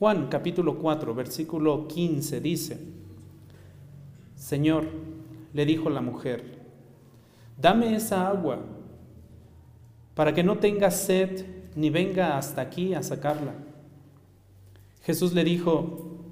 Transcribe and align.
Juan 0.00 0.28
capítulo 0.28 0.78
4, 0.78 1.14
versículo 1.14 1.86
15 1.86 2.40
dice, 2.40 2.78
Señor, 4.34 4.86
le 5.52 5.66
dijo 5.66 5.90
la 5.90 6.00
mujer, 6.00 6.42
dame 7.60 7.94
esa 7.94 8.26
agua 8.26 8.60
para 10.14 10.32
que 10.32 10.42
no 10.42 10.56
tenga 10.56 10.90
sed 10.90 11.44
ni 11.76 11.90
venga 11.90 12.38
hasta 12.38 12.62
aquí 12.62 12.94
a 12.94 13.02
sacarla. 13.02 13.52
Jesús 15.02 15.34
le 15.34 15.44
dijo, 15.44 16.22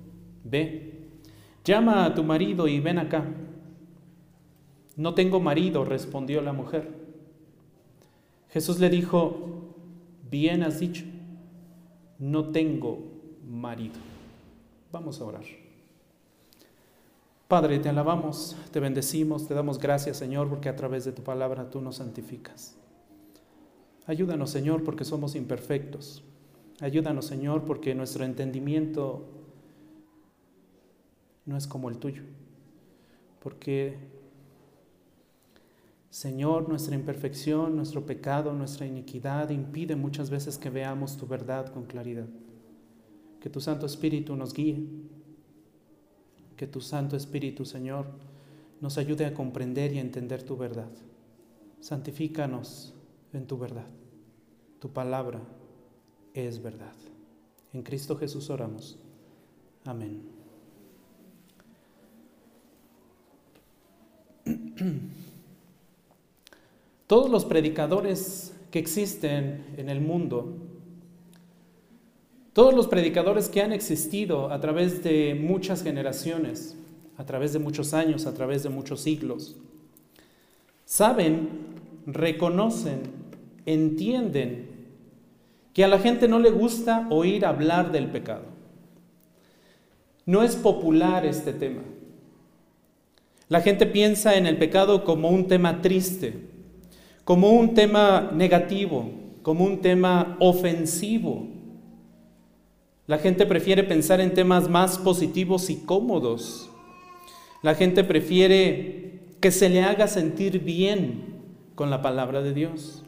ve, 0.45 1.11
llama 1.63 2.07
a 2.07 2.15
tu 2.15 2.25
marido 2.25 2.69
y 2.69 2.81
ven 2.81 2.97
acá. 2.97 3.27
No 4.97 5.13
tengo 5.13 5.41
marido, 5.41 5.85
respondió 5.85 6.41
la 6.41 6.55
mujer. 6.55 6.91
Jesús 8.49 8.81
le 8.81 8.89
dijo, 8.89 9.75
bien 10.31 10.63
has 10.63 10.81
dicho, 10.81 11.05
no 12.19 12.49
tengo 12.49 13.18
marido. 13.49 13.99
Vamos 14.93 15.21
a 15.21 15.25
orar. 15.25 15.45
Padre, 17.49 17.79
te 17.79 17.89
alabamos, 17.89 18.57
te 18.71 18.79
bendecimos, 18.79 19.49
te 19.49 19.55
damos 19.55 19.79
gracias, 19.79 20.19
Señor, 20.19 20.49
porque 20.49 20.69
a 20.69 20.77
través 20.77 21.05
de 21.05 21.13
tu 21.13 21.23
palabra 21.23 21.71
tú 21.71 21.81
nos 21.81 21.97
santificas. 21.97 22.77
Ayúdanos, 24.07 24.51
Señor, 24.51 24.85
porque 24.85 25.05
somos 25.05 25.35
imperfectos. 25.35 26.23
Ayúdanos, 26.81 27.25
Señor, 27.27 27.65
porque 27.65 27.95
nuestro 27.95 28.25
entendimiento 28.25 29.27
no 31.47 31.57
es 31.57 31.67
como 31.67 31.89
el 31.89 31.99
tuyo. 31.99 32.23
Porque 33.41 33.97
Señor, 36.11 36.69
nuestra 36.69 36.95
imperfección, 36.95 37.77
nuestro 37.77 38.05
pecado, 38.07 38.53
nuestra 38.53 38.87
iniquidad 38.87 39.51
impide 39.51 39.95
muchas 39.95 40.31
veces 40.31 40.57
que 40.57 40.71
veamos 40.71 41.17
tu 41.17 41.27
verdad 41.27 41.73
con 41.73 41.85
claridad. 41.85 42.27
Que 43.41 43.51
tu 43.51 43.61
Santo 43.61 43.87
Espíritu 43.87 44.37
nos 44.37 44.53
guíe. 44.53 44.83
Que 46.57 46.67
tu 46.67 46.81
Santo 46.81 47.17
Espíritu, 47.17 47.65
Señor, 47.65 48.07
nos 48.81 48.99
ayude 48.99 49.27
a 49.27 49.35
comprender 49.35 49.93
y 49.93 49.99
a 49.99 50.03
entender 50.03 50.43
tu 50.43 50.57
verdad. 50.57 50.91
Santifícanos 51.81 52.95
en 53.33 53.47
tu 53.47 53.59
verdad. 53.59 53.87
Tu 54.81 54.91
palabra 54.91 55.41
es 56.35 56.63
verdad. 56.63 56.95
En 57.73 57.83
Cristo 57.83 58.17
Jesús 58.17 58.51
oramos. 58.51 58.99
Amén. 59.85 60.23
Todos 67.07 67.31
los 67.31 67.45
predicadores 67.45 68.55
que 68.71 68.79
existen 68.79 69.65
en 69.77 69.89
el 69.89 70.01
mundo, 70.01 70.55
todos 72.59 72.75
los 72.75 72.89
predicadores 72.89 73.49
que 73.49 73.63
han 73.63 73.73
existido 73.73 74.51
a 74.51 74.59
través 74.59 75.05
de 75.05 75.39
muchas 75.41 75.85
generaciones, 75.85 76.77
a 77.17 77.25
través 77.25 77.53
de 77.53 77.61
muchos 77.61 77.95
años, 77.95 78.27
a 78.27 78.35
través 78.35 78.65
de 78.65 78.69
muchos 78.69 79.01
siglos, 79.01 79.55
saben, 80.85 81.51
reconocen, 82.05 83.03
entienden 83.65 84.71
que 85.73 85.85
a 85.85 85.87
la 85.87 86.01
gente 86.01 86.27
no 86.27 86.41
le 86.41 86.51
gusta 86.51 87.07
oír 87.11 87.47
hablar 87.47 87.93
del 87.93 88.09
pecado. 88.09 88.47
No 90.27 90.43
es 90.43 90.57
popular 90.57 91.25
este 91.25 91.53
tema. 91.53 91.83
La 93.49 93.61
gente 93.61 93.87
piensa 93.87 94.35
en 94.35 94.47
el 94.47 94.59
pecado 94.59 95.05
como 95.05 95.29
un 95.29 95.47
tema 95.47 95.81
triste, 95.81 96.35
como 97.25 97.53
un 97.53 97.75
tema 97.75 98.33
negativo, 98.35 99.09
como 99.45 99.65
un 99.65 99.81
tema 99.81 100.37
ofensivo. 100.41 101.58
La 103.09 103.19
gente 103.19 103.45
prefiere 103.45 103.83
pensar 103.83 104.21
en 104.21 104.33
temas 104.33 104.69
más 104.69 104.99
positivos 104.99 105.69
y 105.69 105.79
cómodos. 105.79 106.71
La 107.63 107.75
gente 107.75 108.05
prefiere 108.05 109.19
que 109.41 109.51
se 109.51 109.69
le 109.69 109.83
haga 109.83 110.07
sentir 110.07 110.61
bien 110.61 111.41
con 111.75 111.91
la 111.91 112.03
palabra 112.03 112.41
de 112.41 112.55
Dios. 112.55 113.03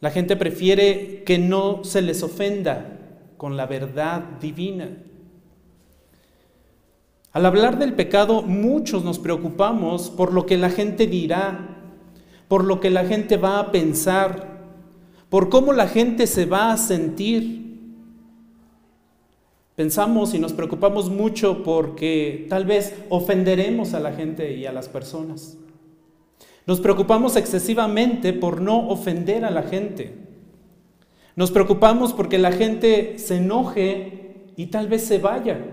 La 0.00 0.10
gente 0.10 0.36
prefiere 0.36 1.22
que 1.24 1.38
no 1.38 1.82
se 1.82 2.02
les 2.02 2.22
ofenda 2.22 2.98
con 3.38 3.56
la 3.56 3.64
verdad 3.64 4.22
divina. 4.38 4.90
Al 7.32 7.46
hablar 7.46 7.78
del 7.78 7.94
pecado, 7.94 8.42
muchos 8.42 9.02
nos 9.02 9.18
preocupamos 9.18 10.10
por 10.10 10.34
lo 10.34 10.44
que 10.44 10.58
la 10.58 10.68
gente 10.68 11.06
dirá 11.06 11.76
por 12.48 12.64
lo 12.64 12.80
que 12.80 12.90
la 12.90 13.04
gente 13.04 13.36
va 13.36 13.60
a 13.60 13.70
pensar, 13.70 14.58
por 15.28 15.50
cómo 15.50 15.74
la 15.74 15.86
gente 15.86 16.26
se 16.26 16.46
va 16.46 16.72
a 16.72 16.78
sentir. 16.78 17.67
Pensamos 19.78 20.34
y 20.34 20.40
nos 20.40 20.54
preocupamos 20.54 21.08
mucho 21.08 21.62
porque 21.62 22.46
tal 22.48 22.64
vez 22.64 22.96
ofenderemos 23.10 23.94
a 23.94 24.00
la 24.00 24.10
gente 24.10 24.56
y 24.56 24.66
a 24.66 24.72
las 24.72 24.88
personas. 24.88 25.56
Nos 26.66 26.80
preocupamos 26.80 27.36
excesivamente 27.36 28.32
por 28.32 28.60
no 28.60 28.88
ofender 28.88 29.44
a 29.44 29.52
la 29.52 29.62
gente. 29.62 30.16
Nos 31.36 31.52
preocupamos 31.52 32.12
porque 32.12 32.38
la 32.38 32.50
gente 32.50 33.20
se 33.20 33.36
enoje 33.36 34.50
y 34.56 34.66
tal 34.66 34.88
vez 34.88 35.04
se 35.04 35.18
vaya. 35.18 35.64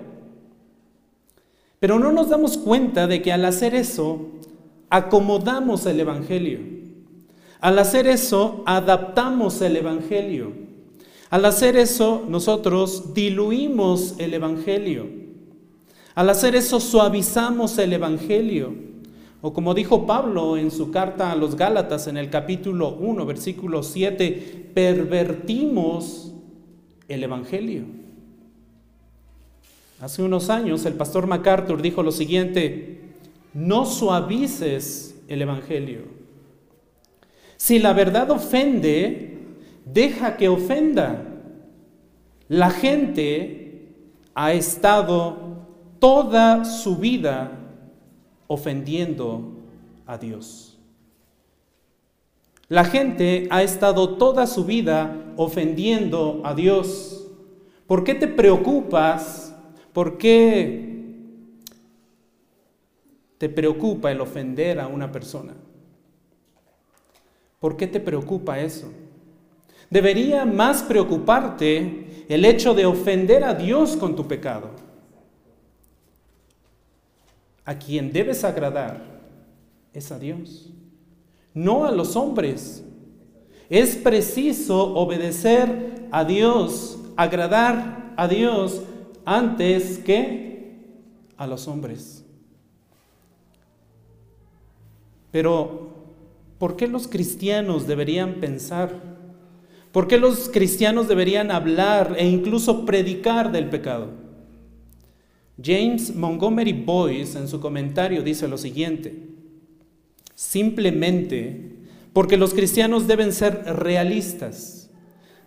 Pero 1.79 1.97
no 1.97 2.11
nos 2.11 2.29
damos 2.29 2.59
cuenta 2.59 3.07
de 3.07 3.23
que 3.23 3.33
al 3.33 3.43
hacer 3.43 3.73
eso 3.73 4.27
acomodamos 4.91 5.83
el 5.87 5.99
Evangelio. 5.99 6.59
Al 7.59 7.79
hacer 7.79 8.05
eso, 8.05 8.61
adaptamos 8.67 9.63
el 9.63 9.77
Evangelio. 9.77 10.64
Al 11.35 11.43
hacer 11.43 11.75
eso, 11.75 12.23
nosotros 12.29 13.13
diluimos 13.13 14.15
el 14.19 14.33
Evangelio. 14.33 15.09
Al 16.13 16.29
hacer 16.29 16.55
eso, 16.55 16.79
suavizamos 16.79 17.77
el 17.77 17.91
Evangelio. 17.91 18.73
O 19.41 19.51
como 19.51 19.73
dijo 19.73 20.07
Pablo 20.07 20.55
en 20.55 20.71
su 20.71 20.91
carta 20.91 21.33
a 21.33 21.35
los 21.35 21.57
Gálatas 21.57 22.07
en 22.07 22.15
el 22.15 22.29
capítulo 22.29 22.95
1, 23.01 23.25
versículo 23.25 23.83
7, 23.83 24.71
pervertimos 24.73 26.31
el 27.09 27.25
Evangelio. 27.25 27.83
Hace 29.99 30.23
unos 30.23 30.49
años 30.49 30.85
el 30.85 30.93
pastor 30.93 31.27
MacArthur 31.27 31.81
dijo 31.81 32.01
lo 32.01 32.13
siguiente, 32.13 33.09
no 33.53 33.85
suavices 33.85 35.19
el 35.27 35.41
Evangelio. 35.41 36.03
Si 37.57 37.79
la 37.79 37.91
verdad 37.91 38.31
ofende, 38.31 39.34
deja 39.85 40.35
que 40.37 40.49
ofenda. 40.49 41.23
La 42.47 42.69
gente 42.69 43.93
ha 44.33 44.53
estado 44.53 45.37
toda 45.99 46.65
su 46.65 46.97
vida 46.97 47.51
ofendiendo 48.47 49.53
a 50.05 50.17
Dios. 50.17 50.77
La 52.67 52.83
gente 52.83 53.47
ha 53.51 53.63
estado 53.63 54.17
toda 54.17 54.47
su 54.47 54.65
vida 54.65 55.33
ofendiendo 55.37 56.41
a 56.43 56.55
Dios. 56.55 57.27
¿Por 57.87 58.03
qué 58.03 58.15
te 58.15 58.27
preocupas? 58.27 59.55
¿Por 59.93 60.17
qué 60.17 60.95
te 63.37 63.49
preocupa 63.49 64.11
el 64.11 64.19
ofender 64.21 64.79
a 64.79 64.87
una 64.87 65.11
persona? 65.11 65.53
¿Por 67.59 67.77
qué 67.77 67.87
te 67.87 67.99
preocupa 67.99 68.59
eso? 68.59 68.91
Debería 69.89 70.45
más 70.45 70.83
preocuparte 70.83 72.25
el 72.27 72.45
hecho 72.45 72.73
de 72.73 72.85
ofender 72.85 73.43
a 73.43 73.53
Dios 73.53 73.95
con 73.95 74.15
tu 74.15 74.27
pecado. 74.27 74.71
A 77.63 77.77
quien 77.77 78.11
debes 78.11 78.43
agradar 78.43 79.01
es 79.93 80.11
a 80.11 80.19
Dios, 80.19 80.69
no 81.53 81.85
a 81.85 81.91
los 81.91 82.15
hombres. 82.15 82.83
Es 83.69 83.95
preciso 83.95 84.93
obedecer 84.95 86.07
a 86.11 86.23
Dios, 86.23 86.99
agradar 87.15 88.13
a 88.17 88.27
Dios 88.27 88.83
antes 89.25 89.97
que 89.97 90.79
a 91.37 91.47
los 91.47 91.67
hombres. 91.67 92.23
Pero, 95.31 95.89
¿por 96.59 96.75
qué 96.75 96.87
los 96.87 97.07
cristianos 97.07 97.87
deberían 97.87 98.35
pensar? 98.35 99.14
¿Por 99.95 100.09
qué 100.09 100.17
los 100.17 100.49
cristianos 100.49 101.07
deberían 101.07 101.51
hablar 101.51 102.17
e 102.17 102.27
incluso 102.27 102.85
predicar 102.85 103.53
del 103.53 103.69
pecado? 103.69 104.09
James 105.63 106.13
Montgomery 106.13 106.73
Boyce 106.73 107.39
en 107.39 107.47
su 107.47 107.61
comentario 107.61 108.21
dice 108.21 108.49
lo 108.49 108.57
siguiente, 108.57 109.15
simplemente 110.33 111.77
porque 112.11 112.35
los 112.35 112.53
cristianos 112.53 113.07
deben 113.07 113.31
ser 113.31 113.63
realistas, 113.77 114.91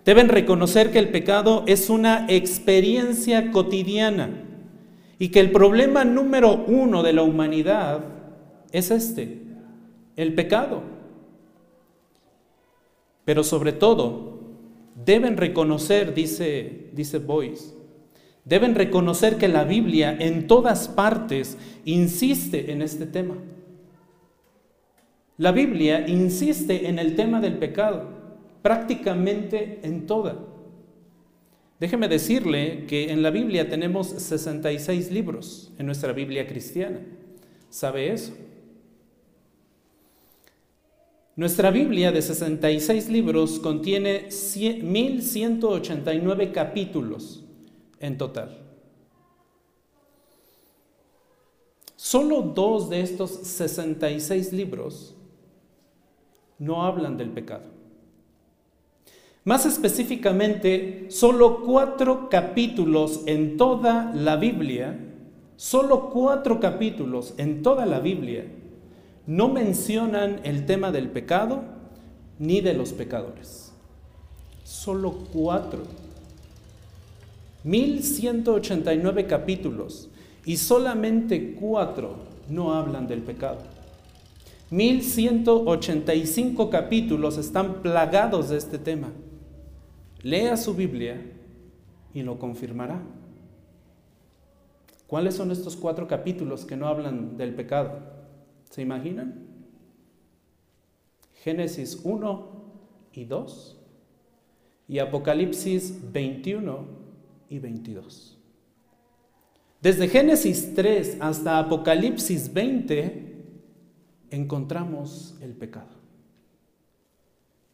deben 0.06 0.30
reconocer 0.30 0.92
que 0.92 0.98
el 0.98 1.10
pecado 1.10 1.64
es 1.66 1.90
una 1.90 2.24
experiencia 2.30 3.50
cotidiana 3.50 4.30
y 5.18 5.28
que 5.28 5.40
el 5.40 5.52
problema 5.52 6.06
número 6.06 6.64
uno 6.66 7.02
de 7.02 7.12
la 7.12 7.20
humanidad 7.20 8.02
es 8.72 8.90
este, 8.92 9.42
el 10.16 10.32
pecado. 10.32 10.96
Pero 13.26 13.44
sobre 13.44 13.72
todo, 13.72 14.37
deben 15.04 15.36
reconocer, 15.36 16.14
dice, 16.14 16.90
dice 16.92 17.18
Boyce, 17.18 17.74
deben 18.44 18.74
reconocer 18.74 19.36
que 19.36 19.48
la 19.48 19.64
Biblia 19.64 20.16
en 20.18 20.46
todas 20.46 20.88
partes 20.88 21.56
insiste 21.84 22.72
en 22.72 22.82
este 22.82 23.06
tema. 23.06 23.36
La 25.36 25.52
Biblia 25.52 26.08
insiste 26.08 26.88
en 26.88 26.98
el 26.98 27.14
tema 27.14 27.40
del 27.40 27.58
pecado, 27.58 28.08
prácticamente 28.62 29.80
en 29.82 30.06
toda. 30.06 30.36
Déjeme 31.78 32.08
decirle 32.08 32.86
que 32.86 33.12
en 33.12 33.22
la 33.22 33.30
Biblia 33.30 33.68
tenemos 33.68 34.08
66 34.08 35.12
libros, 35.12 35.72
en 35.78 35.86
nuestra 35.86 36.12
Biblia 36.12 36.48
cristiana. 36.48 36.98
¿Sabe 37.70 38.12
eso? 38.12 38.32
Nuestra 41.38 41.70
Biblia 41.70 42.10
de 42.10 42.20
66 42.20 43.08
libros 43.10 43.60
contiene 43.60 44.26
1189 44.26 46.50
capítulos 46.50 47.44
en 48.00 48.18
total. 48.18 48.58
Solo 51.94 52.42
dos 52.42 52.90
de 52.90 53.02
estos 53.02 53.30
66 53.30 54.52
libros 54.52 55.14
no 56.58 56.82
hablan 56.82 57.16
del 57.16 57.30
pecado. 57.30 57.66
Más 59.44 59.64
específicamente, 59.64 61.06
solo 61.08 61.62
cuatro 61.62 62.28
capítulos 62.28 63.20
en 63.26 63.56
toda 63.56 64.12
la 64.12 64.34
Biblia, 64.34 64.98
solo 65.54 66.10
cuatro 66.10 66.58
capítulos 66.58 67.34
en 67.36 67.62
toda 67.62 67.86
la 67.86 68.00
Biblia 68.00 68.44
no 69.28 69.50
mencionan 69.50 70.40
el 70.42 70.64
tema 70.64 70.90
del 70.90 71.10
pecado 71.10 71.62
ni 72.38 72.62
de 72.62 72.72
los 72.72 72.94
pecadores. 72.94 73.74
Solo 74.64 75.12
cuatro. 75.30 75.82
1189 77.62 79.26
capítulos 79.26 80.08
y 80.46 80.56
solamente 80.56 81.54
cuatro 81.60 82.20
no 82.48 82.72
hablan 82.72 83.06
del 83.06 83.20
pecado. 83.20 83.58
1185 84.70 86.70
capítulos 86.70 87.36
están 87.36 87.82
plagados 87.82 88.48
de 88.48 88.56
este 88.56 88.78
tema. 88.78 89.08
Lea 90.22 90.56
su 90.56 90.72
Biblia 90.72 91.20
y 92.14 92.22
lo 92.22 92.38
confirmará. 92.38 93.02
¿Cuáles 95.06 95.34
son 95.34 95.50
estos 95.50 95.76
cuatro 95.76 96.08
capítulos 96.08 96.64
que 96.64 96.78
no 96.78 96.88
hablan 96.88 97.36
del 97.36 97.54
pecado? 97.54 98.16
¿Se 98.70 98.82
imaginan? 98.82 99.46
Génesis 101.42 102.00
1 102.04 102.48
y 103.12 103.24
2 103.24 103.76
y 104.88 104.98
Apocalipsis 104.98 106.12
21 106.12 106.84
y 107.48 107.58
22. 107.58 108.38
Desde 109.80 110.08
Génesis 110.08 110.74
3 110.74 111.18
hasta 111.20 111.58
Apocalipsis 111.58 112.52
20 112.52 113.36
encontramos 114.30 115.36
el 115.40 115.52
pecado. 115.52 115.98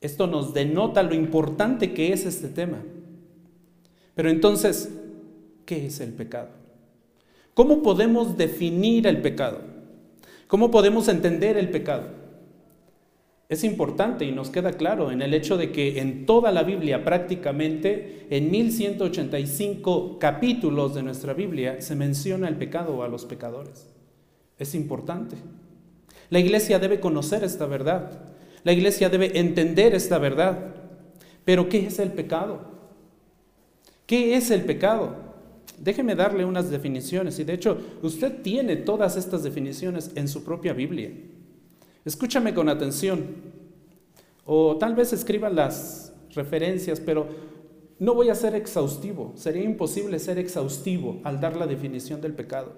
Esto 0.01 0.27
nos 0.27 0.53
denota 0.53 1.03
lo 1.03 1.15
importante 1.15 1.95
que 1.95 2.13
es 2.13 2.27
este 2.27 2.49
tema. 2.49 2.83
Pero 4.15 4.29
entonces, 4.29 4.93
¿qué 5.65 5.87
es 5.87 5.99
el 6.01 6.13
pecado? 6.13 6.51
¿Cómo 7.55 7.83
podemos 7.83 8.37
definir 8.37 9.07
el 9.07 9.23
pecado? 9.23 9.74
¿Cómo 10.55 10.71
podemos 10.71 11.09
entender 11.09 11.57
el 11.57 11.69
pecado? 11.69 12.05
Es 13.49 13.65
importante 13.65 14.25
y 14.25 14.31
nos 14.31 14.51
queda 14.51 14.75
claro 14.75 15.11
en 15.11 15.21
el 15.21 15.35
hecho 15.35 15.57
de 15.57 15.73
que 15.73 15.99
en 15.99 16.27
toda 16.27 16.53
la 16.53 16.63
Biblia, 16.63 17.03
prácticamente 17.03 18.29
en 18.31 18.53
1185 18.53 20.21
capítulos 20.21 20.95
de 20.95 21.03
nuestra 21.03 21.35
Biblia, 21.35 21.81
se 21.81 21.97
menciona 21.97 22.47
el 22.47 22.55
pecado 22.55 23.03
a 23.03 23.09
los 23.09 23.25
pecadores. 23.25 23.93
Es 24.57 24.77
importante. 24.77 25.35
La 26.31 26.39
iglesia 26.39 26.79
debe 26.79 27.01
conocer 27.01 27.43
esta 27.43 27.67
verdad. 27.67 28.13
La 28.63 28.73
iglesia 28.73 29.09
debe 29.09 29.37
entender 29.37 29.93
esta 29.93 30.19
verdad. 30.19 30.77
Pero 31.45 31.69
¿qué 31.69 31.89
es 31.89 31.99
el 31.99 32.13
pecado? 32.13 32.61
¿Qué 34.07 34.37
es 34.37 34.53
el 34.53 34.63
pecado? 34.63 35.17
Déjeme 35.79 36.15
darle 36.15 36.45
unas 36.45 36.71
definiciones 36.71 37.39
y 37.39 37.45
de 37.45 37.55
hecho 37.55 37.79
usted 38.03 38.43
tiene 38.43 38.77
todas 38.77 39.17
estas 39.17 39.43
definiciones 39.43 40.13
en 40.15 40.29
su 40.29 40.45
propia 40.45 40.73
Biblia. 40.73 41.11
Escúchame 42.05 42.55
con 42.55 42.69
atención 42.69 43.25
o 44.45 44.77
tal 44.77 44.95
vez 44.95 45.13
escriba 45.13 45.49
las 45.51 46.13
referencias, 46.35 47.01
pero 47.01 47.29
no 47.99 48.15
voy 48.15 48.29
a 48.29 48.35
ser 48.35 48.55
exhaustivo. 48.55 49.33
Sería 49.37 49.65
imposible 49.65 50.19
ser 50.19 50.39
exhaustivo 50.39 51.21
al 51.25 51.41
dar 51.41 51.57
la 51.57 51.67
definición 51.67 52.21
del 52.21 52.35
pecado. 52.35 52.73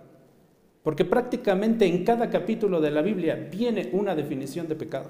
Porque 0.82 1.04
prácticamente 1.04 1.86
en 1.86 2.04
cada 2.04 2.30
capítulo 2.30 2.80
de 2.80 2.92
la 2.92 3.02
Biblia 3.02 3.48
viene 3.50 3.90
una 3.92 4.14
definición 4.14 4.68
de 4.68 4.76
pecado. 4.76 5.08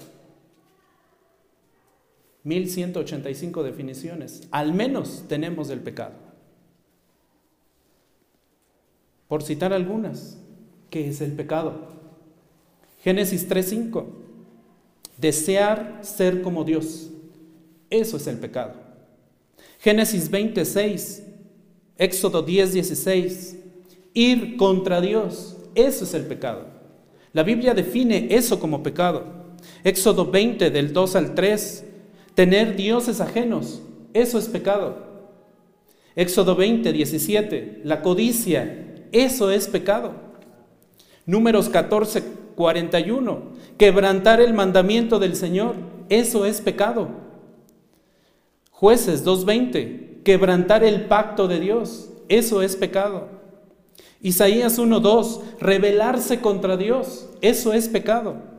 1185 2.43 3.61
definiciones, 3.61 4.47
al 4.51 4.73
menos 4.73 5.25
tenemos 5.27 5.67
del 5.67 5.81
pecado. 5.81 6.26
Por 9.27 9.43
citar 9.43 9.73
algunas, 9.73 10.37
¿qué 10.89 11.09
es 11.09 11.21
el 11.21 11.33
pecado? 11.33 11.73
Génesis 13.03 13.47
3.5, 13.49 14.05
desear 15.17 15.99
ser 16.01 16.41
como 16.41 16.63
Dios, 16.63 17.09
eso 17.89 18.17
es 18.17 18.27
el 18.27 18.37
pecado. 18.37 18.73
Génesis 19.79 20.29
26, 20.29 21.23
Éxodo 21.97 22.45
10.16, 22.45 23.57
ir 24.13 24.57
contra 24.57 25.01
Dios, 25.01 25.57
eso 25.75 26.03
es 26.05 26.13
el 26.13 26.25
pecado. 26.25 26.65
La 27.33 27.43
Biblia 27.43 27.73
define 27.73 28.27
eso 28.31 28.59
como 28.59 28.81
pecado. 28.81 29.25
Éxodo 29.83 30.29
20 30.31 30.71
del 30.71 30.93
2 30.93 31.15
al 31.15 31.35
3, 31.35 31.85
tener 32.33 32.75
dioses 32.75 33.21
ajenos, 33.21 33.81
eso 34.13 34.39
es 34.39 34.47
pecado. 34.47 35.05
Éxodo 36.15 36.55
20, 36.55 36.91
17, 36.93 37.81
la 37.83 38.01
codicia, 38.01 38.86
eso 39.11 39.51
es 39.51 39.67
pecado. 39.67 40.13
Números 41.25 41.69
14, 41.69 42.23
41. 42.55 43.41
Quebrantar 43.77 44.41
el 44.41 44.53
mandamiento 44.53 45.19
del 45.19 45.35
Señor. 45.35 45.75
Eso 46.09 46.45
es 46.45 46.61
pecado. 46.61 47.09
Jueces 48.71 49.25
2.20. 49.25 50.23
Quebrantar 50.23 50.83
el 50.83 51.05
pacto 51.05 51.47
de 51.47 51.59
Dios. 51.59 52.09
Eso 52.29 52.61
es 52.61 52.75
pecado. 52.75 53.27
Isaías 54.21 54.79
1.2. 54.79 55.41
Rebelarse 55.59 56.39
contra 56.41 56.77
Dios. 56.77 57.29
Eso 57.41 57.73
es 57.73 57.87
pecado. 57.87 58.57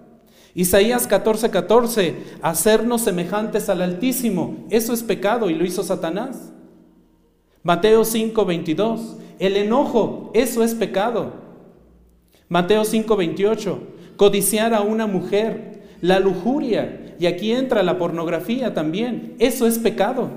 Isaías 0.54 1.08
14:14, 1.08 1.50
14, 1.50 2.16
hacernos 2.42 3.02
semejantes 3.02 3.68
al 3.68 3.80
Altísimo, 3.80 4.66
eso 4.70 4.92
es 4.92 5.04
pecado 5.04 5.50
y 5.50 5.54
lo 5.54 5.64
hizo 5.64 5.84
Satanás. 5.84 6.52
Mateo 7.62 8.04
5:22, 8.04 9.18
el 9.38 9.56
enojo, 9.56 10.30
eso 10.34 10.62
es 10.62 10.74
pecado. 10.74 11.32
Mateo 12.48 12.84
5:28, 12.84 13.78
codiciar 14.16 14.74
a 14.74 14.80
una 14.80 15.06
mujer, 15.06 15.82
la 16.00 16.20
lujuria, 16.20 17.16
y 17.18 17.26
aquí 17.26 17.52
entra 17.52 17.82
la 17.82 17.98
pornografía 17.98 18.74
también, 18.74 19.34
eso 19.38 19.66
es 19.66 19.78
pecado. 19.78 20.30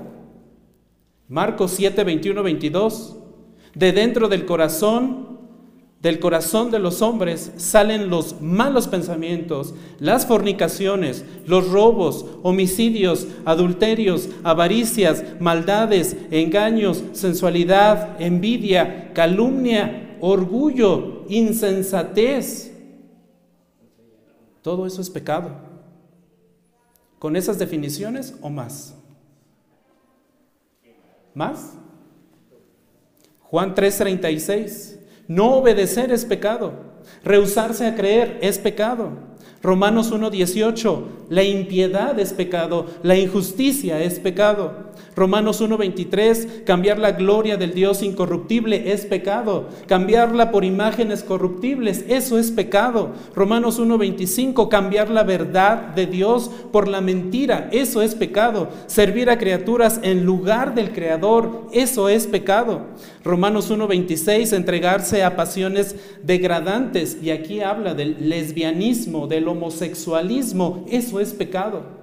Marcos 1.28 1.72
7, 1.72 2.04
21, 2.04 2.42
22, 2.42 3.16
de 3.74 3.92
dentro 3.92 4.28
del 4.28 4.44
corazón 4.44 5.31
del 6.02 6.18
corazón 6.18 6.72
de 6.72 6.80
los 6.80 7.00
hombres 7.00 7.52
salen 7.58 8.10
los 8.10 8.40
malos 8.40 8.88
pensamientos, 8.88 9.72
las 10.00 10.26
fornicaciones, 10.26 11.24
los 11.46 11.68
robos, 11.68 12.26
homicidios, 12.42 13.28
adulterios, 13.44 14.28
avaricias, 14.42 15.22
maldades, 15.38 16.16
engaños, 16.32 17.04
sensualidad, 17.12 18.20
envidia, 18.20 19.12
calumnia, 19.14 20.18
orgullo, 20.20 21.24
insensatez. 21.28 22.72
Todo 24.60 24.86
eso 24.86 25.00
es 25.00 25.08
pecado. 25.08 25.52
¿Con 27.20 27.36
esas 27.36 27.60
definiciones 27.60 28.34
o 28.40 28.50
más? 28.50 28.96
¿Más? 31.32 31.74
Juan 33.42 33.76
3:36. 33.76 34.98
No 35.28 35.54
obedecer 35.54 36.12
es 36.12 36.24
pecado. 36.24 36.72
Rehusarse 37.24 37.86
a 37.86 37.94
creer 37.94 38.38
es 38.42 38.58
pecado. 38.58 39.10
Romanos 39.62 40.12
1.18, 40.12 41.04
la 41.28 41.44
impiedad 41.44 42.18
es 42.18 42.32
pecado, 42.32 42.86
la 43.04 43.16
injusticia 43.16 44.02
es 44.02 44.18
pecado. 44.18 44.91
Romanos 45.14 45.60
1.23, 45.60 46.64
cambiar 46.64 46.98
la 46.98 47.12
gloria 47.12 47.56
del 47.56 47.74
Dios 47.74 48.02
incorruptible 48.02 48.92
es 48.92 49.06
pecado. 49.06 49.68
Cambiarla 49.86 50.50
por 50.50 50.64
imágenes 50.64 51.22
corruptibles, 51.22 52.04
eso 52.08 52.38
es 52.38 52.50
pecado. 52.50 53.10
Romanos 53.34 53.80
1.25, 53.80 54.68
cambiar 54.68 55.10
la 55.10 55.22
verdad 55.22 55.94
de 55.94 56.06
Dios 56.06 56.50
por 56.72 56.88
la 56.88 57.00
mentira, 57.00 57.68
eso 57.72 58.02
es 58.02 58.14
pecado. 58.14 58.70
Servir 58.86 59.30
a 59.30 59.38
criaturas 59.38 60.00
en 60.02 60.24
lugar 60.24 60.74
del 60.74 60.92
Creador, 60.92 61.68
eso 61.72 62.08
es 62.08 62.26
pecado. 62.26 62.86
Romanos 63.24 63.70
1.26, 63.70 64.54
entregarse 64.54 65.22
a 65.22 65.36
pasiones 65.36 65.96
degradantes, 66.22 67.18
y 67.22 67.30
aquí 67.30 67.60
habla 67.60 67.94
del 67.94 68.28
lesbianismo, 68.28 69.26
del 69.26 69.48
homosexualismo, 69.48 70.84
eso 70.88 71.20
es 71.20 71.32
pecado 71.32 72.01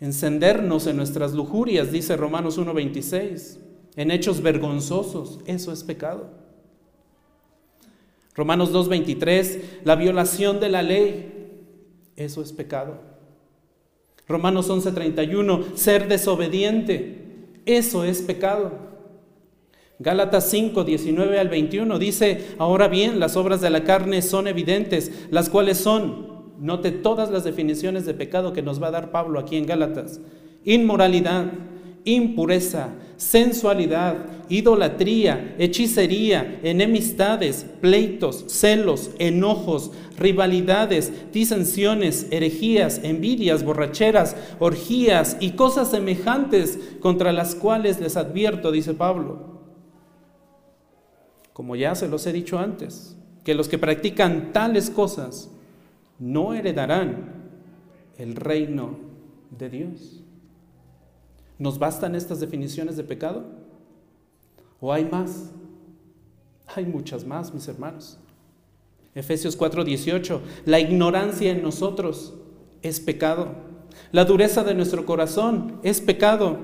encendernos 0.00 0.86
en 0.86 0.96
nuestras 0.96 1.32
lujurias, 1.32 1.92
dice 1.92 2.16
Romanos 2.16 2.58
1.26, 2.58 3.58
en 3.96 4.10
hechos 4.10 4.42
vergonzosos, 4.42 5.40
eso 5.46 5.72
es 5.72 5.82
pecado. 5.82 6.30
Romanos 8.34 8.72
2.23, 8.72 9.60
la 9.84 9.96
violación 9.96 10.60
de 10.60 10.68
la 10.68 10.82
ley, 10.82 11.32
eso 12.16 12.42
es 12.42 12.52
pecado. 12.52 12.98
Romanos 14.28 14.68
11.31, 14.68 15.74
ser 15.76 16.08
desobediente, 16.08 17.26
eso 17.64 18.04
es 18.04 18.20
pecado. 18.20 18.86
Gálatas 19.98 20.50
5, 20.50 20.84
19 20.84 21.38
al 21.38 21.48
21 21.48 21.98
dice, 21.98 22.48
ahora 22.58 22.88
bien, 22.88 23.18
las 23.18 23.36
obras 23.36 23.62
de 23.62 23.70
la 23.70 23.84
carne 23.84 24.20
son 24.20 24.46
evidentes, 24.46 25.10
las 25.30 25.48
cuales 25.48 25.78
son 25.78 26.35
Note 26.58 26.90
todas 26.90 27.30
las 27.30 27.44
definiciones 27.44 28.06
de 28.06 28.14
pecado 28.14 28.52
que 28.52 28.62
nos 28.62 28.82
va 28.82 28.88
a 28.88 28.92
dar 28.92 29.10
Pablo 29.10 29.38
aquí 29.38 29.56
en 29.56 29.66
Gálatas. 29.66 30.20
Inmoralidad, 30.64 31.52
impureza, 32.04 32.90
sensualidad, 33.16 34.16
idolatría, 34.48 35.56
hechicería, 35.58 36.60
enemistades, 36.62 37.66
pleitos, 37.80 38.44
celos, 38.46 39.10
enojos, 39.18 39.90
rivalidades, 40.16 41.12
disensiones, 41.32 42.28
herejías, 42.30 43.00
envidias, 43.02 43.64
borracheras, 43.64 44.36
orgías 44.60 45.36
y 45.40 45.52
cosas 45.52 45.90
semejantes 45.90 46.78
contra 47.00 47.32
las 47.32 47.54
cuales 47.54 48.00
les 48.00 48.16
advierto, 48.16 48.70
dice 48.70 48.94
Pablo. 48.94 49.56
Como 51.52 51.74
ya 51.74 51.94
se 51.94 52.08
los 52.08 52.26
he 52.26 52.32
dicho 52.32 52.58
antes, 52.58 53.16
que 53.44 53.54
los 53.54 53.68
que 53.68 53.78
practican 53.78 54.52
tales 54.52 54.90
cosas 54.90 55.50
no 56.18 56.54
heredarán 56.54 57.34
el 58.18 58.36
reino 58.36 58.96
de 59.56 59.68
Dios. 59.68 60.22
¿Nos 61.58 61.78
bastan 61.78 62.14
estas 62.14 62.40
definiciones 62.40 62.96
de 62.96 63.04
pecado? 63.04 63.44
¿O 64.80 64.92
hay 64.92 65.04
más? 65.04 65.50
Hay 66.74 66.84
muchas 66.84 67.24
más, 67.24 67.52
mis 67.54 67.66
hermanos. 67.68 68.18
Efesios 69.14 69.56
4:18, 69.56 70.40
la 70.66 70.78
ignorancia 70.78 71.50
en 71.50 71.62
nosotros 71.62 72.34
es 72.82 73.00
pecado. 73.00 73.48
La 74.12 74.26
dureza 74.26 74.62
de 74.62 74.74
nuestro 74.74 75.06
corazón 75.06 75.80
es 75.82 76.00
pecado. 76.02 76.58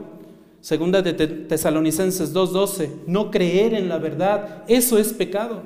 Segunda 0.60 1.00
de 1.00 1.14
Tesalonicenses 1.14 2.34
2:12, 2.34 2.90
no 3.06 3.30
creer 3.30 3.72
en 3.72 3.88
la 3.88 3.98
verdad, 3.98 4.64
eso 4.68 4.98
es 4.98 5.14
pecado. 5.14 5.62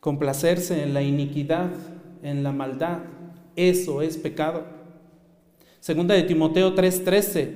Complacerse 0.00 0.82
en 0.82 0.92
la 0.92 1.02
iniquidad 1.02 1.70
en 2.24 2.42
la 2.42 2.50
maldad. 2.50 2.98
Eso 3.54 4.02
es 4.02 4.16
pecado. 4.16 4.64
Segunda 5.78 6.14
de 6.14 6.24
Timoteo 6.24 6.74
3:13, 6.74 7.52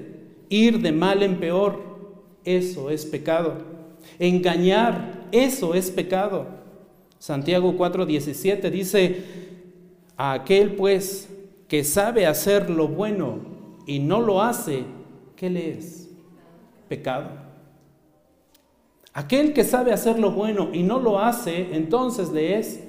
ir 0.51 0.81
de 0.81 0.93
mal 0.93 1.23
en 1.25 1.41
peor, 1.41 1.81
eso 2.45 2.91
es 2.91 3.05
pecado. 3.05 3.55
Engañar, 4.19 5.27
eso 5.33 5.75
es 5.75 5.91
pecado. 5.91 6.47
Santiago 7.19 7.77
4:17 7.77 8.71
dice, 8.71 9.25
a 10.17 10.35
aquel 10.35 10.77
pues 10.77 11.29
que 11.67 11.83
sabe 11.85 12.27
hacer 12.27 12.71
lo 12.71 12.87
bueno 12.87 13.39
y 13.87 13.99
no 13.99 14.21
lo 14.21 14.43
hace, 14.43 14.85
¿qué 15.35 15.51
le 15.51 15.79
es? 15.79 16.09
Pecado. 16.89 17.31
Aquel 19.13 19.53
que 19.53 19.65
sabe 19.65 19.93
hacer 19.93 20.19
lo 20.19 20.31
bueno 20.31 20.71
y 20.73 20.83
no 20.83 21.01
lo 21.01 21.19
hace, 21.19 21.75
entonces 21.75 22.31
le 22.31 22.59
es 22.59 22.81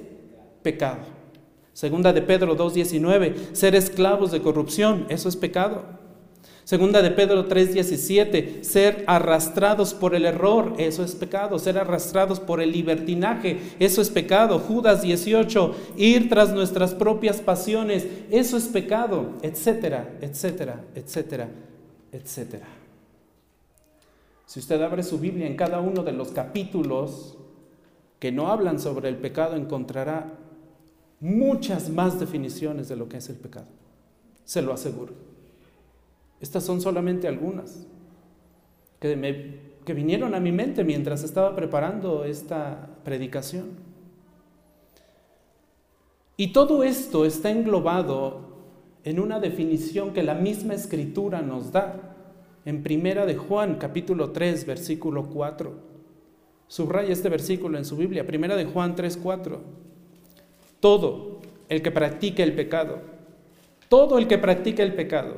pecado. 0.62 1.19
Segunda 1.72 2.12
de 2.12 2.22
Pedro 2.22 2.56
2.19, 2.56 3.54
ser 3.54 3.74
esclavos 3.74 4.30
de 4.30 4.42
corrupción, 4.42 5.06
eso 5.08 5.28
es 5.28 5.36
pecado. 5.36 6.00
Segunda 6.70 7.02
de 7.02 7.10
Pedro 7.10 7.48
3:17, 7.48 8.62
ser 8.62 9.02
arrastrados 9.08 9.92
por 9.92 10.14
el 10.14 10.24
error, 10.24 10.74
eso 10.78 11.02
es 11.02 11.16
pecado. 11.16 11.58
Ser 11.58 11.76
arrastrados 11.78 12.38
por 12.38 12.60
el 12.60 12.70
libertinaje, 12.70 13.58
eso 13.80 14.00
es 14.00 14.08
pecado. 14.08 14.60
Judas 14.60 15.02
18, 15.02 15.74
ir 15.96 16.28
tras 16.28 16.52
nuestras 16.52 16.94
propias 16.94 17.40
pasiones, 17.40 18.06
eso 18.30 18.56
es 18.56 18.68
pecado, 18.68 19.30
etcétera, 19.42 20.16
etcétera, 20.20 20.84
etcétera, 20.94 21.48
etcétera. 22.12 22.68
Si 24.46 24.60
usted 24.60 24.80
abre 24.80 25.02
su 25.02 25.18
Biblia 25.18 25.48
en 25.48 25.56
cada 25.56 25.80
uno 25.80 26.04
de 26.04 26.12
los 26.12 26.28
capítulos 26.28 27.36
que 28.20 28.30
no 28.30 28.46
hablan 28.46 28.78
sobre 28.78 29.08
el 29.08 29.16
pecado, 29.16 29.56
encontrará 29.56 30.38
muchas 31.20 31.90
más 31.90 32.18
definiciones 32.18 32.88
de 32.88 32.96
lo 32.96 33.08
que 33.08 33.18
es 33.18 33.28
el 33.28 33.36
pecado. 33.36 33.68
Se 34.44 34.62
lo 34.62 34.72
aseguro. 34.72 35.12
Estas 36.40 36.64
son 36.64 36.80
solamente 36.80 37.28
algunas 37.28 37.86
que, 38.98 39.70
vinieron 39.94 40.34
a 40.34 40.40
mi 40.40 40.52
mente 40.52 40.84
mientras 40.84 41.22
estaba 41.22 41.54
preparando 41.54 42.24
esta 42.24 42.88
predicación. 43.04 43.70
Y 46.36 46.52
todo 46.52 46.84
esto 46.84 47.26
está 47.26 47.50
englobado 47.50 48.48
en 49.04 49.20
una 49.20 49.40
definición 49.40 50.12
que 50.12 50.22
la 50.22 50.34
misma 50.34 50.74
escritura 50.74 51.42
nos 51.42 51.72
da 51.72 52.16
en 52.64 52.82
Primera 52.82 53.26
de 53.26 53.36
Juan, 53.36 53.76
capítulo 53.76 54.30
3, 54.30 54.64
versículo 54.64 55.28
4. 55.28 55.90
Subraya 56.66 57.12
este 57.12 57.28
versículo 57.28 57.76
en 57.76 57.84
su 57.84 57.96
Biblia, 57.96 58.26
Primera 58.26 58.56
de 58.56 58.64
Juan 58.64 58.94
3, 58.94 59.18
4 59.18 59.89
todo 60.80 61.40
el 61.68 61.82
que 61.82 61.90
practica 61.90 62.42
el 62.42 62.54
pecado, 62.54 62.98
todo 63.88 64.18
el 64.18 64.26
que 64.26 64.38
practica 64.38 64.82
el 64.82 64.94
pecado, 64.94 65.36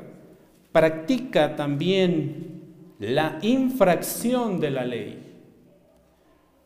practica 0.72 1.56
también 1.56 2.62
la 2.98 3.38
infracción 3.42 4.60
de 4.60 4.70
la 4.70 4.84
ley, 4.84 5.18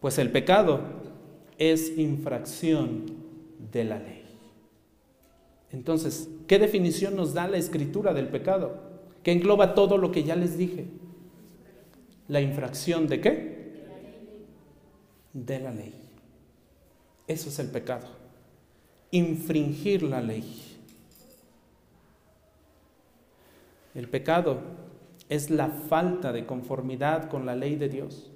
pues 0.01 0.19
el 0.19 0.31
pecado 0.31 0.81
es 1.59 1.99
infracción 1.99 3.07
de 3.73 3.85
la 3.85 3.99
ley. 3.99 4.23
Entonces, 5.73 6.29
¿qué 6.47 6.59
definición 6.59 7.17
nos 7.17 7.35
da 7.35 7.49
la 7.49 7.57
escritura 7.57 8.15
del 8.15 8.29
pecado? 8.29 8.79
Que 9.23 9.33
engloba 9.33 9.75
todo 9.75 9.99
lo 9.99 10.13
que 10.13 10.23
ya 10.23 10.37
les 10.37 10.57
dije. 10.57 10.87
¿La 12.29 12.41
infracción 12.41 13.09
de 13.09 13.21
qué? 13.21 13.57
De 15.33 15.59
la 15.59 15.73
ley. 15.73 15.93
Eso 17.27 17.49
es 17.49 17.59
el 17.59 17.69
pecado 17.69 18.16
infringir 19.11 20.03
la 20.03 20.21
ley. 20.21 20.63
El 23.95 24.09
pecado 24.09 24.59
es 25.29 25.51
la 25.51 25.69
falta 25.69 26.33
de 26.33 26.47
conformidad 26.47 27.29
con 27.29 27.47
la 27.47 27.57
ley 27.57 27.77
de 27.77 27.89
Dios. 27.89 28.31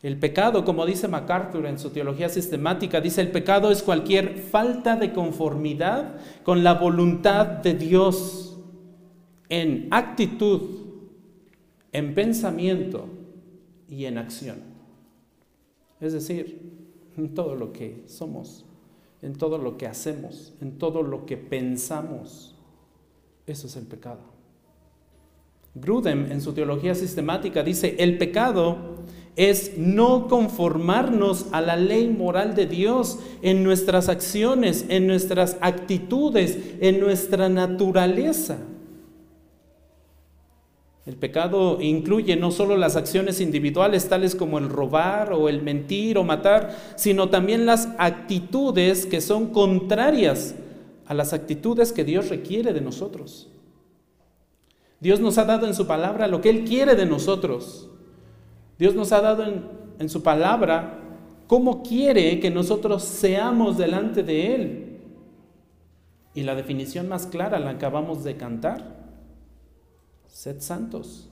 El 0.00 0.16
pecado, 0.18 0.64
como 0.64 0.86
dice 0.86 1.08
MacArthur 1.08 1.66
en 1.66 1.78
su 1.78 1.90
teología 1.90 2.28
sistemática, 2.28 3.00
dice 3.00 3.20
el 3.20 3.32
pecado 3.32 3.70
es 3.70 3.82
cualquier 3.82 4.38
falta 4.38 4.96
de 4.96 5.12
conformidad 5.12 6.20
con 6.44 6.62
la 6.62 6.74
voluntad 6.74 7.46
de 7.46 7.74
Dios 7.74 8.58
en 9.48 9.88
actitud, 9.90 10.86
en 11.92 12.14
pensamiento 12.14 13.08
y 13.88 14.04
en 14.04 14.18
acción. 14.18 14.58
Es 16.00 16.12
decir, 16.12 16.78
todo 17.34 17.56
lo 17.56 17.72
que 17.72 18.04
somos 18.06 18.67
en 19.22 19.34
todo 19.34 19.58
lo 19.58 19.76
que 19.76 19.86
hacemos, 19.86 20.54
en 20.60 20.78
todo 20.78 21.02
lo 21.02 21.26
que 21.26 21.36
pensamos. 21.36 22.54
Eso 23.46 23.66
es 23.66 23.76
el 23.76 23.86
pecado. 23.86 24.20
Grudem 25.74 26.30
en 26.30 26.40
su 26.40 26.52
teología 26.52 26.94
sistemática 26.94 27.62
dice, 27.62 27.96
el 27.98 28.18
pecado 28.18 28.76
es 29.36 29.78
no 29.78 30.26
conformarnos 30.26 31.46
a 31.52 31.60
la 31.60 31.76
ley 31.76 32.08
moral 32.08 32.54
de 32.54 32.66
Dios 32.66 33.20
en 33.42 33.62
nuestras 33.62 34.08
acciones, 34.08 34.86
en 34.88 35.06
nuestras 35.06 35.56
actitudes, 35.60 36.58
en 36.80 36.98
nuestra 36.98 37.48
naturaleza. 37.48 38.58
El 41.08 41.16
pecado 41.16 41.80
incluye 41.80 42.36
no 42.36 42.50
solo 42.50 42.76
las 42.76 42.94
acciones 42.94 43.40
individuales 43.40 44.10
tales 44.10 44.34
como 44.34 44.58
el 44.58 44.68
robar 44.68 45.32
o 45.32 45.48
el 45.48 45.62
mentir 45.62 46.18
o 46.18 46.22
matar, 46.22 46.76
sino 46.96 47.30
también 47.30 47.64
las 47.64 47.88
actitudes 47.96 49.06
que 49.06 49.22
son 49.22 49.46
contrarias 49.46 50.54
a 51.06 51.14
las 51.14 51.32
actitudes 51.32 51.92
que 51.92 52.04
Dios 52.04 52.28
requiere 52.28 52.74
de 52.74 52.82
nosotros. 52.82 53.48
Dios 55.00 55.18
nos 55.18 55.38
ha 55.38 55.46
dado 55.46 55.66
en 55.66 55.72
su 55.72 55.86
palabra 55.86 56.28
lo 56.28 56.42
que 56.42 56.50
Él 56.50 56.64
quiere 56.64 56.94
de 56.94 57.06
nosotros. 57.06 57.88
Dios 58.78 58.94
nos 58.94 59.10
ha 59.12 59.22
dado 59.22 59.44
en, 59.44 59.64
en 59.98 60.10
su 60.10 60.22
palabra 60.22 60.98
cómo 61.46 61.82
quiere 61.82 62.38
que 62.38 62.50
nosotros 62.50 63.02
seamos 63.02 63.78
delante 63.78 64.22
de 64.22 64.54
Él. 64.54 64.98
Y 66.34 66.42
la 66.42 66.54
definición 66.54 67.08
más 67.08 67.26
clara 67.26 67.58
la 67.58 67.70
acabamos 67.70 68.24
de 68.24 68.36
cantar. 68.36 68.97
Sed 70.38 70.60
santos. 70.60 71.28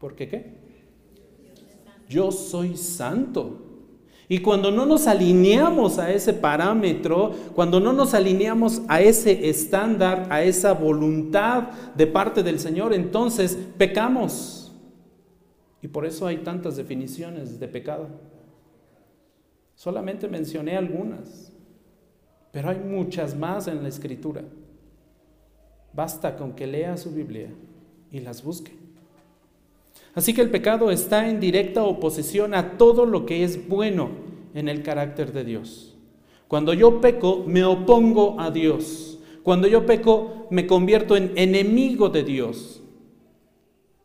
¿Por 0.00 0.14
qué 0.14 0.26
qué? 0.26 0.54
Yo 2.08 2.32
soy 2.32 2.74
santo. 2.74 3.60
Y 4.30 4.38
cuando 4.38 4.70
no 4.70 4.86
nos 4.86 5.06
alineamos 5.06 5.98
a 5.98 6.10
ese 6.10 6.32
parámetro, 6.32 7.34
cuando 7.54 7.80
no 7.80 7.92
nos 7.92 8.14
alineamos 8.14 8.80
a 8.88 9.02
ese 9.02 9.50
estándar, 9.50 10.26
a 10.30 10.42
esa 10.42 10.72
voluntad 10.72 11.64
de 11.94 12.06
parte 12.06 12.42
del 12.42 12.58
Señor, 12.58 12.94
entonces 12.94 13.58
pecamos. 13.76 14.72
Y 15.82 15.88
por 15.88 16.06
eso 16.06 16.26
hay 16.26 16.38
tantas 16.38 16.76
definiciones 16.76 17.60
de 17.60 17.68
pecado. 17.68 18.08
Solamente 19.74 20.28
mencioné 20.28 20.78
algunas, 20.78 21.52
pero 22.52 22.70
hay 22.70 22.78
muchas 22.78 23.36
más 23.36 23.68
en 23.68 23.82
la 23.82 23.90
escritura. 23.90 24.44
Basta 25.92 26.34
con 26.36 26.54
que 26.54 26.66
lea 26.66 26.96
su 26.96 27.10
Biblia 27.10 27.50
y 28.14 28.20
las 28.20 28.44
busque. 28.44 28.70
Así 30.14 30.32
que 30.32 30.40
el 30.40 30.50
pecado 30.50 30.92
está 30.92 31.28
en 31.28 31.40
directa 31.40 31.82
oposición 31.82 32.54
a 32.54 32.78
todo 32.78 33.04
lo 33.06 33.26
que 33.26 33.42
es 33.42 33.68
bueno 33.68 34.10
en 34.54 34.68
el 34.68 34.84
carácter 34.84 35.32
de 35.32 35.42
Dios. 35.42 35.96
Cuando 36.46 36.72
yo 36.72 37.00
peco, 37.00 37.42
me 37.44 37.64
opongo 37.64 38.40
a 38.40 38.52
Dios. 38.52 39.18
Cuando 39.42 39.66
yo 39.66 39.84
peco, 39.84 40.46
me 40.50 40.68
convierto 40.68 41.16
en 41.16 41.32
enemigo 41.34 42.08
de 42.08 42.22
Dios. 42.22 42.80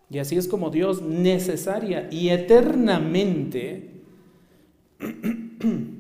Y 0.09 0.17
así 0.17 0.35
es 0.35 0.47
como 0.47 0.71
Dios 0.71 1.03
necesaria 1.03 2.09
y 2.11 2.29
eternamente, 2.29 3.91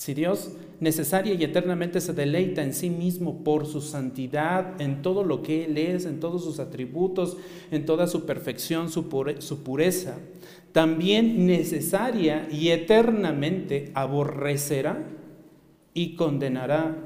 si 0.00 0.14
Dios 0.14 0.52
necesaria 0.80 1.34
y 1.34 1.44
eternamente 1.44 2.00
se 2.00 2.14
deleita 2.14 2.62
en 2.62 2.72
sí 2.72 2.88
mismo 2.88 3.44
por 3.44 3.66
su 3.66 3.82
santidad, 3.82 4.80
en 4.80 5.02
todo 5.02 5.24
lo 5.24 5.42
que 5.42 5.66
Él 5.66 5.76
es, 5.76 6.06
en 6.06 6.20
todos 6.20 6.42
sus 6.42 6.58
atributos, 6.58 7.36
en 7.70 7.84
toda 7.84 8.06
su 8.06 8.24
perfección, 8.24 8.88
su, 8.88 9.10
pureza, 9.10 10.16
también 10.72 11.46
necesaria 11.46 12.48
y 12.50 12.70
eternamente 12.70 13.90
aborrecerá 13.92 15.04
y 15.92 16.16
condenará 16.16 16.96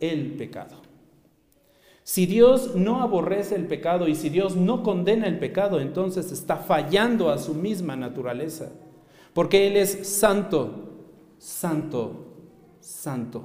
el 0.00 0.32
pecado. 0.34 0.76
Si 2.02 2.26
Dios 2.26 2.76
no 2.76 3.00
aborrece 3.00 3.54
el 3.54 3.66
pecado 3.66 4.08
y 4.08 4.14
si 4.14 4.28
Dios 4.28 4.56
no 4.56 4.82
condena 4.82 5.26
el 5.26 5.38
pecado, 5.38 5.80
entonces 5.80 6.30
está 6.30 6.58
fallando 6.58 7.30
a 7.30 7.38
su 7.38 7.54
misma 7.54 7.96
naturaleza, 7.96 8.72
porque 9.32 9.68
Él 9.68 9.78
es 9.78 10.06
santo, 10.06 10.90
santo, 11.38 12.31
santo. 12.82 13.44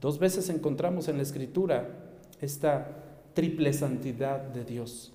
Dos 0.00 0.18
veces 0.18 0.48
encontramos 0.48 1.08
en 1.08 1.16
la 1.18 1.22
escritura 1.22 1.88
esta 2.40 2.88
triple 3.34 3.72
santidad 3.72 4.40
de 4.40 4.64
Dios. 4.64 5.12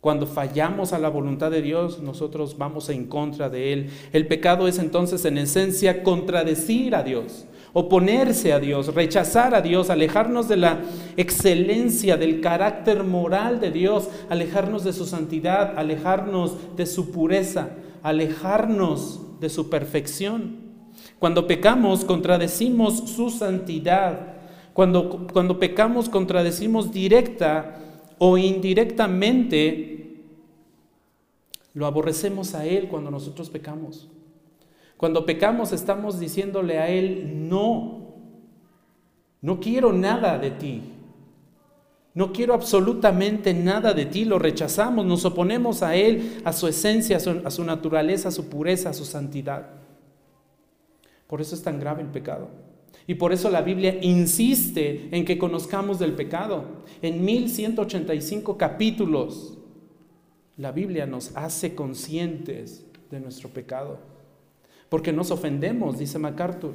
Cuando 0.00 0.26
fallamos 0.26 0.92
a 0.92 0.98
la 0.98 1.08
voluntad 1.08 1.50
de 1.50 1.60
Dios, 1.60 2.00
nosotros 2.00 2.56
vamos 2.56 2.88
en 2.88 3.06
contra 3.06 3.50
de 3.50 3.72
Él. 3.72 3.90
El 4.12 4.28
pecado 4.28 4.68
es 4.68 4.78
entonces 4.78 5.24
en 5.24 5.38
esencia 5.38 6.04
contradecir 6.04 6.94
a 6.94 7.02
Dios, 7.02 7.46
oponerse 7.72 8.52
a 8.52 8.60
Dios, 8.60 8.94
rechazar 8.94 9.56
a 9.56 9.60
Dios, 9.60 9.90
alejarnos 9.90 10.48
de 10.48 10.56
la 10.56 10.82
excelencia, 11.16 12.16
del 12.16 12.40
carácter 12.40 13.02
moral 13.02 13.58
de 13.58 13.72
Dios, 13.72 14.08
alejarnos 14.28 14.84
de 14.84 14.92
su 14.92 15.04
santidad, 15.04 15.76
alejarnos 15.76 16.76
de 16.76 16.86
su 16.86 17.10
pureza, 17.10 17.70
alejarnos 18.04 19.40
de 19.40 19.48
su 19.48 19.68
perfección. 19.68 20.67
Cuando 21.18 21.46
pecamos, 21.46 22.04
contradecimos 22.04 23.10
su 23.10 23.30
santidad. 23.30 24.36
Cuando, 24.72 25.26
cuando 25.32 25.58
pecamos, 25.58 26.08
contradecimos 26.08 26.92
directa 26.92 27.80
o 28.18 28.38
indirectamente, 28.38 29.98
lo 31.74 31.86
aborrecemos 31.86 32.54
a 32.54 32.66
Él 32.66 32.88
cuando 32.88 33.10
nosotros 33.10 33.50
pecamos. 33.50 34.08
Cuando 34.96 35.26
pecamos 35.26 35.72
estamos 35.72 36.20
diciéndole 36.20 36.78
a 36.78 36.88
Él, 36.88 37.48
no, 37.48 38.14
no 39.40 39.60
quiero 39.60 39.92
nada 39.92 40.38
de 40.38 40.50
ti. 40.52 40.82
No 42.14 42.32
quiero 42.32 42.54
absolutamente 42.54 43.54
nada 43.54 43.94
de 43.94 44.06
ti, 44.06 44.24
lo 44.24 44.40
rechazamos, 44.40 45.06
nos 45.06 45.24
oponemos 45.24 45.82
a 45.82 45.94
Él, 45.94 46.40
a 46.44 46.52
su 46.52 46.66
esencia, 46.66 47.18
a 47.18 47.20
su, 47.20 47.42
a 47.44 47.50
su 47.50 47.62
naturaleza, 47.62 48.28
a 48.28 48.32
su 48.32 48.48
pureza, 48.48 48.90
a 48.90 48.94
su 48.94 49.04
santidad. 49.04 49.77
Por 51.28 51.40
eso 51.40 51.54
es 51.54 51.62
tan 51.62 51.78
grave 51.78 52.02
el 52.02 52.08
pecado. 52.08 52.48
Y 53.06 53.14
por 53.14 53.32
eso 53.32 53.48
la 53.50 53.62
Biblia 53.62 53.98
insiste 54.02 55.08
en 55.12 55.24
que 55.24 55.38
conozcamos 55.38 55.98
del 55.98 56.14
pecado. 56.14 56.64
En 57.00 57.24
1185 57.24 58.58
capítulos, 58.58 59.56
la 60.56 60.72
Biblia 60.72 61.06
nos 61.06 61.34
hace 61.36 61.74
conscientes 61.74 62.84
de 63.10 63.20
nuestro 63.20 63.48
pecado. 63.50 63.98
Porque 64.88 65.12
nos 65.12 65.30
ofendemos, 65.30 65.98
dice 65.98 66.18
MacArthur. 66.18 66.74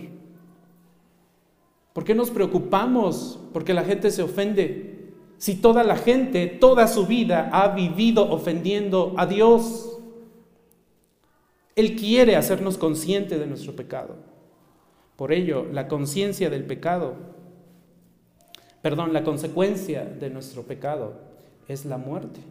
¿Por 1.94 2.04
qué 2.04 2.16
nos 2.16 2.32
preocupamos? 2.32 3.40
Porque 3.54 3.74
la 3.74 3.84
gente 3.84 4.10
se 4.10 4.24
ofende. 4.24 5.12
Si 5.38 5.56
toda 5.56 5.84
la 5.84 5.96
gente, 5.96 6.48
toda 6.48 6.88
su 6.88 7.06
vida 7.06 7.50
ha 7.52 7.70
vivido 7.70 8.32
ofendiendo 8.32 9.14
a 9.18 9.26
Dios. 9.26 10.00
Él 11.76 11.96
quiere 11.96 12.36
hacernos 12.36 12.78
conscientes 12.78 13.40
de 13.40 13.48
nuestro 13.48 13.76
pecado. 13.76 14.16
Por 15.24 15.32
ello, 15.32 15.66
la 15.72 15.88
conciencia 15.88 16.50
del 16.50 16.66
pecado, 16.66 17.14
perdón, 18.82 19.14
la 19.14 19.24
consecuencia 19.24 20.04
de 20.04 20.30
nuestro 20.30 20.64
pecado 20.64 21.14
es 21.70 21.86
la 21.86 21.98
muerte. 21.98 22.42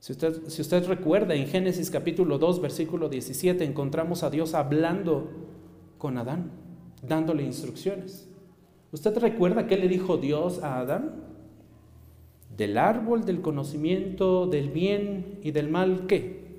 Si 0.00 0.10
usted, 0.10 0.48
si 0.48 0.62
usted, 0.62 0.84
recuerda, 0.88 1.36
en 1.36 1.46
Génesis 1.46 1.88
capítulo 1.88 2.38
2, 2.38 2.60
versículo 2.60 3.08
17, 3.08 3.62
encontramos 3.62 4.24
a 4.24 4.30
Dios 4.30 4.54
hablando 4.54 5.30
con 5.98 6.18
Adán, 6.18 6.50
dándole 7.00 7.44
instrucciones. 7.44 8.28
¿Usted 8.90 9.16
recuerda 9.18 9.68
qué 9.68 9.76
le 9.76 9.86
dijo 9.86 10.16
Dios 10.16 10.64
a 10.64 10.80
Adán? 10.80 11.22
Del 12.56 12.76
árbol 12.76 13.24
del 13.24 13.40
conocimiento 13.40 14.48
del 14.48 14.70
bien 14.70 15.38
y 15.44 15.52
del 15.52 15.68
mal, 15.68 16.08
¿qué? 16.08 16.58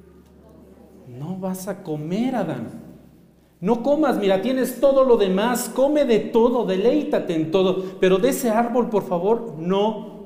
No 1.10 1.38
vas 1.38 1.68
a 1.68 1.84
comer, 1.84 2.38
Adán. 2.38 2.87
No 3.60 3.82
comas, 3.82 4.20
mira, 4.20 4.42
tienes 4.42 4.80
todo 4.80 5.04
lo 5.04 5.18
demás, 5.18 5.70
come 5.74 6.06
de 6.06 6.20
todo, 6.20 6.66
deleítate 6.66 7.34
en 7.34 7.50
todo, 7.50 7.84
pero 8.00 8.20
de 8.20 8.30
ese 8.30 8.50
árbol, 8.50 8.90
por 8.90 9.04
favor, 9.04 9.56
no 9.58 10.18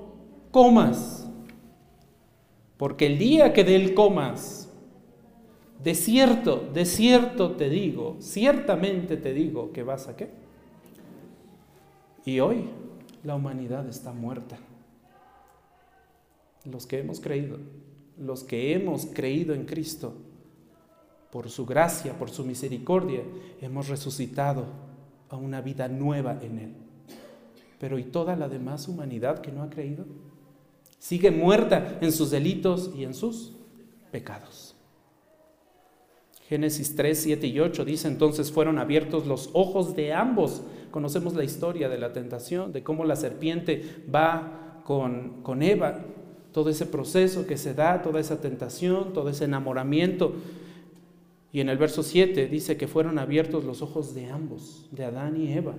comas. 0.51 1.29
Porque 2.75 3.05
el 3.05 3.17
día 3.17 3.53
que 3.53 3.63
de 3.63 3.75
él 3.75 3.93
comas, 3.93 4.69
de 5.81 5.95
cierto, 5.95 6.67
de 6.73 6.85
cierto 6.85 7.51
te 7.51 7.69
digo, 7.69 8.17
ciertamente 8.19 9.17
te 9.17 9.33
digo 9.33 9.71
que 9.71 9.83
vas 9.83 10.07
a 10.07 10.15
qué. 10.17 10.29
Y 12.25 12.39
hoy 12.39 12.65
la 13.23 13.35
humanidad 13.35 13.87
está 13.87 14.11
muerta. 14.11 14.57
Los 16.65 16.85
que 16.85 16.99
hemos 16.99 17.19
creído, 17.19 17.57
los 18.17 18.43
que 18.43 18.73
hemos 18.73 19.05
creído 19.05 19.53
en 19.53 19.65
Cristo, 19.65 20.13
por 21.31 21.49
su 21.49 21.65
gracia, 21.65 22.17
por 22.17 22.29
su 22.29 22.45
misericordia, 22.45 23.21
hemos 23.61 23.87
resucitado 23.87 24.65
a 25.29 25.37
una 25.37 25.61
vida 25.61 25.87
nueva 25.87 26.37
en 26.41 26.59
Él. 26.59 26.73
Pero 27.79 27.97
¿y 27.97 28.03
toda 28.03 28.35
la 28.35 28.49
demás 28.49 28.87
humanidad 28.87 29.39
que 29.39 29.51
no 29.51 29.63
ha 29.63 29.69
creído? 29.69 30.05
Sigue 30.99 31.31
muerta 31.31 31.97
en 32.01 32.11
sus 32.11 32.29
delitos 32.29 32.91
y 32.95 33.05
en 33.05 33.13
sus 33.13 33.53
pecados. 34.11 34.75
Génesis 36.47 36.97
3, 36.97 37.17
7 37.17 37.47
y 37.47 37.59
8 37.61 37.85
dice 37.85 38.09
entonces 38.09 38.51
fueron 38.51 38.77
abiertos 38.77 39.25
los 39.25 39.49
ojos 39.53 39.95
de 39.95 40.11
ambos. 40.13 40.63
Conocemos 40.91 41.33
la 41.33 41.45
historia 41.45 41.87
de 41.87 41.97
la 41.97 42.11
tentación, 42.11 42.73
de 42.73 42.83
cómo 42.83 43.05
la 43.05 43.15
serpiente 43.15 44.03
va 44.13 44.81
con, 44.83 45.41
con 45.43 45.63
Eva, 45.63 46.01
todo 46.51 46.69
ese 46.69 46.85
proceso 46.85 47.47
que 47.47 47.55
se 47.57 47.73
da, 47.73 48.01
toda 48.01 48.19
esa 48.19 48.41
tentación, 48.41 49.13
todo 49.13 49.29
ese 49.29 49.45
enamoramiento 49.45 50.33
y 51.53 51.59
en 51.59 51.69
el 51.69 51.77
verso 51.77 52.01
7 52.01 52.47
dice 52.47 52.77
que 52.77 52.87
fueron 52.87 53.19
abiertos 53.19 53.65
los 53.65 53.81
ojos 53.81 54.13
de 54.13 54.27
ambos, 54.27 54.87
de 54.91 55.05
Adán 55.05 55.37
y 55.37 55.51
Eva. 55.51 55.75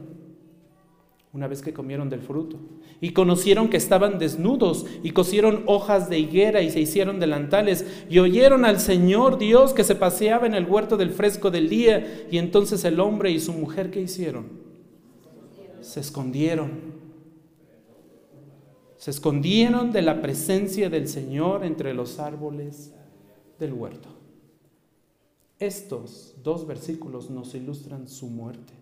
una 1.35 1.48
vez 1.48 1.62
que 1.62 1.72
comieron 1.72 2.11
del 2.11 2.20
fruto. 2.20 2.58
Y 3.00 3.14
conocieron 3.14 3.70
que 3.70 3.78
estaban 3.78 4.18
desnudos 4.18 4.85
y 5.02 5.12
cosieron 5.12 5.62
hojas 5.64 6.11
de 6.11 6.18
higuera 6.18 6.61
y 6.61 6.70
se 6.70 6.80
hicieron 6.80 7.20
delantales 7.20 7.87
y 8.11 8.18
oyeron 8.18 8.66
al 8.66 8.78
Señor 8.78 9.38
Dios 9.38 9.72
que 9.72 9.82
se 9.82 9.94
paseaba 9.94 10.46
en 10.46 10.52
el 10.52 10.66
huerto 10.66 10.98
del 10.98 11.11
fresco 11.11 11.50
del 11.50 11.70
día. 11.70 12.26
Y 12.30 12.37
entonces 12.37 12.85
el 12.85 13.00
hombre 13.00 13.30
y 13.30 13.40
su 13.40 13.54
mujer, 13.54 13.90
¿qué 13.90 14.02
hicieron? 14.02 14.44
Se 15.80 16.00
escondieron. 16.00 16.70
Se 18.98 19.11
escondieron 19.11 19.90
de 19.90 20.02
la 20.02 20.20
presencia 20.20 20.90
del 20.90 21.08
Señor 21.08 21.64
entre 21.64 21.94
los 21.94 22.18
árboles 22.18 22.92
del 23.58 23.72
huerto. 23.72 24.12
Estos 25.62 26.35
dos 26.42 26.66
versículos 26.66 27.31
nos 27.31 27.55
ilustran 27.55 28.09
su 28.09 28.27
muerte. 28.27 28.72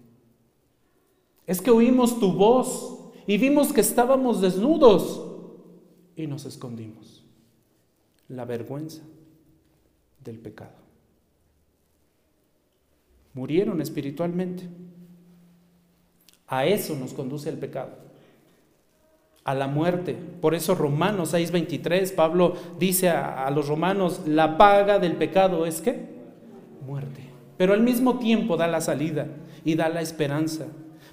Es 1.47 1.61
que 1.61 1.71
oímos 1.71 2.19
tu 2.19 2.33
voz 2.33 2.99
y 3.27 3.37
vimos 3.37 3.75
que 3.75 3.83
estábamos 3.83 4.41
desnudos 4.41 5.23
y 6.17 6.27
nos 6.27 6.47
escondimos. 6.47 7.23
La 8.29 8.47
vergüenza 8.47 9.03
del 10.25 10.39
pecado. 10.39 10.73
Murieron 13.35 13.83
espiritualmente. 13.83 14.67
A 16.47 16.65
eso 16.65 16.97
nos 16.97 17.13
conduce 17.13 17.51
el 17.51 17.59
pecado. 17.59 17.91
A 19.45 19.55
la 19.55 19.67
muerte. 19.67 20.15
Por 20.15 20.55
eso 20.55 20.75
Romanos 20.75 21.35
6:23, 21.35 22.15
Pablo 22.15 22.55
dice 22.79 23.11
a, 23.11 23.47
a, 23.47 23.51
los 23.51 23.69
romanos, 23.69 24.23
la 24.27 24.57
paga 24.57 24.99
del 24.99 25.17
pecado 25.17 25.67
es 25.67 25.83
que 25.83 26.20
Pero 27.57 27.75
al 27.75 27.83
mismo 27.83 28.19
tiempo 28.19 28.57
da 28.57 28.67
la 28.67 28.81
salida 28.81 29.27
y 29.65 29.75
da 29.75 29.89
la 29.89 30.01
esperanza 30.01 30.67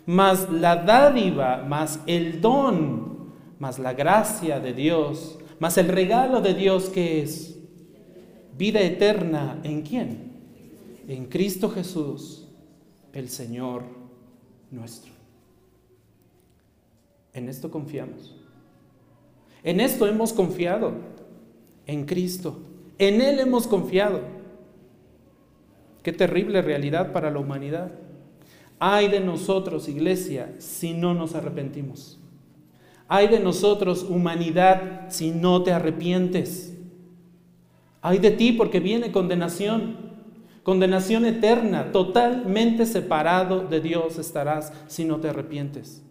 más 0.07 0.49
la 0.49 0.77
dádiva, 0.77 1.65
más 1.67 1.99
el 2.07 2.39
don, 2.41 3.33
más 3.59 3.77
la 3.77 3.93
gracia 3.93 4.59
de 4.59 4.73
Dios, 4.73 5.37
más 5.59 5.77
el 5.77 5.89
regalo 5.89 6.41
de 6.41 6.53
Dios 6.53 6.85
que 6.85 7.21
es 7.21 7.59
vida 8.57 8.79
eterna. 8.79 9.59
¿En 9.63 9.81
quién? 9.81 10.31
En 11.09 11.25
Cristo 11.25 11.69
Jesús, 11.69 12.47
el 13.11 13.29
Señor 13.29 13.83
nuestro. 14.71 15.11
En 17.33 17.49
esto 17.49 17.69
confiamos. 17.69 18.33
En 19.63 19.81
esto 19.81 20.07
hemos 20.07 20.31
confiado. 20.31 20.93
En 21.85 22.05
Cristo. 22.05 22.59
En 22.97 23.19
Él 23.21 23.41
hemos 23.41 23.67
confiado. 23.67 24.21
Qué 26.07 26.13
terrible 26.13 26.61
realidad 26.61 27.11
para 27.11 27.29
la 27.29 27.39
humanidad. 27.39 27.91
Ay 28.79 29.09
de 29.09 29.19
nosotros, 29.19 29.89
iglesia, 29.89 30.55
si 30.57 30.93
no 30.93 31.13
nos 31.13 31.35
arrepentimos. 31.35 32.17
Ay 33.09 33.27
de 33.27 33.41
nosotros, 33.41 34.03
humanidad, 34.03 35.09
si 35.09 35.31
no 35.31 35.63
te 35.63 35.73
arrepientes. 35.73 36.77
Ay 38.01 38.19
de 38.19 38.31
ti 38.31 38.53
porque 38.53 38.79
viene 38.79 39.11
condenación, 39.11 39.97
condenación 40.63 41.25
eterna, 41.25 41.91
totalmente 41.91 42.85
separado 42.85 43.67
de 43.67 43.81
Dios 43.81 44.17
estarás 44.17 44.71
si 44.87 45.03
no 45.03 45.17
te 45.17 45.27
arrepientes. 45.27 46.05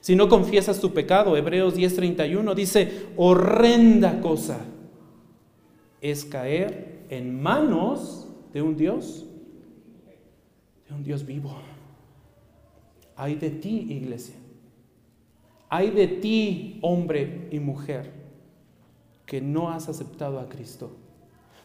Si 0.00 0.16
no 0.16 0.30
confiesas 0.30 0.80
tu 0.80 0.94
pecado, 0.94 1.36
Hebreos 1.36 1.76
10:31 1.76 2.54
dice, 2.54 3.08
horrenda 3.16 4.18
cosa 4.22 4.60
es 6.00 6.24
caer 6.24 7.04
en 7.10 7.42
manos 7.42 8.22
de 8.56 8.62
un 8.62 8.74
Dios, 8.74 9.25
de 10.88 10.94
un 10.94 11.02
Dios 11.02 11.26
vivo. 11.26 11.56
Hay 13.16 13.36
de 13.36 13.50
ti, 13.50 13.86
iglesia. 13.90 14.34
Hay 15.68 15.90
de 15.90 16.06
ti, 16.06 16.78
hombre 16.82 17.48
y 17.50 17.58
mujer, 17.58 18.12
que 19.24 19.40
no 19.40 19.70
has 19.70 19.88
aceptado 19.88 20.38
a 20.38 20.48
Cristo. 20.48 20.96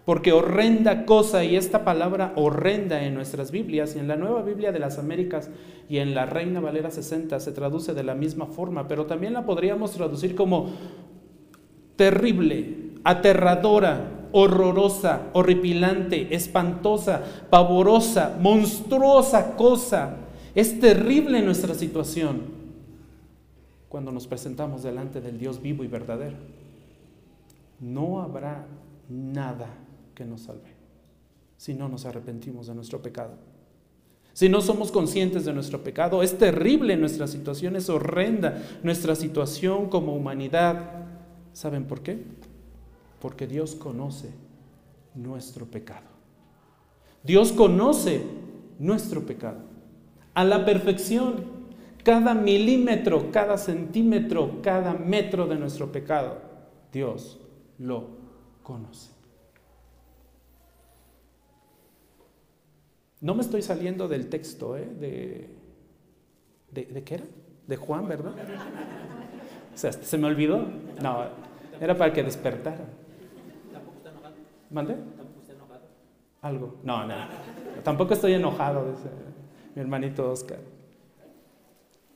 Porque 0.06 0.32
horrenda 0.32 1.06
cosa, 1.06 1.44
y 1.44 1.56
esta 1.56 1.86
palabra 1.86 2.34
horrenda 2.36 3.04
en 3.04 3.14
nuestras 3.14 3.52
Biblias, 3.52 3.96
y 3.96 4.00
en 4.00 4.08
la 4.08 4.16
nueva 4.16 4.42
Biblia 4.42 4.72
de 4.72 4.80
las 4.80 4.98
Américas 4.98 5.52
y 5.88 5.98
en 5.98 6.16
la 6.16 6.26
Reina 6.26 6.60
Valera 6.60 6.90
60 6.90 7.40
se 7.40 7.52
traduce 7.52 7.94
de 7.94 8.04
la 8.04 8.16
misma 8.16 8.48
forma, 8.48 8.88
pero 8.88 9.06
también 9.06 9.34
la 9.34 9.46
podríamos 9.46 9.92
traducir 9.92 10.34
como 10.34 10.72
terrible, 11.96 12.94
aterradora, 13.04 14.21
horrorosa, 14.32 15.30
horripilante, 15.34 16.34
espantosa, 16.36 17.22
pavorosa, 17.50 18.38
monstruosa 18.40 19.56
cosa 19.56 20.18
es 20.54 20.80
terrible 20.80 21.42
nuestra 21.42 21.74
situación 21.74 22.42
cuando 23.88 24.12
nos 24.12 24.28
presentamos 24.28 24.84
delante 24.84 25.22
del 25.22 25.38
Dios 25.38 25.62
vivo 25.62 25.84
y 25.84 25.88
verdadero. 25.88 26.38
No 27.80 28.22
habrá 28.22 28.66
nada 29.10 29.68
que 30.14 30.26
nos 30.26 30.42
salve 30.42 30.70
si 31.58 31.74
no 31.74 31.88
nos 31.88 32.06
arrepentimos 32.06 32.68
de 32.68 32.76
nuestro 32.76 33.02
pecado. 33.02 33.34
Si 34.34 34.50
no 34.50 34.62
somos 34.62 34.92
conscientes 34.92 35.46
de 35.46 35.54
nuestro 35.54 35.84
pecado, 35.84 36.24
es 36.24 36.38
terrible 36.38 36.96
nuestra 36.96 37.28
situación, 37.28 37.76
es 37.76 37.90
horrenda 37.90 38.62
nuestra 38.82 39.16
situación 39.16 39.90
como 39.90 40.16
humanidad. 40.16 41.06
¿Saben 41.54 41.86
por 41.86 42.02
qué? 42.02 42.24
Porque 43.22 43.48
Dios 43.48 43.76
conoce 43.76 44.32
nuestro 45.16 45.66
pecado. 45.66 46.08
Dios 47.24 47.54
conoce 47.54 48.26
nuestro 48.80 49.22
pecado 49.22 49.60
a 50.34 50.44
la 50.44 50.66
perfección. 50.66 51.62
Cada 52.04 52.34
milímetro, 52.34 53.32
cada 53.32 53.58
centímetro, 53.60 54.60
cada 54.64 54.94
metro 54.94 55.46
de 55.46 55.56
nuestro 55.56 55.92
pecado, 55.92 56.42
Dios 56.92 57.40
lo 57.78 58.08
conoce. 58.64 59.12
No 63.20 63.36
me 63.36 63.42
estoy 63.42 63.62
saliendo 63.62 64.08
del 64.08 64.30
texto, 64.30 64.76
¿eh? 64.76 65.48
De, 66.74 67.04
qué 67.04 67.14
era? 67.14 67.26
De 67.68 67.78
Juan, 67.78 68.08
¿verdad? 68.08 68.34
O 69.76 69.78
sea, 69.78 69.94
¿se 69.94 70.18
me 70.18 70.26
olvidó? 70.26 70.66
No, 71.04 71.26
era 71.80 71.96
para 71.96 72.12
que 72.12 72.24
despertara. 72.24 72.84
¿Mande? 74.72 74.96
Algo. 76.42 76.80
No, 76.84 77.06
no. 77.06 77.16
Tampoco 77.84 78.14
estoy 78.14 78.34
enojado. 78.34 78.92
Dice 78.92 79.10
mi 79.76 79.82
hermanito 79.82 80.30
Oscar. 80.32 80.60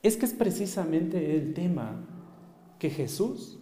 Es 0.01 0.17
que 0.17 0.25
es 0.25 0.33
precisamente 0.33 1.35
el 1.35 1.53
tema 1.53 1.95
que 2.79 2.89
Jesús 2.89 3.59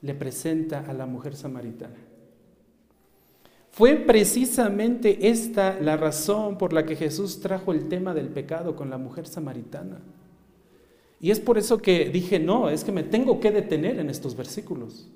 le 0.00 0.14
presenta 0.14 0.80
a 0.80 0.92
la 0.92 1.06
mujer 1.06 1.36
samaritana. 1.36 1.96
Fue 3.70 3.96
precisamente 3.96 5.28
esta 5.28 5.80
la 5.80 5.96
razón 5.96 6.58
por 6.58 6.72
la 6.72 6.86
que 6.86 6.96
Jesús 6.96 7.40
trajo 7.40 7.72
el 7.72 7.88
tema 7.88 8.14
del 8.14 8.28
pecado 8.28 8.76
con 8.76 8.90
la 8.90 8.98
mujer 8.98 9.26
samaritana. 9.26 10.00
Y 11.20 11.30
es 11.30 11.40
por 11.40 11.58
eso 11.58 11.78
que 11.78 12.10
dije, 12.10 12.38
no, 12.38 12.68
es 12.68 12.84
que 12.84 12.92
me 12.92 13.02
tengo 13.02 13.40
que 13.40 13.50
detener 13.50 13.98
en 13.98 14.10
estos 14.10 14.36
versículos. 14.36 15.08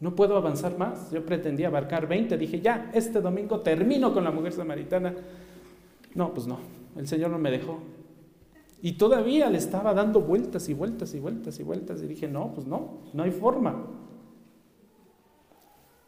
No 0.00 0.14
puedo 0.14 0.36
avanzar 0.36 0.78
más. 0.78 1.10
Yo 1.10 1.24
pretendía 1.24 1.68
abarcar 1.68 2.06
20. 2.06 2.38
Dije, 2.38 2.60
ya, 2.60 2.90
este 2.94 3.20
domingo 3.20 3.60
termino 3.60 4.12
con 4.14 4.24
la 4.24 4.30
mujer 4.30 4.52
samaritana. 4.52 5.14
No, 6.14 6.32
pues 6.32 6.46
no. 6.46 6.58
El 6.96 7.08
Señor 7.08 7.30
no 7.30 7.38
me 7.38 7.50
dejó. 7.50 7.80
Y 8.80 8.92
todavía 8.92 9.50
le 9.50 9.58
estaba 9.58 9.92
dando 9.92 10.20
vueltas 10.20 10.68
y 10.68 10.74
vueltas 10.74 11.14
y 11.14 11.18
vueltas 11.18 11.58
y 11.58 11.62
vueltas. 11.64 12.02
Y 12.02 12.06
dije, 12.06 12.28
no, 12.28 12.52
pues 12.54 12.66
no, 12.66 12.98
no 13.12 13.22
hay 13.24 13.32
forma. 13.32 13.86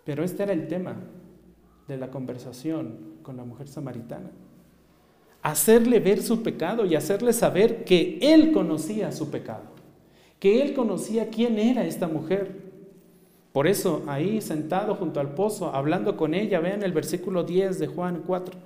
Pero 0.05 0.23
este 0.23 0.45
era 0.45 0.53
el 0.53 0.69
tema 0.69 0.97
de 1.89 1.97
la 1.97 2.11
conversación 2.11 3.19
con 3.23 3.37
la 3.37 3.45
mujer 3.45 3.67
samaritana. 3.67 4.31
Hacerle 5.43 5.99
ver 6.01 6.23
su 6.23 6.43
pecado 6.43 6.85
y 6.85 6.95
hacerle 6.95 7.33
saber 7.33 7.85
que 7.85 8.19
él 8.21 8.53
conocía 8.53 9.11
su 9.11 9.31
pecado, 9.31 9.65
que 10.39 10.63
él 10.63 10.75
conocía 10.75 11.29
quién 11.29 11.59
era 11.59 11.85
esta 11.85 12.07
mujer. 12.07 12.70
Por 13.53 13.67
eso 13.67 14.05
ahí 14.07 14.41
sentado 14.41 14.95
junto 14.95 15.19
al 15.19 15.35
pozo, 15.35 15.75
hablando 15.75 16.17
con 16.17 16.35
ella, 16.35 16.61
vean 16.61 16.83
el 16.83 16.93
versículo 16.93 17.43
10 17.43 17.79
de 17.81 17.87
Juan 17.89 18.23
4. 18.27 18.57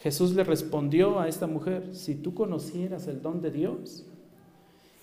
Jesús 0.00 0.34
le 0.34 0.44
respondió 0.44 1.20
a 1.20 1.28
esta 1.28 1.46
mujer, 1.46 1.94
si 1.94 2.14
tú 2.14 2.34
conocieras 2.34 3.06
el 3.08 3.20
don 3.20 3.42
de 3.42 3.50
Dios, 3.50 4.06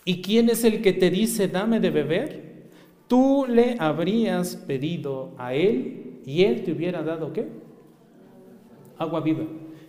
¿y 0.06 0.22
quién 0.22 0.50
es 0.50 0.64
el 0.64 0.82
que 0.82 0.94
te 0.94 1.10
dice, 1.10 1.48
dame 1.48 1.80
de 1.80 1.90
beber? 1.90 2.56
Tú 3.08 3.46
le 3.48 3.76
habrías 3.80 4.56
pedido 4.56 5.34
a 5.38 5.54
él 5.54 6.22
y 6.26 6.44
él 6.44 6.64
te 6.64 6.72
hubiera 6.72 7.04
dado 7.04 7.32
qué? 7.34 7.48
Agua 8.98 9.20
viva. 9.20 9.44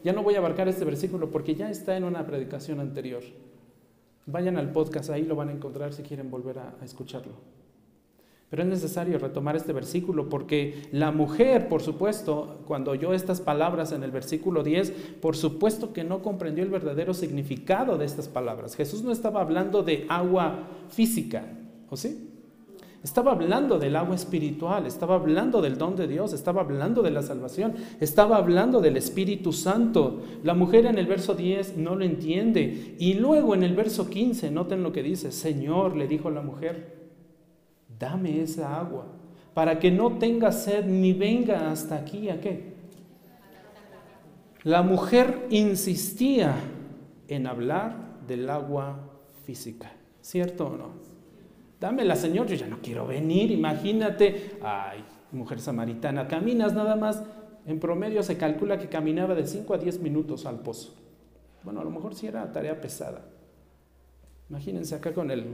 Ya 0.04 0.12
no 0.12 0.22
voy 0.22 0.34
a 0.34 0.38
abarcar 0.38 0.68
este 0.68 0.84
versículo 0.84 1.30
porque 1.30 1.54
ya 1.54 1.70
está 1.70 1.96
en 1.96 2.04
una 2.04 2.26
predicación 2.26 2.80
anterior. 2.80 3.22
Vayan 4.26 4.58
al 4.58 4.72
podcast, 4.72 5.08
ahí 5.08 5.24
lo 5.24 5.36
van 5.36 5.48
a 5.48 5.52
encontrar 5.52 5.94
si 5.94 6.02
quieren 6.02 6.30
volver 6.30 6.58
a, 6.58 6.74
a 6.80 6.84
escucharlo. 6.84 7.32
Pero 8.48 8.62
es 8.62 8.68
necesario 8.68 9.18
retomar 9.18 9.56
este 9.56 9.72
versículo 9.72 10.28
porque 10.28 10.88
la 10.92 11.10
mujer, 11.10 11.68
por 11.68 11.82
supuesto, 11.82 12.60
cuando 12.66 12.92
oyó 12.92 13.12
estas 13.12 13.40
palabras 13.40 13.90
en 13.90 14.04
el 14.04 14.12
versículo 14.12 14.62
10, 14.62 14.92
por 15.20 15.36
supuesto 15.36 15.92
que 15.92 16.04
no 16.04 16.22
comprendió 16.22 16.62
el 16.62 16.70
verdadero 16.70 17.12
significado 17.12 17.98
de 17.98 18.04
estas 18.04 18.28
palabras. 18.28 18.76
Jesús 18.76 19.02
no 19.02 19.10
estaba 19.10 19.40
hablando 19.40 19.82
de 19.82 20.06
agua 20.08 20.68
física, 20.90 21.44
¿o 21.90 21.96
sí? 21.96 22.30
Estaba 23.02 23.32
hablando 23.32 23.78
del 23.78 23.94
agua 23.94 24.14
espiritual, 24.14 24.86
estaba 24.86 25.16
hablando 25.16 25.60
del 25.60 25.78
don 25.78 25.94
de 25.94 26.08
Dios, 26.08 26.32
estaba 26.32 26.62
hablando 26.62 27.02
de 27.02 27.10
la 27.10 27.22
salvación, 27.22 27.74
estaba 28.00 28.36
hablando 28.36 28.80
del 28.80 28.96
Espíritu 28.96 29.52
Santo. 29.52 30.22
La 30.42 30.54
mujer 30.54 30.86
en 30.86 30.98
el 30.98 31.06
verso 31.06 31.34
10 31.34 31.76
no 31.76 31.94
lo 31.94 32.04
entiende. 32.04 32.96
Y 32.98 33.14
luego 33.14 33.54
en 33.54 33.62
el 33.62 33.76
verso 33.76 34.08
15, 34.08 34.50
noten 34.50 34.82
lo 34.82 34.92
que 34.92 35.04
dice, 35.04 35.30
Señor, 35.30 35.94
le 35.96 36.08
dijo 36.08 36.30
la 36.30 36.42
mujer, 36.42 36.95
dame 37.98 38.42
esa 38.42 38.78
agua, 38.78 39.06
para 39.54 39.78
que 39.78 39.90
no 39.90 40.18
tenga 40.18 40.52
sed 40.52 40.84
ni 40.84 41.12
venga 41.12 41.70
hasta 41.70 41.96
aquí 41.96 42.28
a 42.28 42.40
qué. 42.40 42.74
La 44.64 44.82
mujer 44.82 45.46
insistía 45.50 46.54
en 47.28 47.46
hablar 47.46 47.96
del 48.26 48.50
agua 48.50 48.98
física, 49.44 49.92
¿cierto 50.20 50.66
o 50.66 50.76
no? 50.76 50.90
Dámela, 51.80 52.16
Señor, 52.16 52.46
yo 52.46 52.56
ya 52.56 52.66
no 52.66 52.78
quiero 52.82 53.06
venir, 53.06 53.50
imagínate, 53.50 54.58
ay, 54.62 55.04
mujer 55.30 55.60
samaritana, 55.60 56.26
caminas 56.26 56.72
nada 56.72 56.96
más, 56.96 57.22
en 57.66 57.78
promedio 57.80 58.22
se 58.22 58.36
calcula 58.36 58.78
que 58.78 58.88
caminaba 58.88 59.34
de 59.34 59.46
5 59.46 59.74
a 59.74 59.78
10 59.78 60.00
minutos 60.00 60.46
al 60.46 60.60
pozo. 60.60 60.94
Bueno, 61.62 61.80
a 61.80 61.84
lo 61.84 61.90
mejor 61.90 62.14
sí 62.14 62.26
era 62.26 62.50
tarea 62.52 62.80
pesada. 62.80 63.24
Imagínense 64.48 64.94
acá 64.94 65.12
con 65.12 65.30
el 65.30 65.44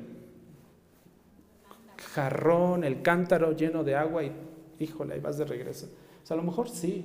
jarrón, 2.15 2.85
el 2.85 3.03
cántaro 3.03 3.53
lleno 3.53 3.85
de 3.85 3.97
agua 3.97 4.23
y 4.25 4.33
híjole, 4.79 5.15
ahí 5.15 5.21
vas 5.21 5.39
de 5.39 5.45
regreso. 5.45 5.87
O 6.23 6.27
sea, 6.27 6.35
a 6.35 6.39
lo 6.39 6.45
mejor 6.45 6.69
sí. 6.69 7.05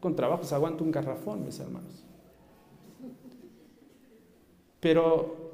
Con 0.00 0.14
trabajos 0.14 0.52
aguanto 0.52 0.84
un 0.84 0.92
garrafón, 0.92 1.44
mis 1.44 1.58
hermanos. 1.58 2.04
Pero 4.78 5.48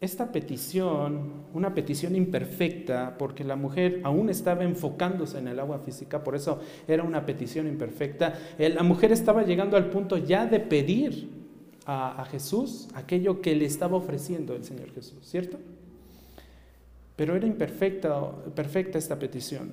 esta 0.00 0.30
petición, 0.30 1.44
una 1.52 1.74
petición 1.74 2.14
imperfecta, 2.14 3.16
porque 3.18 3.42
la 3.42 3.56
mujer 3.56 4.00
aún 4.04 4.30
estaba 4.30 4.62
enfocándose 4.62 5.38
en 5.38 5.48
el 5.48 5.58
agua 5.58 5.80
física, 5.80 6.22
por 6.22 6.36
eso 6.36 6.60
era 6.86 7.02
una 7.02 7.26
petición 7.26 7.66
imperfecta, 7.66 8.38
eh, 8.58 8.68
la 8.68 8.84
mujer 8.84 9.10
estaba 9.10 9.42
llegando 9.42 9.76
al 9.76 9.90
punto 9.90 10.18
ya 10.18 10.46
de 10.46 10.60
pedir 10.60 11.30
a, 11.84 12.22
a 12.22 12.24
Jesús 12.26 12.88
aquello 12.94 13.40
que 13.40 13.56
le 13.56 13.64
estaba 13.64 13.96
ofreciendo 13.96 14.54
el 14.54 14.62
Señor 14.62 14.92
Jesús, 14.92 15.18
¿cierto? 15.22 15.58
Pero 17.16 17.36
era 17.36 17.46
imperfecta 17.46 18.30
perfecta 18.54 18.98
esta 18.98 19.18
petición. 19.18 19.72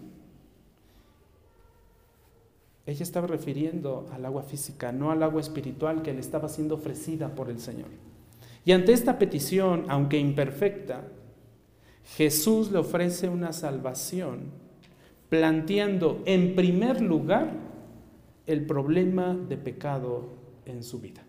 Ella 2.85 3.03
estaba 3.03 3.27
refiriendo 3.27 4.07
al 4.11 4.25
agua 4.25 4.43
física, 4.43 4.91
no 4.91 5.11
al 5.11 5.21
agua 5.21 5.41
espiritual 5.41 6.01
que 6.01 6.13
le 6.13 6.19
estaba 6.19 6.49
siendo 6.49 6.75
ofrecida 6.75 7.35
por 7.35 7.49
el 7.49 7.59
Señor. 7.59 7.89
Y 8.65 8.71
ante 8.71 8.93
esta 8.93 9.19
petición, 9.19 9.85
aunque 9.89 10.17
imperfecta, 10.17 11.03
Jesús 12.17 12.71
le 12.71 12.79
ofrece 12.79 13.29
una 13.29 13.53
salvación, 13.53 14.51
planteando 15.29 16.23
en 16.25 16.55
primer 16.55 17.01
lugar 17.01 17.53
el 18.47 18.65
problema 18.65 19.35
de 19.35 19.57
pecado 19.57 20.29
en 20.65 20.83
su 20.83 20.99
vida. 20.99 21.21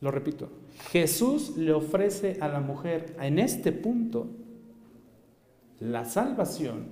Lo 0.00 0.10
repito, 0.12 0.48
Jesús 0.88 1.56
le 1.56 1.72
ofrece 1.72 2.38
a 2.40 2.48
la 2.48 2.60
mujer 2.60 3.16
en 3.20 3.38
este 3.38 3.72
punto 3.72 4.28
la 5.78 6.04
salvación, 6.04 6.86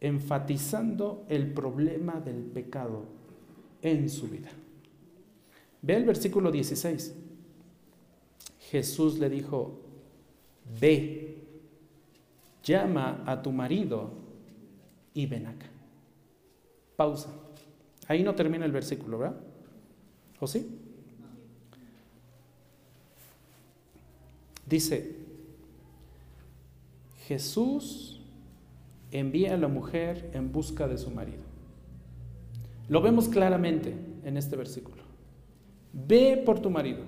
enfatizando 0.00 1.24
el 1.28 1.52
problema 1.52 2.20
del 2.20 2.42
pecado 2.42 3.04
en 3.82 4.08
su 4.08 4.28
vida. 4.28 4.50
Ve 5.82 5.96
el 5.96 6.04
versículo 6.04 6.50
16. 6.50 7.14
Jesús 8.70 9.18
le 9.18 9.28
dijo, 9.28 9.80
ve, 10.80 11.38
llama 12.62 13.22
a 13.26 13.42
tu 13.42 13.50
marido 13.50 14.10
y 15.14 15.26
ven 15.26 15.46
acá. 15.46 15.66
Pausa. 16.96 17.30
Ahí 18.06 18.22
no 18.22 18.34
termina 18.34 18.64
el 18.64 18.72
versículo, 18.72 19.18
¿verdad? 19.18 19.40
¿O 20.38 20.46
sí? 20.46 20.79
Dice, 24.70 25.16
Jesús 27.26 28.20
envía 29.10 29.54
a 29.54 29.56
la 29.56 29.66
mujer 29.66 30.30
en 30.32 30.52
busca 30.52 30.86
de 30.86 30.96
su 30.96 31.10
marido. 31.10 31.42
Lo 32.88 33.02
vemos 33.02 33.28
claramente 33.28 33.96
en 34.24 34.36
este 34.36 34.54
versículo. 34.54 35.02
Ve 35.92 36.40
por 36.46 36.60
tu 36.60 36.70
marido. 36.70 37.00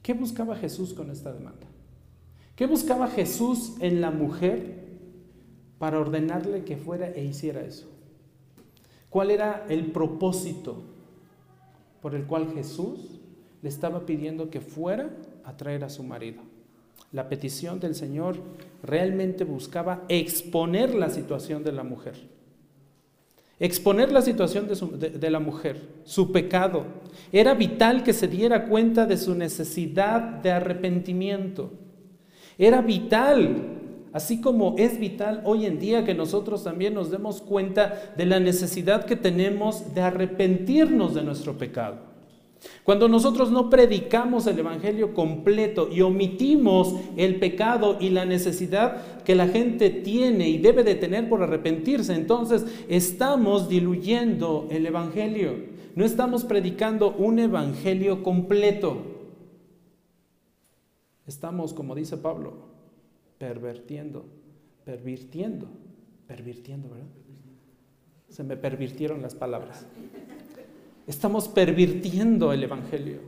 ¿Qué 0.00 0.14
buscaba 0.14 0.54
Jesús 0.54 0.94
con 0.94 1.10
esta 1.10 1.32
demanda? 1.32 1.66
¿Qué 2.54 2.66
buscaba 2.66 3.08
Jesús 3.08 3.74
en 3.80 4.00
la 4.00 4.12
mujer 4.12 4.86
para 5.80 5.98
ordenarle 5.98 6.62
que 6.62 6.76
fuera 6.76 7.10
e 7.10 7.24
hiciera 7.24 7.62
eso? 7.62 7.88
¿Cuál 9.10 9.32
era 9.32 9.66
el 9.68 9.90
propósito 9.90 10.80
por 12.00 12.14
el 12.14 12.24
cual 12.24 12.52
Jesús 12.54 13.18
le 13.62 13.68
estaba 13.68 14.06
pidiendo 14.06 14.48
que 14.48 14.60
fuera 14.60 15.10
a 15.48 15.56
traer 15.56 15.82
a 15.82 15.88
su 15.88 16.02
marido. 16.02 16.42
La 17.10 17.30
petición 17.30 17.80
del 17.80 17.94
Señor 17.94 18.36
realmente 18.82 19.44
buscaba 19.44 20.04
exponer 20.08 20.94
la 20.94 21.08
situación 21.08 21.64
de 21.64 21.72
la 21.72 21.84
mujer. 21.84 22.16
Exponer 23.58 24.12
la 24.12 24.20
situación 24.20 24.68
de, 24.68 25.08
de, 25.10 25.30
la 25.30 25.40
mujer, 25.40 25.80
su 26.04 26.32
pecado. 26.32 26.84
Era 27.32 27.54
vital 27.54 28.04
que 28.04 28.12
se 28.12 28.28
diera 28.28 28.66
cuenta 28.66 29.06
de 29.06 29.16
su 29.16 29.34
necesidad 29.34 30.20
de 30.20 30.52
arrepentimiento. 30.52 31.72
Era 32.58 32.82
vital, 32.82 33.78
así 34.12 34.42
como 34.42 34.74
es 34.76 35.00
vital 35.00 35.40
hoy 35.44 35.64
en 35.64 35.80
día 35.80 36.04
que 36.04 36.14
nosotros 36.14 36.62
también 36.62 36.92
nos 36.92 37.10
demos 37.10 37.40
cuenta 37.40 38.12
de 38.16 38.26
la 38.26 38.38
necesidad 38.38 39.06
que 39.06 39.16
tenemos 39.16 39.94
de 39.94 40.02
arrepentirnos 40.02 41.14
de 41.14 41.24
nuestro 41.24 41.56
pecado. 41.56 42.17
Cuando 42.82 43.08
nosotros 43.08 43.50
no 43.50 43.70
predicamos 43.70 44.46
el 44.46 44.58
Evangelio 44.58 45.14
completo 45.14 45.88
y 45.90 46.00
omitimos 46.00 46.94
el 47.16 47.36
pecado 47.36 47.98
y 48.00 48.10
la 48.10 48.24
necesidad 48.24 49.22
que 49.22 49.34
la 49.34 49.48
gente 49.48 49.90
tiene 49.90 50.48
y 50.48 50.58
debe 50.58 50.84
de 50.84 50.94
tener 50.94 51.28
por 51.28 51.42
arrepentirse, 51.42 52.14
entonces 52.14 52.64
estamos 52.88 53.68
diluyendo 53.68 54.66
el 54.70 54.86
Evangelio. 54.86 55.54
No 55.94 56.04
estamos 56.04 56.44
predicando 56.44 57.14
un 57.16 57.38
Evangelio 57.38 58.22
completo. 58.22 59.02
Estamos, 61.26 61.74
como 61.74 61.94
dice 61.94 62.16
Pablo, 62.16 62.54
pervertiendo, 63.36 64.24
pervirtiendo, 64.84 65.66
pervirtiendo, 66.26 66.88
¿verdad? 66.88 67.06
Se 68.28 68.44
me 68.44 68.56
pervirtieron 68.56 69.22
las 69.22 69.34
palabras. 69.34 69.86
Estamos 71.08 71.48
pervirtiendo 71.48 72.52
el 72.52 72.62
Evangelio. 72.62 73.20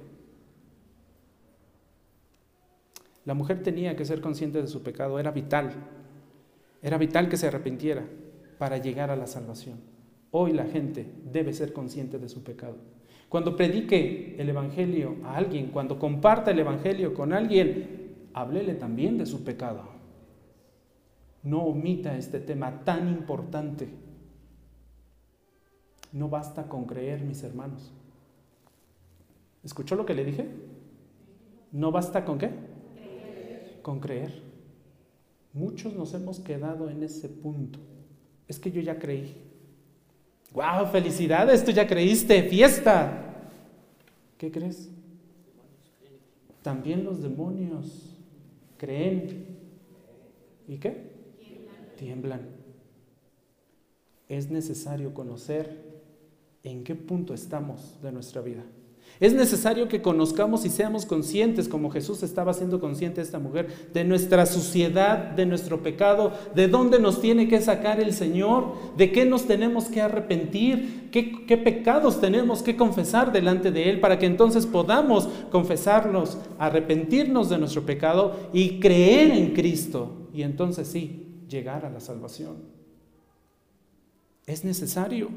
La 3.24 3.32
mujer 3.32 3.62
tenía 3.62 3.96
que 3.96 4.04
ser 4.04 4.20
consciente 4.20 4.60
de 4.60 4.68
su 4.68 4.82
pecado, 4.82 5.18
era 5.18 5.30
vital. 5.30 5.72
Era 6.82 6.98
vital 6.98 7.30
que 7.30 7.38
se 7.38 7.46
arrepintiera 7.46 8.04
para 8.58 8.76
llegar 8.76 9.10
a 9.10 9.16
la 9.16 9.26
salvación. 9.26 9.78
Hoy 10.30 10.52
la 10.52 10.66
gente 10.66 11.10
debe 11.32 11.54
ser 11.54 11.72
consciente 11.72 12.18
de 12.18 12.28
su 12.28 12.44
pecado. 12.44 12.76
Cuando 13.30 13.56
predique 13.56 14.36
el 14.38 14.50
Evangelio 14.50 15.16
a 15.24 15.36
alguien, 15.36 15.68
cuando 15.68 15.98
comparta 15.98 16.50
el 16.50 16.58
Evangelio 16.58 17.14
con 17.14 17.32
alguien, 17.32 18.28
háblele 18.34 18.74
también 18.74 19.16
de 19.16 19.24
su 19.24 19.42
pecado. 19.42 19.84
No 21.42 21.62
omita 21.62 22.14
este 22.18 22.40
tema 22.40 22.84
tan 22.84 23.08
importante 23.08 23.88
no 26.12 26.28
basta 26.28 26.68
con 26.68 26.84
creer, 26.84 27.22
mis 27.22 27.42
hermanos. 27.42 27.92
¿Escuchó 29.62 29.94
lo 29.94 30.06
que 30.06 30.14
le 30.14 30.24
dije? 30.24 30.48
¿No 31.72 31.92
basta 31.92 32.24
con 32.24 32.38
qué? 32.38 32.50
Con 33.82 34.00
creer. 34.00 34.42
Muchos 35.52 35.94
nos 35.94 36.14
hemos 36.14 36.40
quedado 36.40 36.88
en 36.90 37.02
ese 37.02 37.28
punto. 37.28 37.78
Es 38.48 38.58
que 38.58 38.70
yo 38.70 38.80
ya 38.80 38.98
creí. 38.98 39.36
¡Wow! 40.52 40.86
¡Felicidades! 40.90 41.64
Tú 41.64 41.70
ya 41.70 41.86
creíste. 41.86 42.42
¡Fiesta! 42.44 43.50
¿Qué 44.38 44.50
crees? 44.50 44.90
También 46.62 47.04
los 47.04 47.22
demonios 47.22 48.16
creen. 48.76 49.46
¿Y 50.66 50.78
qué? 50.78 51.10
Tiemblan. 51.96 52.48
Es 54.28 54.50
necesario 54.50 55.12
conocer 55.12 55.89
en 56.62 56.84
qué 56.84 56.94
punto 56.94 57.34
estamos 57.34 57.98
de 58.02 58.12
nuestra 58.12 58.40
vida. 58.40 58.64
Es 59.18 59.34
necesario 59.34 59.86
que 59.86 60.00
conozcamos 60.00 60.64
y 60.64 60.70
seamos 60.70 61.04
conscientes, 61.04 61.68
como 61.68 61.90
Jesús 61.90 62.22
estaba 62.22 62.54
siendo 62.54 62.80
consciente 62.80 63.20
esta 63.20 63.38
mujer, 63.38 63.68
de 63.92 64.02
nuestra 64.02 64.46
suciedad, 64.46 65.18
de 65.32 65.44
nuestro 65.44 65.82
pecado, 65.82 66.32
de 66.54 66.68
dónde 66.68 66.98
nos 66.98 67.20
tiene 67.20 67.46
que 67.46 67.60
sacar 67.60 68.00
el 68.00 68.14
Señor, 68.14 68.72
de 68.96 69.12
qué 69.12 69.26
nos 69.26 69.46
tenemos 69.46 69.86
que 69.86 70.00
arrepentir, 70.00 71.10
qué, 71.12 71.44
qué 71.44 71.58
pecados 71.58 72.18
tenemos 72.18 72.62
que 72.62 72.76
confesar 72.76 73.30
delante 73.30 73.70
de 73.70 73.90
Él, 73.90 74.00
para 74.00 74.18
que 74.18 74.24
entonces 74.24 74.64
podamos 74.64 75.28
confesarnos, 75.50 76.38
arrepentirnos 76.58 77.50
de 77.50 77.58
nuestro 77.58 77.82
pecado 77.82 78.48
y 78.54 78.80
creer 78.80 79.32
en 79.32 79.52
Cristo. 79.52 80.28
Y 80.32 80.42
entonces 80.42 80.88
sí, 80.88 81.44
llegar 81.46 81.84
a 81.84 81.90
la 81.90 82.00
salvación. 82.00 82.56
Es 84.46 84.64
necesario. 84.64 85.28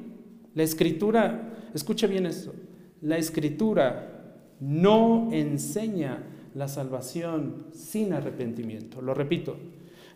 La 0.56 0.63
escritura, 0.63 1.70
escuche 1.74 2.08
bien 2.08 2.26
esto, 2.26 2.54
la 3.02 3.18
escritura 3.18 4.36
no 4.60 5.30
enseña 5.32 6.24
la 6.54 6.68
salvación 6.68 7.68
sin 7.74 8.13
arrepentimiento. 8.13 9.02
Lo 9.02 9.13
repito, 9.13 9.58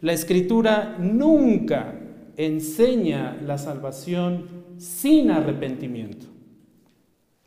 la 0.01 0.13
escritura 0.13 0.97
nunca 0.99 1.95
enseña 2.37 3.35
la 3.45 3.57
salvación 3.57 4.47
sin 4.77 5.31
arrepentimiento. 5.31 6.27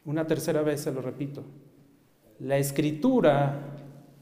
Una 0.05 0.26
tercera 0.26 0.62
vez 0.62 0.81
se 0.81 0.92
lo 0.92 1.00
repito. 1.00 1.44
La 2.40 2.59
escritura 2.59 3.76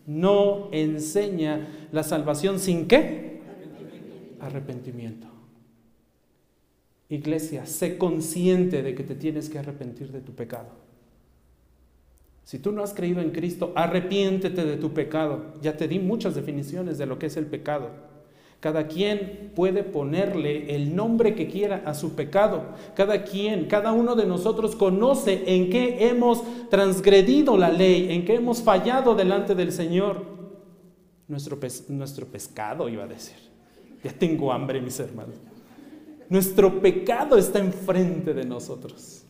no 0.07 0.68
enseña 0.72 1.68
la 1.92 2.02
salvación 2.02 2.59
sin 2.59 2.87
qué? 2.87 3.40
Arrepentimiento. 4.40 5.38
Iglesia, 7.09 7.64
sé 7.66 7.97
consciente 7.97 8.83
de 8.83 8.94
que 8.94 9.03
te 9.03 9.14
tienes 9.14 9.49
que 9.49 9.59
arrepentir 9.59 10.12
de 10.12 10.21
tu 10.21 10.33
pecado. 10.33 10.68
Si 12.44 12.59
tú 12.59 12.73
no 12.73 12.83
has 12.83 12.94
creído 12.94 13.21
en 13.21 13.31
Cristo, 13.31 13.73
arrepiéntete 13.75 14.64
de 14.64 14.77
tu 14.77 14.92
pecado. 14.92 15.55
Ya 15.61 15.77
te 15.77 15.88
di 15.88 15.99
muchas 15.99 16.35
definiciones 16.35 16.97
de 16.99 17.07
lo 17.07 17.18
que 17.18 17.27
es 17.27 17.37
el 17.37 17.47
pecado. 17.47 17.90
Cada 18.61 18.88
quien 18.88 19.53
puede 19.55 19.85
ponerle 19.85 20.75
el 20.75 20.97
nombre 20.97 21.35
que 21.35 21.47
quiera 21.47 21.83
a 21.85 21.94
su 21.94 22.14
pecado. 22.14 22.62
Cada 22.94 23.25
quien, 23.25 23.66
cada 23.66 23.92
uno 23.92 24.16
de 24.16 24.27
nosotros 24.27 24.75
conoce 24.75 25.44
en 25.47 25.71
qué 25.71 26.09
hemos 26.09 26.42
transgredido 26.68 27.57
la 27.57 27.71
ley, 27.71 28.12
en 28.12 28.25
qué 28.25 28.35
hemos 28.35 28.62
fallado 28.62 29.14
delante 29.14 29.55
del 29.55 29.71
Señor. 29.71 30.25
Nuestro, 31.29 31.59
nuestro 31.88 32.27
pescado, 32.27 32.88
iba 32.88 33.05
a 33.05 33.09
decir. 33.09 33.37
Ya 34.03 34.12
tengo 34.12 34.53
hambre, 34.53 34.81
mis 34.81 34.99
hermanos. 34.99 35.37
Nuestro 36.28 36.80
pecado 36.80 37.36
está 37.36 37.58
enfrente 37.58 38.34
de 38.34 38.44
nosotros 38.44 39.24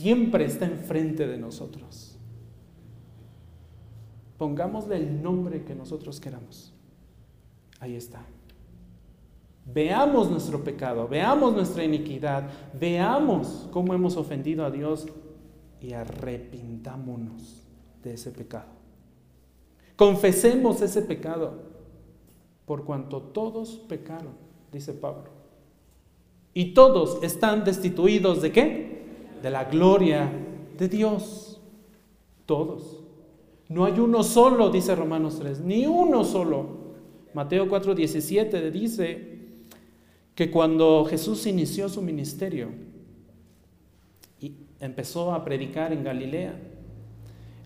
siempre 0.00 0.46
está 0.46 0.64
enfrente 0.64 1.26
de 1.26 1.36
nosotros. 1.36 2.16
Pongámosle 4.38 4.96
el 4.96 5.22
nombre 5.22 5.62
que 5.64 5.74
nosotros 5.74 6.18
queramos. 6.18 6.72
Ahí 7.80 7.96
está. 7.96 8.22
Veamos 9.66 10.30
nuestro 10.30 10.64
pecado, 10.64 11.06
veamos 11.06 11.54
nuestra 11.54 11.84
iniquidad, 11.84 12.48
veamos 12.72 13.68
cómo 13.70 13.92
hemos 13.92 14.16
ofendido 14.16 14.64
a 14.64 14.70
Dios 14.70 15.06
y 15.82 15.92
arrepintámonos 15.92 17.66
de 18.02 18.14
ese 18.14 18.30
pecado. 18.30 18.70
Confesemos 19.96 20.80
ese 20.80 21.02
pecado, 21.02 21.62
por 22.64 22.84
cuanto 22.86 23.20
todos 23.20 23.72
pecaron, 23.86 24.32
dice 24.72 24.92
Pablo. 24.92 25.30
Y 26.52 26.74
todos 26.74 27.22
están 27.22 27.64
destituidos 27.64 28.42
de 28.42 28.52
qué? 28.52 28.90
de 29.42 29.50
la 29.50 29.64
gloria 29.64 30.30
de 30.78 30.88
Dios. 30.88 31.60
Todos. 32.46 33.02
No 33.68 33.84
hay 33.84 33.98
uno 34.00 34.22
solo, 34.22 34.70
dice 34.70 34.94
Romanos 34.94 35.38
3, 35.38 35.60
ni 35.60 35.86
uno 35.86 36.24
solo. 36.24 36.80
Mateo 37.32 37.68
4:17 37.68 38.70
dice 38.70 39.38
que 40.34 40.50
cuando 40.50 41.04
Jesús 41.04 41.46
inició 41.46 41.88
su 41.88 42.02
ministerio 42.02 42.68
y 44.40 44.54
empezó 44.80 45.32
a 45.32 45.44
predicar 45.44 45.92
en 45.92 46.02
Galilea, 46.02 46.58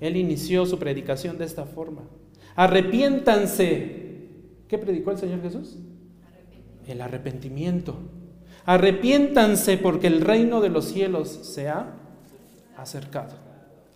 él 0.01 0.17
inició 0.17 0.67
su 0.67 0.79
predicación 0.79 1.39
de 1.39 1.47
esta 1.47 1.65
forma. 1.65 2.03
Arrepiéntanse. 2.57 4.03
¿Qué 4.69 4.79
predicó 4.79 5.13
el 5.13 5.19
Señor 5.19 5.41
Jesús? 5.41 5.79
El 6.87 7.01
arrepentimiento. 7.01 7.97
Arrepiéntanse 8.67 9.77
porque 9.77 10.07
el 10.07 10.21
reino 10.21 10.61
de 10.61 10.71
los 10.71 10.87
cielos 10.87 11.29
se 11.29 11.69
ha 11.69 11.95
acercado. 12.77 13.45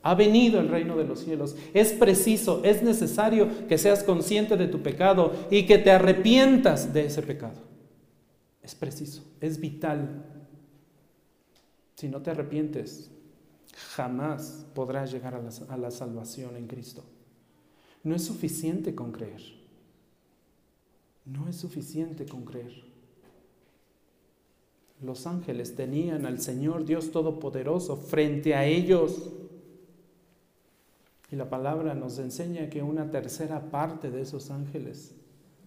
Ha 0.02 0.14
venido 0.14 0.60
el 0.60 0.68
reino 0.68 0.96
de 0.96 1.04
los 1.04 1.20
cielos. 1.20 1.56
Es 1.74 1.92
preciso, 1.92 2.62
es 2.64 2.82
necesario 2.82 3.66
que 3.66 3.78
seas 3.78 4.02
consciente 4.02 4.56
de 4.56 4.68
tu 4.68 4.82
pecado 4.82 5.32
y 5.50 5.66
que 5.66 5.78
te 5.78 5.90
arrepientas 5.90 6.92
de 6.92 7.06
ese 7.06 7.22
pecado. 7.22 7.60
Es 8.62 8.74
preciso, 8.74 9.24
es 9.40 9.58
vital. 9.58 10.24
Si 11.94 12.08
no 12.08 12.22
te 12.22 12.30
arrepientes, 12.30 13.10
jamás 13.94 14.66
podrás 14.74 15.10
llegar 15.10 15.34
a 15.34 15.42
la, 15.42 15.50
a 15.68 15.76
la 15.76 15.90
salvación 15.90 16.56
en 16.56 16.66
Cristo. 16.66 17.04
No 18.04 18.14
es 18.14 18.24
suficiente 18.24 18.94
con 18.94 19.12
creer. 19.12 19.42
No 21.32 21.48
es 21.48 21.56
suficiente 21.56 22.26
con 22.26 22.44
creer. 22.44 22.84
Los 25.02 25.26
ángeles 25.26 25.76
tenían 25.76 26.26
al 26.26 26.40
Señor 26.40 26.84
Dios 26.84 27.12
Todopoderoso 27.12 27.96
frente 27.96 28.54
a 28.54 28.64
ellos. 28.64 29.30
Y 31.30 31.36
la 31.36 31.50
palabra 31.50 31.94
nos 31.94 32.18
enseña 32.18 32.70
que 32.70 32.82
una 32.82 33.10
tercera 33.10 33.70
parte 33.70 34.10
de 34.10 34.22
esos 34.22 34.50
ángeles 34.50 35.14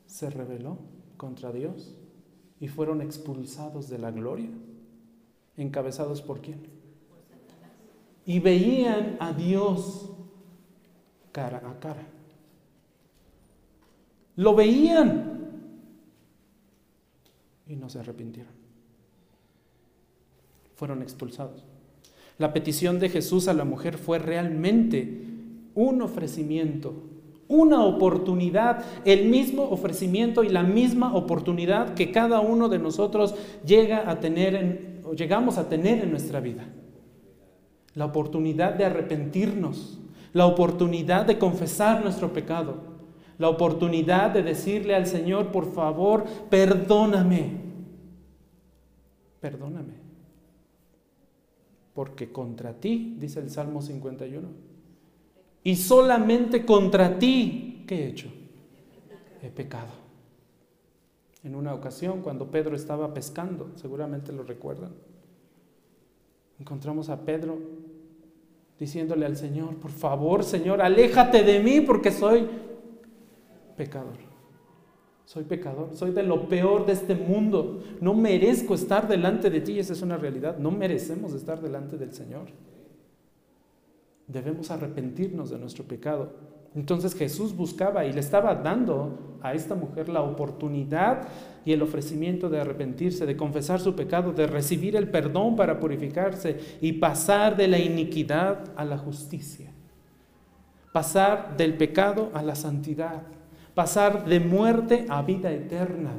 se 0.08 0.30
rebeló 0.30 0.80
contra 1.17 1.52
Dios 1.52 1.95
y 2.60 2.67
fueron 2.67 3.02
expulsados 3.02 3.88
de 3.89 4.00
la 4.00 4.12
gloria. 4.12 4.50
¿Encabezados 5.56 6.21
por 6.21 6.41
quién? 6.41 6.62
Y 8.26 8.39
veían 8.39 9.17
a 9.19 9.32
Dios 9.34 10.10
cara 11.32 11.62
a 11.63 11.80
cara. 11.80 12.08
Lo 14.36 14.56
veían 14.56 15.41
y 17.72 17.76
no 17.76 17.90
se 17.90 18.00
arrepintieron 18.00 18.62
fueron 20.82 21.04
expulsados. 21.04 21.64
La 22.40 22.54
petición 22.54 23.00
de 23.00 23.10
Jesús 23.10 23.48
a 23.48 23.54
la 23.54 23.66
mujer 23.66 24.00
fue 24.00 24.18
realmente 24.18 25.28
un 25.76 26.02
ofrecimiento, 26.02 26.96
una 27.48 27.86
oportunidad, 27.86 28.84
el 29.06 29.30
mismo 29.30 29.70
ofrecimiento 29.70 30.44
y 30.44 30.50
la 30.50 30.64
misma 30.64 31.14
oportunidad 31.14 31.94
que 31.94 32.12
cada 32.12 32.40
uno 32.40 32.68
de 32.68 32.80
nosotros 32.80 33.36
llega 33.64 34.10
a 34.10 34.20
tener 34.20 34.56
en, 34.56 35.02
o 35.06 35.14
llegamos 35.14 35.60
a 35.60 35.70
tener 35.70 36.04
en 36.04 36.10
nuestra 36.10 36.40
vida. 36.40 36.68
La 37.94 38.06
oportunidad 38.06 38.74
de 38.74 38.86
arrepentirnos, 38.86 40.00
la 40.34 40.48
oportunidad 40.48 41.28
de 41.28 41.38
confesar 41.38 42.02
nuestro 42.02 42.34
pecado, 42.34 42.91
la 43.42 43.50
oportunidad 43.50 44.32
de 44.32 44.44
decirle 44.44 44.96
al 44.96 45.08
Señor, 45.08 45.48
por 45.52 45.74
favor, 45.74 46.24
perdóname, 46.50 47.58
perdóname 49.42 50.02
porque 51.94 52.32
contra 52.32 52.74
ti, 52.74 53.16
dice 53.20 53.40
el 53.40 53.50
Salmo 53.50 53.82
51, 53.82 54.48
y 55.64 55.76
solamente 55.76 56.66
contra 56.66 57.20
ti, 57.20 57.84
¿qué 57.88 58.04
he 58.04 58.08
hecho? 58.08 58.28
He 59.42 59.50
pecado. 59.50 59.92
En 61.44 61.56
una 61.56 61.74
ocasión, 61.74 62.22
cuando 62.22 62.50
Pedro 62.50 62.76
estaba 62.76 63.14
pescando, 63.14 63.72
seguramente 63.76 64.32
lo 64.32 64.44
recuerdan, 64.44 64.94
encontramos 66.60 67.10
a 67.10 67.22
Pedro 67.26 67.58
diciéndole 68.80 69.26
al 69.26 69.38
Señor, 69.38 69.76
por 69.76 69.92
favor, 69.92 70.44
Señor, 70.44 70.82
aléjate 70.82 71.44
de 71.44 71.60
mí 71.60 71.82
porque 71.82 72.12
soy 72.12 72.48
pecador. 73.82 74.17
Soy 75.26 75.44
pecador, 75.44 75.96
soy 75.96 76.12
de 76.12 76.22
lo 76.22 76.48
peor 76.48 76.86
de 76.86 76.94
este 76.94 77.15
mundo. 77.15 77.82
No 78.00 78.13
merezco 78.13 78.76
estar 78.76 79.08
delante 79.08 79.50
de 79.50 79.62
ti, 79.62 79.80
esa 79.80 79.94
es 79.94 80.04
una 80.04 80.17
realidad. 80.17 80.58
No 80.60 80.70
merecemos 80.70 81.34
estar 81.34 81.60
delante 81.60 81.98
del 81.98 82.13
Señor. 82.13 82.48
Debemos 84.28 84.70
arrepentirnos 84.70 85.50
de 85.50 85.58
nuestro 85.58 85.84
pecado. 85.84 86.32
Entonces 86.76 87.15
Jesús 87.15 87.56
buscaba 87.56 88.06
y 88.06 88.13
le 88.13 88.20
estaba 88.20 88.54
dando 88.54 89.38
a 89.41 89.56
esta 89.56 89.74
mujer 89.74 90.10
la 90.10 90.22
oportunidad 90.22 91.28
y 91.65 91.74
el 91.74 91.82
ofrecimiento 91.82 92.50
de 92.50 92.62
arrepentirse, 92.62 93.26
de 93.26 93.36
confesar 93.36 93.80
su 93.80 93.96
pecado, 93.96 94.32
de 94.32 94.46
recibir 94.46 94.96
el 94.96 95.10
perdón 95.10 95.56
para 95.56 95.80
purificarse 95.80 96.60
y 96.82 96.94
pasar 96.94 97.58
de 97.58 97.67
la 97.67 97.80
iniquidad 97.80 98.65
a 98.76 98.86
la 98.86 99.00
justicia. 99.00 99.72
Pasar 100.94 101.58
del 101.58 101.76
pecado 101.78 102.30
a 102.34 102.43
la 102.43 102.53
santidad 102.56 103.24
pasar 103.74 104.26
de 104.26 104.39
muerte 104.39 105.05
a 105.09 105.22
vida 105.22 105.51
eterna. 105.51 106.11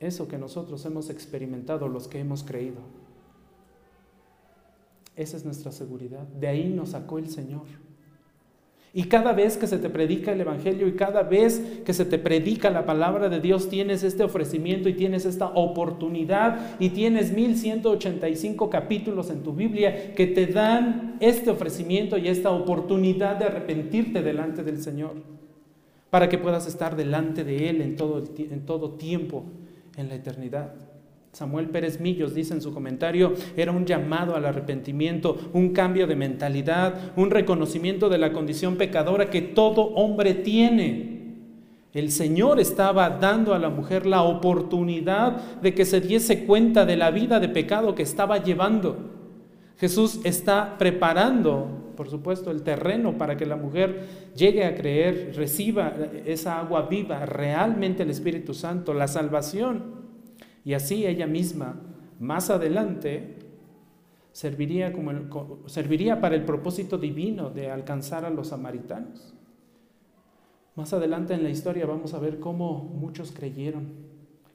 Eso 0.00 0.28
que 0.28 0.38
nosotros 0.38 0.84
hemos 0.84 1.10
experimentado, 1.10 1.88
los 1.88 2.08
que 2.08 2.20
hemos 2.20 2.42
creído. 2.42 2.80
Esa 5.16 5.36
es 5.36 5.44
nuestra 5.44 5.72
seguridad. 5.72 6.26
De 6.26 6.48
ahí 6.48 6.68
nos 6.68 6.90
sacó 6.90 7.18
el 7.18 7.30
Señor. 7.30 7.62
Y 8.96 9.04
cada 9.04 9.32
vez 9.32 9.56
que 9.56 9.66
se 9.66 9.78
te 9.78 9.90
predica 9.90 10.32
el 10.32 10.40
Evangelio 10.40 10.86
y 10.86 10.94
cada 10.94 11.24
vez 11.24 11.60
que 11.84 11.92
se 11.92 12.04
te 12.04 12.16
predica 12.16 12.70
la 12.70 12.86
palabra 12.86 13.28
de 13.28 13.40
Dios, 13.40 13.68
tienes 13.68 14.04
este 14.04 14.22
ofrecimiento 14.22 14.88
y 14.88 14.94
tienes 14.94 15.24
esta 15.24 15.48
oportunidad 15.48 16.76
y 16.78 16.90
tienes 16.90 17.32
1185 17.32 18.70
capítulos 18.70 19.30
en 19.30 19.42
tu 19.42 19.52
Biblia 19.52 20.14
que 20.14 20.28
te 20.28 20.46
dan 20.46 21.16
este 21.18 21.50
ofrecimiento 21.50 22.18
y 22.18 22.28
esta 22.28 22.52
oportunidad 22.52 23.36
de 23.36 23.46
arrepentirte 23.46 24.22
delante 24.22 24.62
del 24.62 24.80
Señor 24.80 25.14
para 26.14 26.28
que 26.28 26.38
puedas 26.38 26.68
estar 26.68 26.94
delante 26.94 27.42
de 27.42 27.68
Él 27.68 27.80
en 27.80 27.96
todo, 27.96 28.22
en 28.38 28.64
todo 28.64 28.90
tiempo 28.92 29.46
en 29.96 30.08
la 30.08 30.14
eternidad. 30.14 30.72
Samuel 31.32 31.70
Pérez 31.70 31.98
Millos 31.98 32.36
dice 32.36 32.54
en 32.54 32.62
su 32.62 32.72
comentario, 32.72 33.34
era 33.56 33.72
un 33.72 33.84
llamado 33.84 34.36
al 34.36 34.44
arrepentimiento, 34.44 35.36
un 35.52 35.70
cambio 35.70 36.06
de 36.06 36.14
mentalidad, 36.14 36.94
un 37.16 37.32
reconocimiento 37.32 38.08
de 38.08 38.18
la 38.18 38.32
condición 38.32 38.76
pecadora 38.76 39.28
que 39.28 39.42
todo 39.42 39.86
hombre 39.96 40.34
tiene. 40.34 41.34
El 41.92 42.12
Señor 42.12 42.60
estaba 42.60 43.10
dando 43.10 43.52
a 43.52 43.58
la 43.58 43.70
mujer 43.70 44.06
la 44.06 44.22
oportunidad 44.22 45.60
de 45.62 45.74
que 45.74 45.84
se 45.84 46.00
diese 46.00 46.44
cuenta 46.44 46.86
de 46.86 46.96
la 46.96 47.10
vida 47.10 47.40
de 47.40 47.48
pecado 47.48 47.96
que 47.96 48.04
estaba 48.04 48.40
llevando. 48.40 49.10
Jesús 49.78 50.20
está 50.22 50.78
preparando, 50.78 51.83
por 51.94 52.08
supuesto, 52.08 52.50
el 52.50 52.62
terreno 52.62 53.16
para 53.18 53.36
que 53.36 53.46
la 53.46 53.56
mujer 53.56 54.32
llegue 54.36 54.64
a 54.64 54.74
creer, 54.74 55.32
reciba 55.34 55.94
esa 56.24 56.58
agua 56.60 56.82
viva, 56.82 57.24
realmente 57.26 58.02
el 58.02 58.10
Espíritu 58.10 58.54
Santo, 58.54 58.94
la 58.94 59.08
salvación. 59.08 60.04
Y 60.64 60.74
así 60.74 61.06
ella 61.06 61.26
misma, 61.26 61.80
más 62.18 62.50
adelante, 62.50 63.36
serviría, 64.32 64.92
serviría 65.66 66.20
para 66.20 66.34
el 66.34 66.44
propósito 66.44 66.98
divino 66.98 67.50
de 67.50 67.70
alcanzar 67.70 68.24
a 68.24 68.30
los 68.30 68.48
samaritanos. 68.48 69.34
Más 70.74 70.92
adelante 70.92 71.34
en 71.34 71.44
la 71.44 71.50
historia 71.50 71.86
vamos 71.86 72.14
a 72.14 72.18
ver 72.18 72.40
cómo 72.40 72.82
muchos 72.82 73.30
creyeron, 73.30 73.92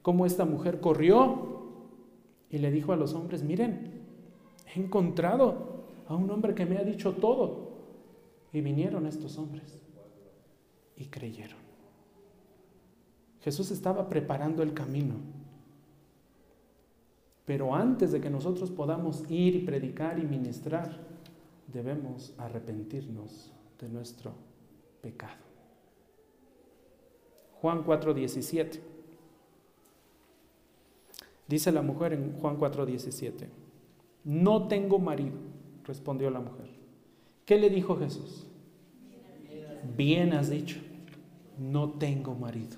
cómo 0.02 0.26
esta 0.26 0.44
mujer 0.44 0.82
corrió 0.82 1.60
y 2.50 2.58
le 2.58 2.72
dijo 2.72 2.92
a 2.92 2.98
los 2.98 3.14
hombres, 3.14 3.44
miren, 3.44 4.02
he 4.76 4.80
encontrado 4.80 5.79
a 6.10 6.16
un 6.16 6.30
hombre 6.30 6.54
que 6.54 6.66
me 6.66 6.78
ha 6.78 6.84
dicho 6.84 7.14
todo. 7.14 7.70
Y 8.52 8.60
vinieron 8.60 9.06
estos 9.06 9.38
hombres 9.38 9.82
y 10.98 11.06
creyeron. 11.06 11.60
Jesús 13.40 13.72
estaba 13.72 14.10
preparando 14.10 14.62
el 14.62 14.74
camino 14.74 15.16
pero 17.50 17.74
antes 17.74 18.12
de 18.12 18.22
que 18.22 18.30
nosotros 18.30 18.70
podamos 18.70 19.24
ir 19.28 19.56
y 19.56 19.66
predicar 19.66 20.20
y 20.20 20.22
ministrar, 20.22 21.00
debemos 21.66 22.32
arrepentirnos 22.38 23.52
de 23.82 23.90
nuestro 23.90 24.34
pecado. 25.02 25.42
Juan 27.60 27.84
4:17. 27.84 28.80
Dice 31.48 31.72
la 31.72 31.82
mujer 31.82 32.14
en 32.14 32.38
Juan 32.40 32.56
4:17, 32.60 33.48
no 34.26 34.68
tengo 34.68 35.00
marido, 35.00 35.40
respondió 35.86 36.30
la 36.30 36.40
mujer. 36.40 36.68
¿Qué 37.46 37.58
le 37.58 37.70
dijo 37.70 37.98
Jesús? 37.98 38.46
Bien 39.98 40.34
has 40.34 40.50
dicho, 40.50 40.78
no 41.58 41.92
tengo 41.92 42.36
marido. 42.36 42.78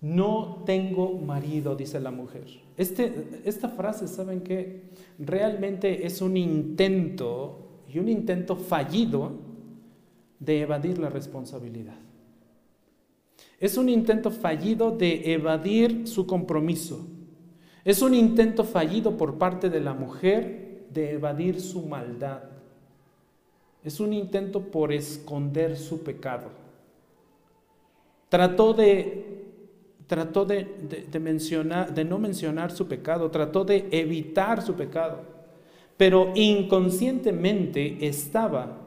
No 0.00 0.62
tengo 0.66 1.18
marido, 1.18 1.76
dice 1.76 1.98
la 1.98 2.10
mujer. 2.10 2.44
Este, 2.76 3.40
esta 3.44 3.70
frase, 3.70 4.06
¿saben 4.06 4.42
qué? 4.42 4.82
Realmente 5.18 6.06
es 6.06 6.20
un 6.20 6.36
intento 6.36 7.82
y 7.88 7.98
un 7.98 8.08
intento 8.08 8.54
fallido 8.56 9.32
de 10.38 10.60
evadir 10.60 10.98
la 10.98 11.08
responsabilidad. 11.08 11.96
Es 13.58 13.78
un 13.78 13.88
intento 13.88 14.30
fallido 14.30 14.90
de 14.90 15.32
evadir 15.32 16.06
su 16.06 16.26
compromiso. 16.26 17.06
Es 17.84 18.02
un 18.02 18.14
intento 18.14 18.64
fallido 18.64 19.16
por 19.16 19.38
parte 19.38 19.70
de 19.70 19.80
la 19.80 19.94
mujer 19.94 20.73
de 20.94 21.12
evadir 21.12 21.60
su 21.60 21.82
maldad. 21.82 22.44
Es 23.82 24.00
un 24.00 24.12
intento 24.12 24.62
por 24.62 24.92
esconder 24.92 25.76
su 25.76 26.02
pecado. 26.02 26.48
Trató 28.30 28.72
de 28.72 29.34
trató 30.06 30.44
de, 30.44 30.66
mencionar, 31.20 31.94
de 31.94 32.04
no 32.04 32.18
mencionar 32.18 32.70
su 32.70 32.86
pecado, 32.86 33.30
trató 33.30 33.64
de 33.64 33.88
evitar 33.90 34.62
su 34.62 34.74
pecado, 34.74 35.20
pero 35.96 36.32
inconscientemente 36.34 38.06
estaba 38.06 38.80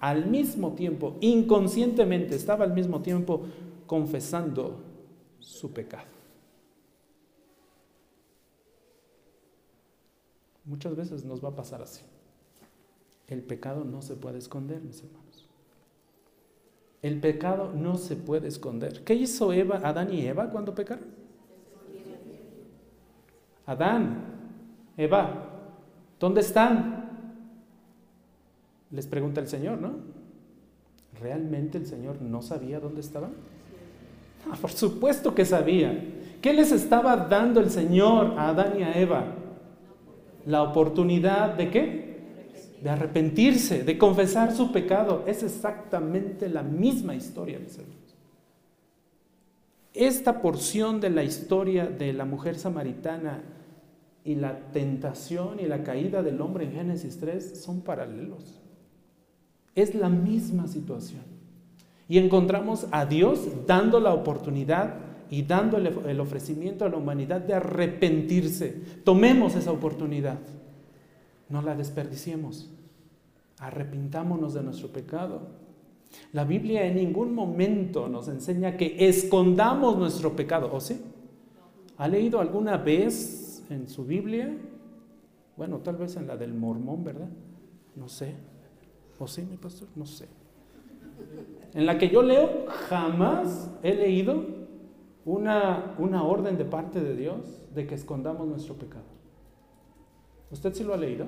al 0.00 0.26
mismo 0.26 0.72
tiempo, 0.72 1.16
inconscientemente 1.20 2.34
estaba 2.34 2.64
al 2.64 2.74
mismo 2.74 3.00
tiempo 3.00 3.42
confesando 3.86 4.80
su 5.38 5.72
pecado. 5.72 6.11
Muchas 10.64 10.96
veces 10.96 11.24
nos 11.24 11.44
va 11.44 11.50
a 11.50 11.56
pasar 11.56 11.82
así. 11.82 12.02
El 13.28 13.42
pecado 13.42 13.84
no 13.84 14.02
se 14.02 14.14
puede 14.14 14.38
esconder, 14.38 14.80
mis 14.82 15.02
hermanos. 15.02 15.48
El 17.02 17.20
pecado 17.20 17.72
no 17.74 17.96
se 17.96 18.14
puede 18.14 18.48
esconder. 18.48 19.02
¿Qué 19.02 19.14
hizo 19.14 19.52
Eva, 19.52 19.80
Adán 19.82 20.12
y 20.12 20.24
Eva 20.26 20.50
cuando 20.50 20.74
pecaron? 20.74 21.06
Adán, 23.66 24.24
Eva, 24.96 25.48
¿dónde 26.20 26.40
están? 26.42 27.10
Les 28.90 29.06
pregunta 29.06 29.40
el 29.40 29.48
Señor, 29.48 29.78
¿no? 29.78 29.94
¿Realmente 31.20 31.78
el 31.78 31.86
Señor 31.86 32.20
no 32.20 32.42
sabía 32.42 32.78
dónde 32.78 33.00
estaban? 33.00 33.32
Por 34.60 34.70
supuesto 34.70 35.34
que 35.34 35.44
sabía. 35.44 36.04
¿Qué 36.40 36.52
les 36.52 36.72
estaba 36.72 37.16
dando 37.16 37.60
el 37.60 37.70
Señor 37.70 38.34
a 38.36 38.48
Adán 38.48 38.78
y 38.78 38.82
a 38.82 38.98
Eva? 38.98 39.41
La 40.46 40.62
oportunidad 40.62 41.54
de 41.54 41.70
qué? 41.70 42.12
de 42.82 42.90
arrepentirse, 42.90 43.84
de 43.84 43.96
confesar 43.96 44.54
su 44.54 44.72
pecado. 44.72 45.24
Es 45.26 45.42
exactamente 45.42 46.48
la 46.48 46.62
misma 46.62 47.14
historia, 47.14 47.58
mis 47.60 47.78
hermanos. 47.78 48.16
Esta 49.94 50.42
porción 50.42 51.00
de 51.00 51.10
la 51.10 51.22
historia 51.22 51.86
de 51.86 52.12
la 52.12 52.24
mujer 52.24 52.58
samaritana 52.58 53.42
y 54.24 54.34
la 54.34 54.58
tentación 54.72 55.60
y 55.60 55.66
la 55.66 55.84
caída 55.84 56.22
del 56.22 56.40
hombre 56.40 56.64
en 56.64 56.72
Génesis 56.72 57.18
3 57.20 57.62
son 57.62 57.82
paralelos. 57.82 58.60
Es 59.74 59.94
la 59.94 60.08
misma 60.08 60.66
situación. 60.66 61.22
Y 62.08 62.18
encontramos 62.18 62.88
a 62.90 63.06
Dios 63.06 63.48
dando 63.66 64.00
la 64.00 64.12
oportunidad 64.12 64.94
y 65.32 65.42
dando 65.42 65.78
el 65.78 66.20
ofrecimiento 66.20 66.84
a 66.84 66.88
la 66.88 66.98
humanidad 66.98 67.40
de 67.40 67.54
arrepentirse. 67.54 68.82
Tomemos 69.02 69.56
esa 69.56 69.72
oportunidad 69.72 70.38
no 71.52 71.60
la 71.60 71.74
desperdiciemos. 71.74 72.70
Arrepintámonos 73.58 74.54
de 74.54 74.62
nuestro 74.62 74.88
pecado. 74.88 75.48
La 76.32 76.44
Biblia 76.44 76.86
en 76.86 76.96
ningún 76.96 77.34
momento 77.34 78.08
nos 78.08 78.28
enseña 78.28 78.76
que 78.76 78.96
escondamos 79.06 79.98
nuestro 79.98 80.34
pecado, 80.34 80.70
¿o 80.72 80.80
sí? 80.80 81.00
¿Ha 81.98 82.08
leído 82.08 82.40
alguna 82.40 82.78
vez 82.78 83.64
en 83.68 83.86
su 83.86 84.04
Biblia? 84.04 84.56
Bueno, 85.56 85.78
tal 85.78 85.96
vez 85.96 86.16
en 86.16 86.26
la 86.26 86.38
del 86.38 86.54
mormón, 86.54 87.04
¿verdad? 87.04 87.28
No 87.94 88.08
sé. 88.08 88.34
¿O 89.18 89.26
sí, 89.26 89.42
mi 89.42 89.58
pastor? 89.58 89.88
No 89.94 90.06
sé. 90.06 90.26
En 91.74 91.84
la 91.84 91.98
que 91.98 92.08
yo 92.08 92.22
leo, 92.22 92.66
jamás 92.88 93.70
he 93.82 93.94
leído 93.94 94.61
una, 95.24 95.94
una 95.98 96.24
orden 96.24 96.58
de 96.58 96.64
parte 96.64 97.00
de 97.00 97.16
Dios 97.16 97.62
de 97.74 97.86
que 97.86 97.94
escondamos 97.94 98.46
nuestro 98.46 98.74
pecado. 98.74 99.04
¿Usted 100.50 100.74
sí 100.74 100.84
lo 100.84 100.94
ha 100.94 100.98
leído? 100.98 101.26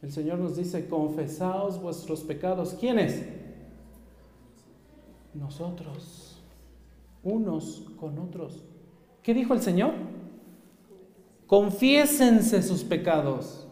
El 0.00 0.12
Señor 0.12 0.38
nos 0.38 0.56
dice, 0.56 0.88
confesaos 0.88 1.82
vuestros 1.82 2.22
pecados. 2.22 2.74
¿Quiénes? 2.78 3.24
Nosotros, 5.34 6.40
unos 7.22 7.84
con 7.98 8.18
otros. 8.18 8.62
¿Qué 9.22 9.34
dijo 9.34 9.54
el 9.54 9.60
Señor? 9.60 9.92
Confiésense 11.46 12.62
sus 12.62 12.84
pecados. 12.84 13.66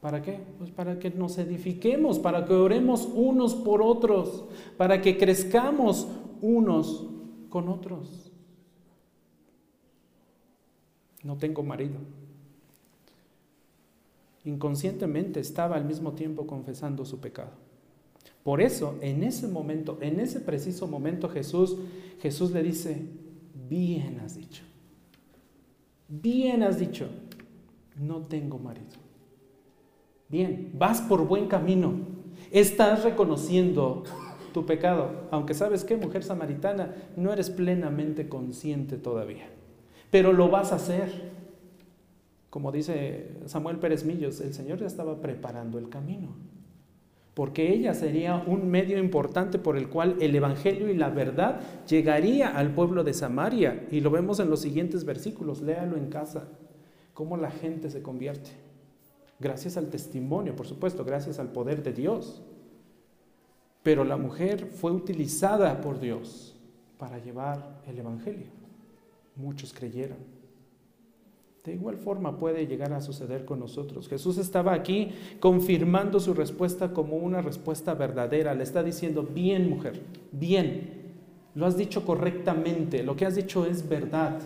¿Para 0.00 0.20
qué? 0.20 0.40
Pues 0.58 0.70
para 0.70 0.98
que 0.98 1.10
nos 1.10 1.38
edifiquemos, 1.38 2.18
para 2.18 2.44
que 2.44 2.52
oremos 2.52 3.08
unos 3.14 3.54
por 3.54 3.80
otros, 3.82 4.44
para 4.76 5.00
que 5.00 5.16
crezcamos 5.16 6.08
unos 6.42 7.06
con 7.48 7.70
otros 7.70 8.32
no 11.22 11.36
tengo 11.36 11.62
marido. 11.62 11.98
Inconscientemente 14.44 15.40
estaba 15.40 15.76
al 15.76 15.84
mismo 15.84 16.12
tiempo 16.12 16.46
confesando 16.46 17.04
su 17.04 17.20
pecado. 17.20 17.50
Por 18.42 18.60
eso, 18.60 18.98
en 19.00 19.22
ese 19.22 19.46
momento, 19.46 19.98
en 20.00 20.18
ese 20.18 20.40
preciso 20.40 20.88
momento, 20.88 21.28
Jesús, 21.28 21.76
Jesús 22.20 22.50
le 22.50 22.62
dice, 22.62 23.06
bien 23.68 24.20
has 24.20 24.36
dicho, 24.36 24.64
bien 26.08 26.62
has 26.62 26.78
dicho. 26.78 27.08
no 27.96 28.22
tengo 28.22 28.58
marido. 28.58 28.86
Bien, 30.28 30.72
vas 30.74 31.02
por 31.02 31.26
buen 31.28 31.46
camino. 31.46 31.92
Estás 32.50 33.04
reconociendo 33.04 34.02
tu 34.52 34.66
pecado, 34.66 35.28
aunque 35.30 35.54
sabes 35.54 35.84
que, 35.84 35.96
mujer 35.96 36.22
samaritana, 36.22 36.94
no 37.16 37.32
eres 37.32 37.50
plenamente 37.50 38.28
consciente 38.28 38.96
todavía, 38.96 39.46
pero 40.10 40.32
lo 40.32 40.48
vas 40.48 40.72
a 40.72 40.76
hacer. 40.76 41.32
Como 42.50 42.70
dice 42.70 43.30
Samuel 43.46 43.78
Pérez 43.78 44.04
Millos, 44.04 44.40
el 44.40 44.52
Señor 44.52 44.78
ya 44.78 44.86
estaba 44.86 45.20
preparando 45.20 45.78
el 45.78 45.88
camino, 45.88 46.36
porque 47.34 47.72
ella 47.72 47.94
sería 47.94 48.36
un 48.46 48.70
medio 48.70 48.98
importante 48.98 49.58
por 49.58 49.78
el 49.78 49.88
cual 49.88 50.16
el 50.20 50.34
Evangelio 50.34 50.90
y 50.90 50.94
la 50.94 51.08
verdad 51.08 51.60
llegaría 51.88 52.50
al 52.50 52.74
pueblo 52.74 53.04
de 53.04 53.14
Samaria, 53.14 53.86
y 53.90 54.00
lo 54.00 54.10
vemos 54.10 54.38
en 54.38 54.50
los 54.50 54.60
siguientes 54.60 55.04
versículos, 55.04 55.62
léalo 55.62 55.96
en 55.96 56.08
casa, 56.08 56.48
cómo 57.14 57.36
la 57.36 57.50
gente 57.50 57.88
se 57.88 58.02
convierte. 58.02 58.50
Gracias 59.40 59.76
al 59.76 59.88
testimonio, 59.88 60.54
por 60.54 60.66
supuesto, 60.66 61.04
gracias 61.04 61.38
al 61.38 61.48
poder 61.52 61.82
de 61.82 61.92
Dios. 61.92 62.42
Pero 63.82 64.04
la 64.04 64.16
mujer 64.16 64.66
fue 64.66 64.92
utilizada 64.92 65.80
por 65.80 65.98
Dios 65.98 66.54
para 66.98 67.18
llevar 67.18 67.80
el 67.86 67.98
Evangelio. 67.98 68.46
Muchos 69.34 69.72
creyeron. 69.72 70.18
De 71.64 71.72
igual 71.72 71.96
forma 71.96 72.38
puede 72.38 72.66
llegar 72.66 72.92
a 72.92 73.00
suceder 73.00 73.44
con 73.44 73.60
nosotros. 73.60 74.08
Jesús 74.08 74.38
estaba 74.38 74.72
aquí 74.72 75.12
confirmando 75.40 76.18
su 76.20 76.34
respuesta 76.34 76.92
como 76.92 77.16
una 77.16 77.40
respuesta 77.40 77.94
verdadera. 77.94 78.54
Le 78.54 78.64
está 78.64 78.82
diciendo, 78.82 79.22
bien 79.22 79.68
mujer, 79.68 80.00
bien, 80.32 81.02
lo 81.54 81.66
has 81.66 81.76
dicho 81.76 82.04
correctamente, 82.04 83.02
lo 83.02 83.14
que 83.16 83.26
has 83.26 83.36
dicho 83.36 83.64
es 83.64 83.88
verdad. 83.88 84.40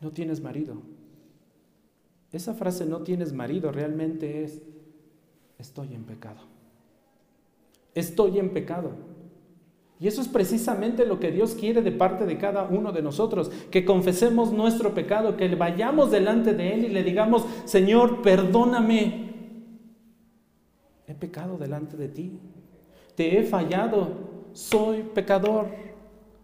No 0.00 0.10
tienes 0.10 0.40
marido. 0.40 0.76
Esa 2.30 2.52
frase 2.52 2.84
no 2.84 3.00
tienes 3.00 3.32
marido 3.32 3.72
realmente 3.72 4.44
es, 4.44 4.60
estoy 5.58 5.94
en 5.94 6.04
pecado 6.04 6.53
estoy 7.94 8.38
en 8.38 8.50
pecado. 8.50 8.92
Y 10.00 10.08
eso 10.08 10.20
es 10.20 10.28
precisamente 10.28 11.06
lo 11.06 11.20
que 11.20 11.30
Dios 11.30 11.54
quiere 11.54 11.80
de 11.80 11.92
parte 11.92 12.26
de 12.26 12.36
cada 12.36 12.64
uno 12.64 12.92
de 12.92 13.00
nosotros, 13.00 13.50
que 13.70 13.84
confesemos 13.84 14.52
nuestro 14.52 14.92
pecado, 14.92 15.36
que 15.36 15.54
vayamos 15.54 16.10
delante 16.10 16.52
de 16.52 16.74
Él 16.74 16.84
y 16.84 16.88
le 16.88 17.02
digamos, 17.02 17.46
Señor, 17.64 18.20
perdóname. 18.20 19.32
He 21.06 21.14
pecado 21.14 21.56
delante 21.58 21.96
de 21.96 22.08
ti, 22.08 22.40
te 23.14 23.38
he 23.38 23.44
fallado, 23.44 24.08
soy 24.52 25.02
pecador, 25.02 25.68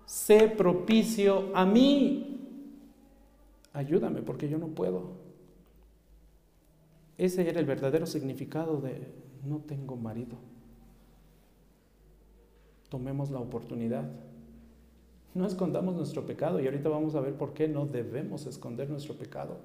sé 0.06 0.48
propicio 0.48 1.50
a 1.54 1.66
mí. 1.66 2.26
Ayúdame 3.72 4.22
porque 4.22 4.48
yo 4.48 4.58
no 4.58 4.68
puedo. 4.68 5.18
Ese 7.18 7.48
era 7.48 7.60
el 7.60 7.66
verdadero 7.66 8.06
significado 8.06 8.80
de 8.80 9.12
no 9.44 9.58
tengo 9.58 9.96
marido 9.96 10.49
tomemos 12.90 13.30
la 13.30 13.38
oportunidad. 13.38 14.04
No 15.32 15.46
escondamos 15.46 15.94
nuestro 15.94 16.26
pecado 16.26 16.60
y 16.60 16.66
ahorita 16.66 16.90
vamos 16.90 17.14
a 17.14 17.20
ver 17.20 17.34
por 17.34 17.54
qué 17.54 17.68
no 17.68 17.86
debemos 17.86 18.46
esconder 18.46 18.90
nuestro 18.90 19.14
pecado. 19.14 19.56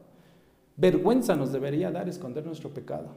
Vergüenza 0.78 1.36
nos 1.36 1.52
debería 1.52 1.92
dar 1.92 2.08
esconder 2.08 2.46
nuestro 2.46 2.70
pecado. 2.70 3.10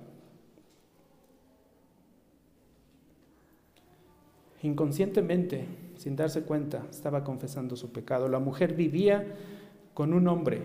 Inconscientemente, 4.62 5.66
sin 5.96 6.16
darse 6.16 6.42
cuenta, 6.42 6.84
estaba 6.90 7.22
confesando 7.22 7.76
su 7.76 7.92
pecado. 7.92 8.28
La 8.28 8.40
mujer 8.40 8.74
vivía 8.74 9.36
con 9.94 10.14
un 10.14 10.26
hombre 10.26 10.62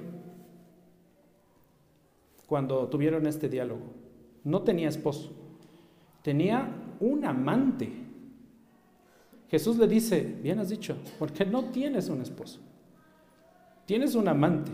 cuando 2.47 2.87
tuvieron 2.87 3.27
este 3.27 3.49
diálogo. 3.49 3.81
No 4.43 4.61
tenía 4.61 4.89
esposo, 4.89 5.31
tenía 6.21 6.69
un 6.99 7.25
amante. 7.25 8.02
Jesús 9.53 9.77
le 9.77 9.87
dice, 9.87 10.19
bien 10.41 10.57
has 10.57 10.69
dicho, 10.69 10.97
porque 11.19 11.45
no 11.45 11.65
tienes 11.65 12.09
un 12.09 12.23
esposo, 12.23 12.59
tienes 13.85 14.15
un 14.15 14.27
amante, 14.27 14.71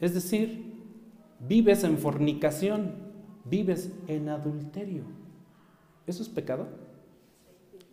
es 0.00 0.14
decir, 0.14 0.64
vives 1.46 1.84
en 1.84 1.98
fornicación, 1.98 2.94
vives 3.44 3.92
en 4.06 4.30
adulterio. 4.30 5.02
¿Eso 6.06 6.22
es 6.22 6.30
pecado? 6.30 6.68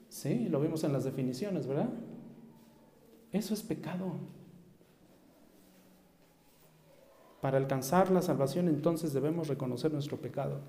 Sí, 0.08 0.48
lo 0.48 0.62
vimos 0.62 0.86
en 0.86 0.94
las 0.94 1.04
definiciones, 1.04 1.68
¿verdad? 1.68 1.90
Eso 3.34 3.54
es 3.54 3.62
pecado. 3.62 4.14
Para 7.42 7.58
alcanzar 7.58 8.10
la 8.10 8.22
salvación 8.22 8.70
entonces 8.70 9.12
debemos 9.12 9.50
reconocer 9.50 9.92
nuestro 9.92 10.16
pecado. 10.16 10.62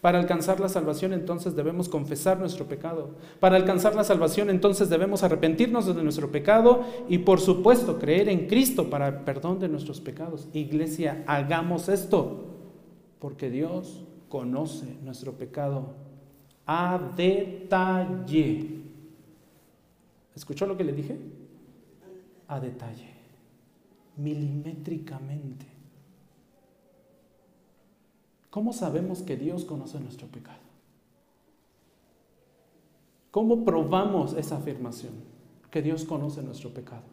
Para 0.00 0.20
alcanzar 0.20 0.60
la 0.60 0.68
salvación 0.68 1.12
entonces 1.12 1.56
debemos 1.56 1.88
confesar 1.88 2.38
nuestro 2.38 2.66
pecado. 2.66 3.16
Para 3.40 3.56
alcanzar 3.56 3.96
la 3.96 4.04
salvación 4.04 4.48
entonces 4.48 4.88
debemos 4.88 5.24
arrepentirnos 5.24 5.86
de 5.86 6.02
nuestro 6.02 6.30
pecado 6.30 6.84
y 7.08 7.18
por 7.18 7.40
supuesto 7.40 7.98
creer 7.98 8.28
en 8.28 8.46
Cristo 8.46 8.90
para 8.90 9.08
el 9.08 9.14
perdón 9.20 9.58
de 9.58 9.68
nuestros 9.68 10.00
pecados. 10.00 10.48
Iglesia, 10.52 11.24
hagamos 11.26 11.88
esto 11.88 12.44
porque 13.18 13.50
Dios 13.50 14.04
conoce 14.28 14.96
nuestro 15.02 15.32
pecado 15.32 15.94
a 16.66 17.00
detalle. 17.16 18.78
¿Escuchó 20.36 20.66
lo 20.66 20.76
que 20.76 20.84
le 20.84 20.92
dije? 20.92 21.18
A 22.46 22.60
detalle, 22.60 23.08
milimétricamente. 24.16 25.77
¿Cómo 28.58 28.72
sabemos 28.72 29.22
que 29.22 29.36
Dios 29.36 29.64
conoce 29.64 30.00
nuestro 30.00 30.26
pecado? 30.26 30.58
¿Cómo 33.30 33.64
probamos 33.64 34.32
esa 34.32 34.56
afirmación? 34.56 35.12
Que 35.70 35.80
Dios 35.80 36.02
conoce 36.04 36.42
nuestro 36.42 36.70
pecado. 36.70 37.04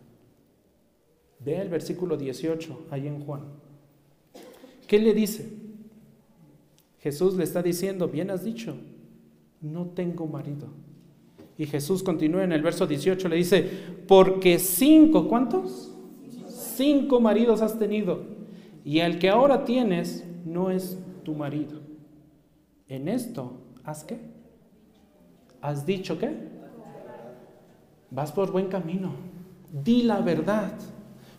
Ve 1.39 1.61
el 1.61 1.69
versículo 1.69 2.17
18 2.17 2.87
ahí 2.89 3.05
en 3.05 3.23
Juan. 3.23 3.41
¿Qué 4.87 4.97
le 4.97 5.13
dice? 5.13 5.53
Jesús 7.01 7.35
le 7.35 7.43
está 7.43 7.61
diciendo, 7.61 8.07
bien 8.07 8.31
has 8.31 8.43
dicho, 8.43 8.75
no 9.61 9.85
tengo 9.89 10.25
marido. 10.25 10.69
Y 11.59 11.67
Jesús 11.67 12.01
continúa 12.01 12.43
en 12.43 12.53
el 12.53 12.63
verso 12.63 12.87
18, 12.87 13.29
le 13.29 13.35
dice, 13.35 13.69
porque 14.07 14.57
cinco, 14.57 15.27
¿cuántos? 15.27 15.93
Cinco 16.47 17.19
maridos 17.19 17.61
has 17.61 17.77
tenido. 17.77 18.23
Y 18.83 19.01
el 19.01 19.19
que 19.19 19.29
ahora 19.29 19.63
tienes 19.63 20.25
no 20.43 20.71
es 20.71 20.97
tu 21.25 21.33
marido. 21.33 21.81
En 22.87 23.09
esto, 23.09 23.57
¿has 23.83 24.05
qué? 24.05 24.17
¿Has 25.59 25.85
dicho 25.85 26.17
qué? 26.17 26.33
Vas 28.09 28.31
por 28.31 28.51
buen 28.53 28.67
camino. 28.67 29.11
Di 29.83 30.03
la 30.03 30.21
verdad. 30.21 30.71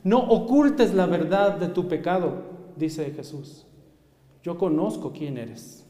No 0.05 0.19
ocultes 0.19 0.93
la 0.93 1.07
verdad 1.07 1.57
de 1.57 1.69
tu 1.69 1.89
pecado, 1.89 2.43
dice 2.77 3.11
Jesús. 3.13 3.67
Yo 4.43 4.59
conozco 4.59 5.13
quién 5.13 5.39
eres. 5.39 5.87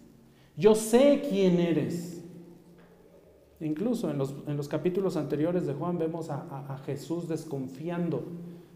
Yo 0.57 0.77
sé 0.77 1.23
quién 1.29 1.59
eres. 1.59 2.25
Incluso 3.59 4.11
en 4.11 4.19
los, 4.19 4.35
en 4.47 4.57
los 4.57 4.69
capítulos 4.69 5.17
anteriores 5.17 5.67
de 5.67 5.75
Juan 5.75 5.99
vemos 5.99 6.31
a, 6.31 6.47
a 6.69 6.79
Jesús 6.79 7.27
desconfiando 7.27 8.23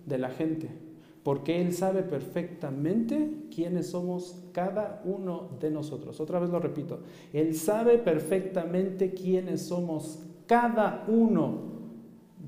de 0.07 0.18
la 0.18 0.31
gente 0.31 0.89
porque 1.23 1.61
Él 1.61 1.75
sabe 1.75 2.03
perfectamente 2.03 3.47
quiénes 3.55 3.91
somos 3.91 4.43
cada 4.53 5.03
uno 5.05 5.51
de 5.61 5.71
nosotros. 5.71 6.18
Otra 6.18 6.39
vez 6.39 6.51
lo 6.51 6.59
repito, 6.59 7.01
Él 7.33 7.55
sabe 7.55 7.99
perfectamente 7.99 9.12
quiénes 9.12 9.66
somos 9.66 10.21
cada 10.47 11.05
uno 11.09 11.59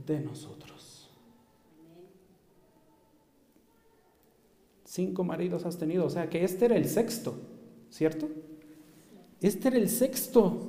de 0.07 0.21
nosotros. 0.21 1.11
Cinco 4.85 5.25
maridos 5.25 5.65
has 5.65 5.79
tenido, 5.79 6.07
o 6.07 6.11
sea 6.11 6.29
que 6.29 6.45
este 6.45 6.67
era 6.67 6.77
el 6.77 6.87
sexto, 6.87 7.35
¿cierto? 7.91 8.29
Este 9.41 9.69
era 9.69 9.79
el 9.79 9.89
sexto. 9.89 10.69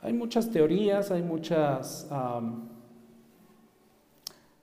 Hay 0.00 0.12
muchas 0.12 0.50
teorías, 0.50 1.10
hay 1.10 1.22
muchas... 1.22 2.08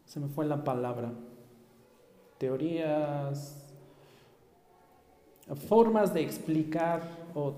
se 0.05 0.19
me 0.19 0.27
fue 0.27 0.45
la 0.45 0.63
palabra 0.63 1.11
teorías, 2.37 3.63
formas 5.67 6.13
de 6.13 6.21
explicar 6.21 7.01
o 7.33 7.53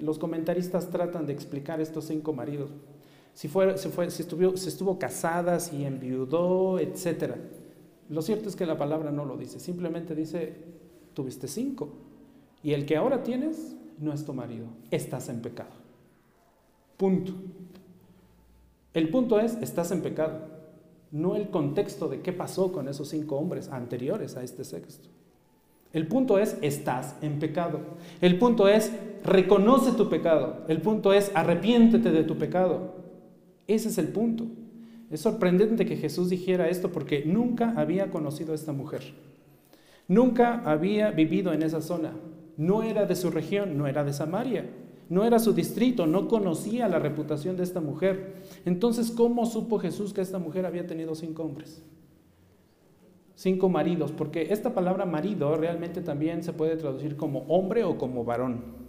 los 0.00 0.18
comentaristas 0.18 0.90
tratan 0.90 1.26
de 1.26 1.32
explicar 1.32 1.80
estos 1.80 2.04
cinco 2.04 2.32
maridos. 2.32 2.70
Si, 3.32 3.48
fue, 3.48 3.76
si, 3.78 3.88
estuvo, 4.22 4.56
si 4.56 4.68
estuvo 4.68 4.98
casada, 4.98 5.58
si 5.58 5.84
enviudó, 5.84 6.78
etc. 6.78 7.34
Lo 8.08 8.22
cierto 8.22 8.48
es 8.48 8.54
que 8.54 8.66
la 8.66 8.78
palabra 8.78 9.10
no 9.10 9.24
lo 9.24 9.36
dice, 9.36 9.58
simplemente 9.58 10.14
dice, 10.14 10.54
tuviste 11.14 11.48
cinco. 11.48 11.88
Y 12.62 12.72
el 12.72 12.86
que 12.86 12.96
ahora 12.96 13.24
tienes 13.24 13.74
no 13.98 14.12
es 14.12 14.24
tu 14.24 14.32
marido, 14.32 14.66
estás 14.90 15.28
en 15.28 15.40
pecado. 15.40 15.72
Punto. 16.96 17.32
El 18.92 19.08
punto 19.10 19.40
es, 19.40 19.54
estás 19.56 19.90
en 19.90 20.02
pecado 20.02 20.53
no 21.14 21.36
el 21.36 21.48
contexto 21.48 22.08
de 22.08 22.22
qué 22.22 22.32
pasó 22.32 22.72
con 22.72 22.88
esos 22.88 23.08
cinco 23.08 23.36
hombres 23.36 23.68
anteriores 23.68 24.36
a 24.36 24.42
este 24.42 24.64
sexto. 24.64 25.08
El 25.92 26.08
punto 26.08 26.40
es, 26.40 26.58
estás 26.60 27.14
en 27.22 27.38
pecado. 27.38 27.78
El 28.20 28.36
punto 28.36 28.66
es, 28.66 28.90
reconoce 29.22 29.92
tu 29.92 30.08
pecado. 30.08 30.64
El 30.66 30.82
punto 30.82 31.12
es, 31.12 31.30
arrepiéntete 31.36 32.10
de 32.10 32.24
tu 32.24 32.36
pecado. 32.36 32.96
Ese 33.68 33.90
es 33.90 33.98
el 33.98 34.08
punto. 34.08 34.46
Es 35.08 35.20
sorprendente 35.20 35.86
que 35.86 35.96
Jesús 35.96 36.30
dijera 36.30 36.68
esto 36.68 36.90
porque 36.90 37.24
nunca 37.24 37.74
había 37.76 38.10
conocido 38.10 38.50
a 38.50 38.56
esta 38.56 38.72
mujer. 38.72 39.14
Nunca 40.08 40.62
había 40.64 41.12
vivido 41.12 41.52
en 41.52 41.62
esa 41.62 41.80
zona. 41.80 42.16
No 42.56 42.82
era 42.82 43.06
de 43.06 43.14
su 43.14 43.30
región, 43.30 43.78
no 43.78 43.86
era 43.86 44.02
de 44.02 44.12
Samaria. 44.12 44.68
No 45.08 45.24
era 45.24 45.38
su 45.38 45.52
distrito, 45.52 46.06
no 46.06 46.28
conocía 46.28 46.88
la 46.88 46.98
reputación 46.98 47.56
de 47.56 47.62
esta 47.62 47.80
mujer. 47.80 48.34
Entonces, 48.64 49.10
¿cómo 49.10 49.46
supo 49.46 49.78
Jesús 49.78 50.12
que 50.12 50.20
esta 50.20 50.38
mujer 50.38 50.66
había 50.66 50.86
tenido 50.86 51.14
cinco 51.14 51.42
hombres? 51.42 51.82
cinco 53.34 53.68
maridos, 53.68 54.12
porque 54.12 54.52
esta 54.52 54.74
palabra 54.74 55.04
marido 55.04 55.56
realmente 55.56 56.00
también 56.00 56.42
se 56.42 56.52
puede 56.52 56.76
traducir 56.76 57.16
como 57.16 57.40
hombre 57.40 57.84
o 57.84 57.98
como 57.98 58.24
varón, 58.24 58.84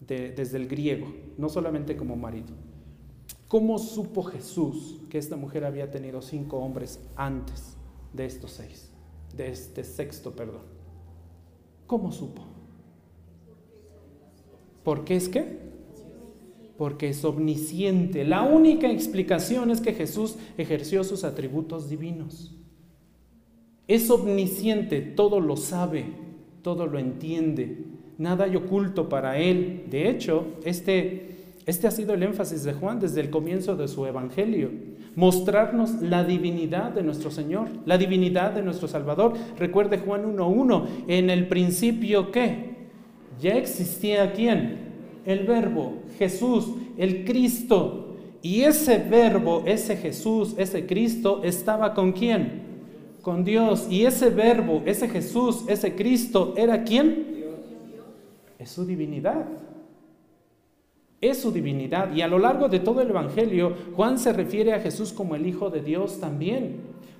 desde 0.00 0.56
el 0.56 0.68
griego, 0.68 1.12
no 1.36 1.48
solamente 1.48 1.96
como 1.96 2.16
marido. 2.16 2.48
¿Cómo 3.46 3.78
supo 3.78 4.22
Jesús 4.24 5.00
que 5.08 5.18
esta 5.18 5.36
mujer 5.36 5.64
había 5.64 5.90
tenido 5.90 6.20
cinco 6.22 6.58
hombres 6.58 7.00
antes 7.16 7.76
de 8.12 8.26
estos 8.26 8.52
seis, 8.52 8.90
de 9.34 9.48
este 9.48 9.84
sexto, 9.84 10.32
perdón? 10.32 10.62
¿Cómo 11.86 12.12
supo? 12.12 12.42
¿Por 14.82 15.04
qué 15.04 15.16
es 15.16 15.28
qué? 15.28 15.58
Porque 16.76 17.08
es 17.08 17.24
omnisciente. 17.24 18.24
La 18.24 18.42
única 18.42 18.90
explicación 18.90 19.70
es 19.70 19.80
que 19.80 19.92
Jesús 19.92 20.36
ejerció 20.56 21.04
sus 21.04 21.24
atributos 21.24 21.88
divinos. 21.88 22.54
Es 23.88 24.10
omnisciente, 24.10 25.00
todo 25.00 25.40
lo 25.40 25.56
sabe, 25.56 26.04
todo 26.62 26.86
lo 26.86 26.98
entiende, 26.98 27.86
nada 28.18 28.44
hay 28.44 28.56
oculto 28.56 29.08
para 29.08 29.38
él. 29.38 29.84
De 29.88 30.10
hecho, 30.10 30.44
este, 30.64 31.36
este 31.64 31.86
ha 31.86 31.90
sido 31.90 32.12
el 32.12 32.22
énfasis 32.22 32.64
de 32.64 32.74
Juan 32.74 33.00
desde 33.00 33.22
el 33.22 33.30
comienzo 33.30 33.76
de 33.76 33.88
su 33.88 34.04
evangelio. 34.04 34.70
Mostrarnos 35.14 36.02
la 36.02 36.22
divinidad 36.22 36.92
de 36.92 37.02
nuestro 37.02 37.30
Señor, 37.30 37.68
la 37.86 37.96
divinidad 37.96 38.52
de 38.52 38.62
nuestro 38.62 38.88
Salvador. 38.88 39.32
Recuerde 39.58 39.98
Juan 39.98 40.36
1.1, 40.36 40.86
en 41.08 41.30
el 41.30 41.48
principio 41.48 42.30
¿qué? 42.30 42.67
Ya 43.40 43.56
existía 43.56 44.32
quién? 44.32 44.88
El 45.24 45.46
verbo, 45.46 45.94
Jesús, 46.18 46.68
el 46.96 47.24
Cristo. 47.24 48.16
Y 48.42 48.62
ese 48.62 48.98
verbo, 48.98 49.62
ese 49.66 49.96
Jesús, 49.96 50.54
ese 50.56 50.86
Cristo, 50.86 51.42
estaba 51.44 51.94
con 51.94 52.12
quién? 52.12 52.68
con 53.28 53.44
Dios. 53.44 53.86
Y 53.90 54.06
ese 54.06 54.30
verbo, 54.30 54.82
ese 54.86 55.06
Jesús, 55.06 55.64
ese 55.68 55.94
Cristo, 55.94 56.54
¿era 56.56 56.82
quién? 56.82 57.26
Es 58.58 58.70
su 58.70 58.86
divinidad. 58.86 59.46
Es 61.20 61.38
su 61.38 61.52
divinidad. 61.52 62.10
Y 62.14 62.22
a 62.22 62.26
lo 62.26 62.38
largo 62.38 62.68
de 62.68 62.80
todo 62.80 63.02
el 63.02 63.10
Evangelio, 63.10 63.74
Juan 63.94 64.18
se 64.18 64.32
refiere 64.32 64.72
a 64.72 64.80
Jesús 64.80 65.12
como 65.12 65.34
el 65.34 65.46
Hijo 65.46 65.68
de 65.68 65.82
Dios 65.82 66.20
también. 66.20 66.76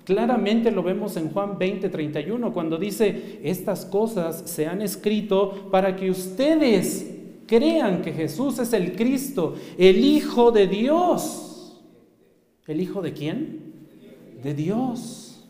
Claramente 0.08 0.70
lo 0.70 0.82
vemos 0.82 1.18
en 1.18 1.28
Juan 1.28 1.58
20, 1.58 1.90
31, 1.90 2.50
cuando 2.54 2.78
dice, 2.78 3.40
estas 3.42 3.84
cosas 3.84 4.42
se 4.46 4.66
han 4.66 4.80
escrito 4.80 5.68
para 5.70 5.94
que 5.96 6.10
ustedes 6.10 7.14
crean 7.46 8.00
que 8.00 8.14
Jesús 8.14 8.58
es 8.58 8.72
el 8.72 8.96
Cristo, 8.96 9.56
el 9.76 10.02
Hijo 10.02 10.50
de 10.50 10.66
Dios. 10.66 11.78
¿El 12.66 12.80
Hijo 12.80 13.02
de 13.02 13.12
quién? 13.12 13.74
De 14.42 14.54
Dios 14.54 15.46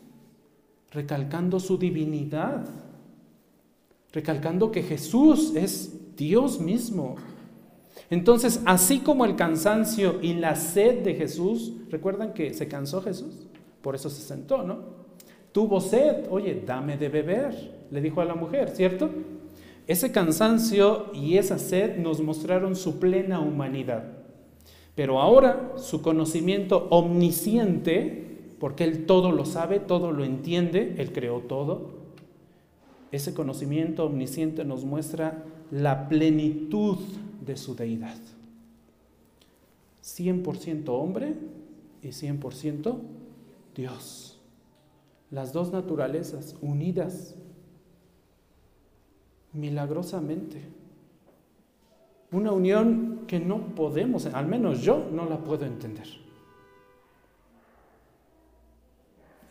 recalcando 0.90 1.60
su 1.60 1.78
divinidad, 1.78 2.68
recalcando 4.10 4.72
que 4.72 4.82
Jesús 4.82 5.54
es 5.54 6.16
Dios 6.16 6.60
mismo. 6.60 7.14
Entonces, 8.10 8.60
así 8.64 8.98
como 8.98 9.24
el 9.24 9.36
cansancio 9.36 10.18
y 10.20 10.34
la 10.34 10.56
sed 10.56 11.04
de 11.04 11.14
Jesús, 11.14 11.74
recuerdan 11.90 12.32
que 12.34 12.52
se 12.54 12.66
cansó 12.66 13.02
Jesús, 13.02 13.47
por 13.82 13.94
eso 13.94 14.10
se 14.10 14.22
sentó, 14.22 14.62
¿no? 14.62 14.78
Tuvo 15.52 15.80
sed, 15.80 16.26
oye, 16.30 16.62
dame 16.66 16.96
de 16.96 17.08
beber, 17.08 17.86
le 17.90 18.00
dijo 18.00 18.20
a 18.20 18.24
la 18.24 18.34
mujer, 18.34 18.70
¿cierto? 18.70 19.10
Ese 19.86 20.12
cansancio 20.12 21.06
y 21.14 21.38
esa 21.38 21.58
sed 21.58 21.98
nos 21.98 22.20
mostraron 22.20 22.76
su 22.76 22.98
plena 22.98 23.40
humanidad. 23.40 24.04
Pero 24.94 25.20
ahora 25.20 25.72
su 25.76 26.02
conocimiento 26.02 26.88
omnisciente 26.90 28.28
porque 28.58 28.84
Él 28.84 29.06
todo 29.06 29.32
lo 29.32 29.44
sabe, 29.44 29.80
todo 29.80 30.12
lo 30.12 30.24
entiende, 30.24 30.94
Él 30.98 31.12
creó 31.12 31.40
todo. 31.40 31.90
Ese 33.12 33.32
conocimiento 33.32 34.04
omnisciente 34.04 34.64
nos 34.64 34.84
muestra 34.84 35.44
la 35.70 36.08
plenitud 36.08 36.98
de 37.44 37.56
su 37.56 37.74
deidad. 37.74 38.16
100% 40.02 40.88
hombre 40.88 41.34
y 42.02 42.08
100% 42.08 42.96
Dios. 43.78 44.36
Las 45.30 45.52
dos 45.52 45.70
naturalezas 45.70 46.56
unidas 46.60 47.36
milagrosamente. 49.52 50.60
Una 52.32 52.50
unión 52.50 53.24
que 53.28 53.38
no 53.38 53.76
podemos, 53.76 54.26
al 54.26 54.48
menos 54.48 54.80
yo 54.80 55.08
no 55.12 55.26
la 55.26 55.38
puedo 55.38 55.64
entender. 55.64 56.08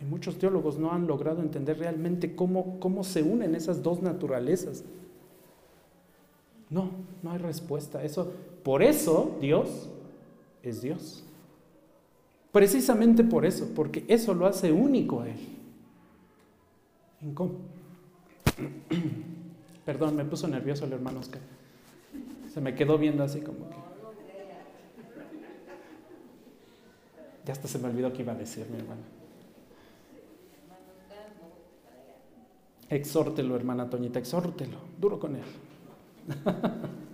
Y 0.01 0.03
muchos 0.03 0.38
teólogos 0.38 0.78
no 0.78 0.91
han 0.91 1.07
logrado 1.07 1.41
entender 1.41 1.80
realmente 1.80 2.36
cómo, 2.36 2.82
cómo 2.82 3.05
se 3.05 3.23
unen 3.23 3.55
esas 3.55 3.82
dos 3.82 4.01
naturalezas. 4.01 4.84
No, 6.69 6.91
no 7.23 7.32
hay 7.32 7.38
respuesta. 7.38 8.03
Eso, 8.03 8.34
por 8.61 8.84
eso 8.84 9.38
Dios 9.39 9.89
es 10.63 10.82
Dios. 10.82 11.23
Precisamente 12.57 13.23
por 13.23 13.45
eso, 13.45 13.69
porque 13.75 14.03
eso 14.07 14.33
lo 14.33 14.47
hace 14.47 14.71
único 14.71 15.21
a 15.21 15.29
Él. 15.29 15.37
¿En 17.21 17.35
cómo? 17.35 17.51
Perdón, 19.85 20.15
me 20.15 20.25
puso 20.25 20.47
nervioso 20.47 20.85
el 20.85 20.93
hermano 20.93 21.19
Oscar. 21.19 21.39
Se 22.51 22.59
me 22.59 22.73
quedó 22.73 22.97
viendo 22.97 23.23
así 23.23 23.41
como 23.41 23.69
que. 23.69 23.75
Ya 27.45 27.53
hasta 27.53 27.67
se 27.67 27.77
me 27.77 27.89
olvidó 27.89 28.11
que 28.11 28.23
iba 28.23 28.33
a 28.33 28.35
decir 28.35 28.65
mi 28.71 28.79
hermano. 28.79 29.01
Exhórtelo, 32.89 33.55
hermana 33.55 33.87
Toñita, 33.87 34.17
exhórtelo, 34.17 34.77
duro 34.99 35.19
con 35.19 35.35
él. 35.35 35.43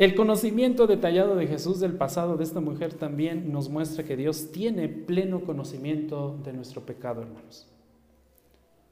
El 0.00 0.14
conocimiento 0.14 0.86
detallado 0.86 1.36
de 1.36 1.46
Jesús 1.46 1.78
del 1.78 1.92
pasado 1.92 2.38
de 2.38 2.44
esta 2.44 2.60
mujer 2.60 2.94
también 2.94 3.52
nos 3.52 3.68
muestra 3.68 4.02
que 4.02 4.16
Dios 4.16 4.50
tiene 4.50 4.88
pleno 4.88 5.42
conocimiento 5.42 6.38
de 6.42 6.54
nuestro 6.54 6.80
pecado, 6.86 7.20
hermanos. 7.20 7.68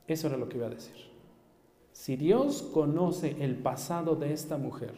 Eso 0.06 0.26
era 0.26 0.36
lo 0.36 0.50
que 0.50 0.58
iba 0.58 0.66
a 0.66 0.70
decir. 0.70 0.96
Si 1.92 2.16
Dios 2.16 2.60
conoce 2.74 3.36
el 3.40 3.56
pasado 3.56 4.16
de 4.16 4.34
esta 4.34 4.58
mujer, 4.58 4.92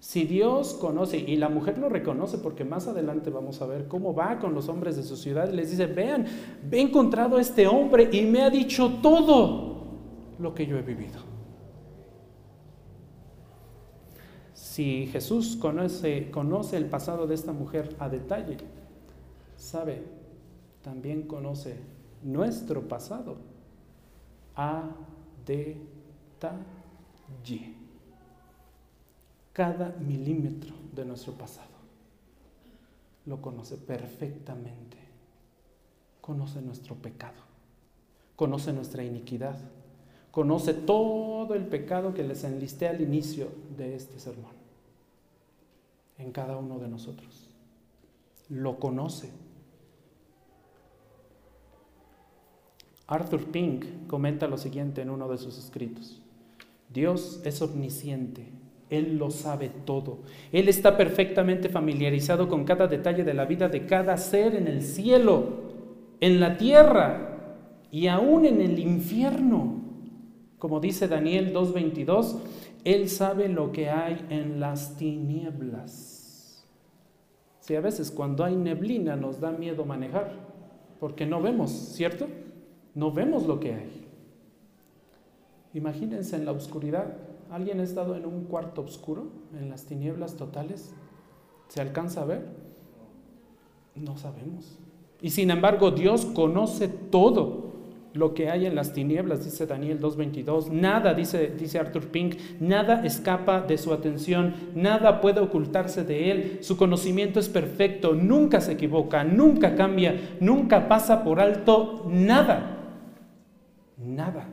si 0.00 0.24
Dios 0.24 0.74
conoce, 0.74 1.18
y 1.18 1.36
la 1.36 1.48
mujer 1.48 1.78
lo 1.78 1.88
reconoce 1.88 2.38
porque 2.38 2.64
más 2.64 2.88
adelante 2.88 3.30
vamos 3.30 3.62
a 3.62 3.66
ver 3.66 3.86
cómo 3.86 4.16
va 4.16 4.40
con 4.40 4.52
los 4.52 4.68
hombres 4.68 4.96
de 4.96 5.04
su 5.04 5.16
ciudad, 5.16 5.48
les 5.48 5.70
dice, 5.70 5.86
vean, 5.86 6.26
he 6.72 6.80
encontrado 6.80 7.36
a 7.36 7.40
este 7.40 7.68
hombre 7.68 8.08
y 8.10 8.22
me 8.22 8.42
ha 8.42 8.50
dicho 8.50 8.94
todo 9.00 9.76
lo 10.40 10.52
que 10.56 10.66
yo 10.66 10.76
he 10.76 10.82
vivido. 10.82 11.33
Si 14.74 15.06
Jesús 15.06 15.56
conoce, 15.56 16.32
el 16.76 16.86
pasado 16.86 17.28
de 17.28 17.36
esta 17.36 17.52
mujer 17.52 17.94
a 18.00 18.08
detalle, 18.08 18.56
sabe, 19.56 20.02
también 20.82 21.28
conoce 21.28 21.76
nuestro 22.24 22.88
pasado 22.88 23.36
a 24.56 24.90
detalle. 25.46 25.86
Cada 29.52 29.90
milímetro 30.00 30.74
de 30.92 31.04
nuestro 31.04 31.34
pasado 31.34 31.68
lo 33.26 33.40
conoce 33.40 33.76
perfectamente. 33.76 34.98
Conoce 36.20 36.60
nuestro 36.60 36.96
pecado, 36.96 37.40
conoce 38.34 38.72
nuestra 38.72 39.04
iniquidad, 39.04 39.56
conoce 40.32 40.74
todo 40.74 41.54
el 41.54 41.64
pecado 41.64 42.12
que 42.12 42.24
les 42.24 42.42
enlisté 42.42 42.88
al 42.88 43.00
inicio 43.00 43.50
de 43.76 43.94
este 43.94 44.18
sermón, 44.18 44.63
en 46.18 46.32
cada 46.32 46.56
uno 46.56 46.78
de 46.78 46.88
nosotros. 46.88 47.50
Lo 48.48 48.78
conoce. 48.78 49.30
Arthur 53.06 53.44
Pink 53.46 54.06
comenta 54.06 54.46
lo 54.46 54.56
siguiente 54.56 55.02
en 55.02 55.10
uno 55.10 55.28
de 55.28 55.38
sus 55.38 55.58
escritos. 55.58 56.22
Dios 56.92 57.40
es 57.44 57.60
omnisciente, 57.60 58.46
Él 58.88 59.18
lo 59.18 59.30
sabe 59.30 59.70
todo. 59.84 60.20
Él 60.52 60.68
está 60.68 60.96
perfectamente 60.96 61.68
familiarizado 61.68 62.48
con 62.48 62.64
cada 62.64 62.86
detalle 62.86 63.24
de 63.24 63.34
la 63.34 63.44
vida 63.44 63.68
de 63.68 63.86
cada 63.86 64.16
ser 64.16 64.54
en 64.54 64.68
el 64.68 64.82
cielo, 64.82 65.64
en 66.20 66.40
la 66.40 66.56
tierra 66.56 67.34
y 67.90 68.08
aún 68.08 68.44
en 68.44 68.60
el 68.60 68.78
infierno 68.78 69.82
Como 70.58 70.80
dice 70.80 71.08
Daniel 71.08 71.52
2.22, 71.52 72.38
Él 72.84 73.08
sabe 73.08 73.48
lo 73.48 73.72
que 73.72 73.88
hay 73.88 74.26
en 74.28 74.60
las 74.60 74.96
tinieblas. 74.96 76.64
Si 77.60 77.74
a 77.74 77.80
veces 77.80 78.10
cuando 78.10 78.44
hay 78.44 78.56
neblina 78.56 79.16
nos 79.16 79.40
da 79.40 79.50
miedo 79.50 79.86
manejar, 79.86 80.32
porque 81.00 81.24
no 81.24 81.40
vemos, 81.40 81.70
¿cierto? 81.70 82.26
No 82.94 83.10
vemos 83.10 83.46
lo 83.46 83.58
que 83.58 83.72
hay. 83.72 84.06
Imagínense 85.72 86.36
en 86.36 86.44
la 86.44 86.52
oscuridad. 86.52 87.16
¿Alguien 87.50 87.80
ha 87.80 87.84
estado 87.84 88.16
en 88.16 88.26
un 88.26 88.44
cuarto 88.44 88.82
oscuro, 88.82 89.28
en 89.58 89.70
las 89.70 89.86
tinieblas 89.86 90.36
totales? 90.36 90.92
¿Se 91.68 91.80
alcanza 91.80 92.22
a 92.22 92.26
ver? 92.26 92.46
No 93.94 94.16
sabemos. 94.18 94.78
Y 95.22 95.30
sin 95.30 95.50
embargo, 95.50 95.90
Dios 95.90 96.26
conoce 96.26 96.88
todo 96.88 97.63
lo 98.14 98.32
que 98.32 98.48
hay 98.48 98.64
en 98.64 98.76
las 98.76 98.92
tinieblas, 98.92 99.44
dice 99.44 99.66
Daniel 99.66 100.00
2.22. 100.00 100.70
Nada, 100.70 101.14
dice, 101.14 101.78
Arthur 101.78 102.08
Pink, 102.08 102.36
nada 102.60 103.04
escapa 103.04 103.60
de 103.60 103.76
su 103.76 103.92
atención, 103.92 104.54
nada 104.76 105.20
puede 105.20 105.40
ocultarse 105.40 106.04
de 106.04 106.30
él. 106.30 106.58
Su 106.62 106.76
conocimiento 106.76 107.40
es 107.40 107.48
perfecto, 107.48 108.14
nunca 108.14 108.60
se 108.60 108.72
equivoca, 108.72 109.24
nunca 109.24 109.74
cambia, 109.74 110.36
nunca 110.40 110.86
pasa 110.86 111.24
por 111.24 111.40
alto 111.40 112.06
nada. 112.08 112.78
Nada. 113.98 114.46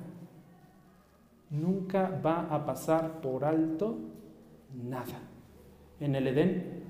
Nunca 1.51 2.19
va 2.25 2.47
a 2.49 2.65
pasar 2.65 3.21
por 3.21 3.45
alto 3.45 3.99
nada. 4.73 5.19
En 5.99 6.15
el 6.15 6.25
Edén, 6.25 6.81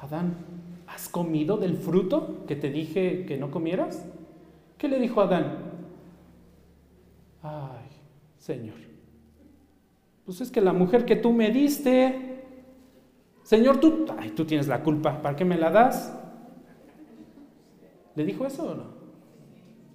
Adán, 0.00 0.36
¿has 0.92 1.08
comido 1.08 1.56
del 1.56 1.76
fruto 1.76 2.44
que 2.46 2.56
te 2.56 2.70
dije 2.70 3.24
que 3.26 3.36
no 3.36 3.50
comieras? 3.50 4.06
¿Qué 4.78 4.88
le 4.88 4.98
dijo 4.98 5.20
Adán? 5.20 5.58
Ay, 7.42 7.88
Señor, 8.38 8.76
pues 10.24 10.40
es 10.40 10.50
que 10.50 10.60
la 10.60 10.72
mujer 10.72 11.04
que 11.04 11.16
tú 11.16 11.32
me 11.32 11.50
diste, 11.50 12.44
Señor, 13.42 13.80
tú, 13.80 14.06
ay, 14.18 14.30
tú 14.30 14.44
tienes 14.44 14.68
la 14.68 14.82
culpa, 14.82 15.22
¿para 15.22 15.36
qué 15.36 15.44
me 15.44 15.56
la 15.56 15.70
das? 15.70 16.16
¿Le 18.14 18.24
dijo 18.24 18.46
eso 18.46 18.70
o 18.70 18.74
no? 18.74 18.84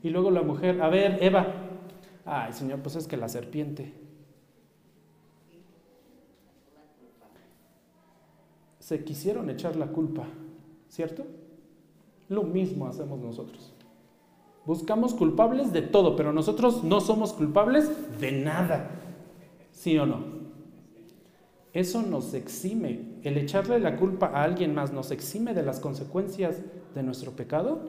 Y 0.04 0.10
luego 0.10 0.32
la 0.32 0.41
mujer, 0.41 0.82
a 0.82 0.89
ver, 0.89 1.20
Eva, 1.22 1.48
ay, 2.26 2.54
Señor, 2.54 2.80
pues 2.80 2.95
es 2.95 3.08
que 3.08 3.18
la 3.18 3.30
serpiente. 3.30 3.93
Se 8.80 9.04
quisieron 9.04 9.50
echar 9.50 9.76
la 9.76 9.88
culpa, 9.88 10.28
¿cierto? 10.90 11.26
Lo 12.30 12.44
mismo 12.44 12.88
hacemos 12.88 13.20
nosotros. 13.20 13.74
Buscamos 14.66 15.14
culpables 15.14 15.72
de 15.72 15.82
todo, 15.82 16.16
pero 16.16 16.34
nosotros 16.34 16.84
no 16.84 17.00
somos 17.00 17.32
culpables 17.32 17.90
de 18.20 18.34
nada. 18.34 18.92
¿Sí 19.72 19.98
o 19.98 20.06
no? 20.06 20.38
Eso 21.72 22.02
nos 22.02 22.34
exime. 22.34 23.20
El 23.24 23.38
echarle 23.38 23.80
la 23.80 23.98
culpa 23.98 24.28
a 24.28 24.44
alguien 24.44 24.74
más 24.74 24.92
nos 24.92 25.12
exime 25.12 25.54
de 25.54 25.64
las 25.64 25.80
consecuencias 25.80 26.62
de 26.96 27.04
nuestro 27.04 27.32
pecado. 27.32 27.80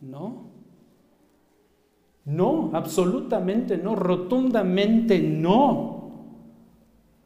No. 0.00 0.50
No, 2.24 2.70
absolutamente 2.72 3.76
no, 3.76 3.94
rotundamente 3.94 5.20
no. 5.20 5.93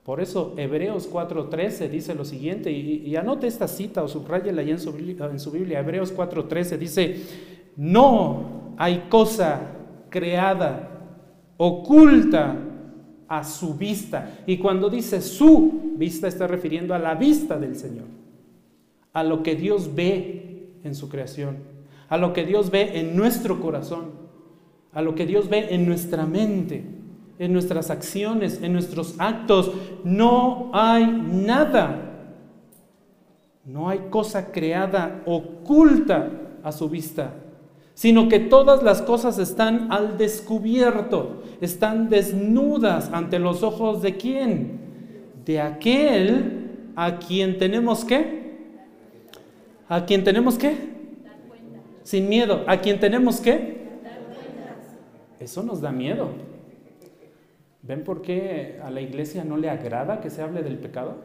Por 0.08 0.22
eso 0.22 0.54
Hebreos 0.56 1.12
4.13 1.12 1.90
dice 1.90 2.14
lo 2.14 2.24
siguiente, 2.24 2.72
y, 2.72 3.14
anote 3.16 3.46
esta 3.46 3.68
cita 3.68 4.02
o 4.02 4.08
subrayela 4.08 4.62
ahí 4.62 4.70
en 4.70 4.78
su, 4.78 4.88
en 4.96 5.38
su 5.38 5.50
Biblia, 5.50 5.80
Hebreos 5.80 6.16
4.13 6.16 6.78
dice, 6.78 7.16
no 7.76 8.72
hay 8.78 9.04
cosa 9.10 9.60
creada, 10.08 10.88
oculta 11.58 12.56
a 13.28 13.44
su 13.44 13.74
vista. 13.74 14.38
Y 14.46 14.56
cuando 14.56 14.88
dice 14.88 15.20
su 15.20 15.92
vista 15.98 16.26
está 16.26 16.46
refiriendo 16.46 16.94
a 16.94 16.98
la 16.98 17.14
vista 17.14 17.58
del 17.58 17.76
Señor, 17.76 18.06
a 19.12 19.22
lo 19.22 19.42
que 19.42 19.56
Dios 19.56 19.94
ve 19.94 20.70
en 20.84 20.94
su 20.94 21.10
creación, 21.10 21.58
a 22.08 22.16
lo 22.16 22.32
que 22.32 22.46
Dios 22.46 22.70
ve 22.70 22.98
en 22.98 23.14
nuestro 23.14 23.60
corazón, 23.60 24.12
a 24.90 25.02
lo 25.02 25.14
que 25.14 25.26
Dios 25.26 25.50
ve 25.50 25.74
en 25.74 25.84
nuestra 25.84 26.24
mente, 26.24 26.97
en 27.38 27.52
nuestras 27.52 27.90
acciones, 27.90 28.62
en 28.62 28.72
nuestros 28.72 29.14
actos. 29.18 29.72
No 30.04 30.70
hay 30.72 31.06
nada, 31.06 31.96
no 33.64 33.88
hay 33.88 34.06
cosa 34.10 34.50
creada 34.52 35.22
oculta 35.26 36.30
a 36.62 36.72
su 36.72 36.88
vista 36.88 37.32
sino 37.98 38.28
que 38.28 38.38
todas 38.38 38.84
las 38.84 39.02
cosas 39.02 39.40
están 39.40 39.90
al 39.90 40.16
descubierto, 40.18 41.42
están 41.60 42.08
desnudas 42.08 43.10
ante 43.12 43.40
los 43.40 43.64
ojos 43.64 44.02
de 44.02 44.16
quién? 44.16 44.78
De 45.44 45.60
aquel 45.60 46.92
a 46.94 47.18
quien 47.18 47.58
tenemos 47.58 48.04
que, 48.04 48.52
a 49.88 50.06
quien 50.06 50.22
tenemos 50.22 50.56
que, 50.56 50.76
sin 52.04 52.28
miedo, 52.28 52.62
a 52.68 52.76
quien 52.76 53.00
tenemos 53.00 53.40
que, 53.40 53.78
eso 55.40 55.64
nos 55.64 55.80
da 55.80 55.90
miedo. 55.90 56.28
¿Ven 57.88 58.04
por 58.04 58.20
qué 58.20 58.78
a 58.84 58.90
la 58.90 59.00
iglesia 59.00 59.44
no 59.44 59.56
le 59.56 59.70
agrada 59.70 60.20
que 60.20 60.28
se 60.28 60.42
hable 60.42 60.62
del 60.62 60.78
pecado? 60.78 61.16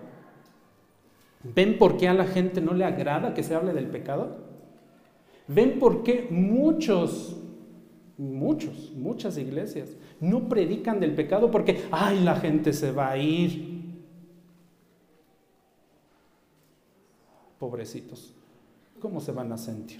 ¿Ven 1.44 1.78
por 1.78 1.98
qué 1.98 2.08
a 2.08 2.14
la 2.14 2.26
gente 2.26 2.62
no 2.62 2.74
le 2.74 2.86
agrada 2.86 3.34
que 3.34 3.44
se 3.44 3.54
hable 3.54 3.74
del 3.74 3.88
pecado? 3.88 4.38
¿Ven 5.50 5.78
por 5.78 6.04
qué 6.04 6.26
muchos, 6.32 7.36
muchos, 8.18 8.94
muchas 8.96 9.38
iglesias 9.38 9.90
no 10.22 10.48
predican 10.48 11.02
del 11.02 11.14
pecado? 11.14 11.52
Porque, 11.52 11.84
ay, 11.92 12.22
la 12.24 12.38
gente 12.38 12.72
se 12.72 12.94
va 12.94 13.12
a 13.12 13.18
ir. 13.18 13.74
Pobrecitos, 17.60 18.34
¿cómo 19.02 19.20
se 19.20 19.34
van 19.34 19.52
a 19.52 19.58
sentir? 19.58 20.00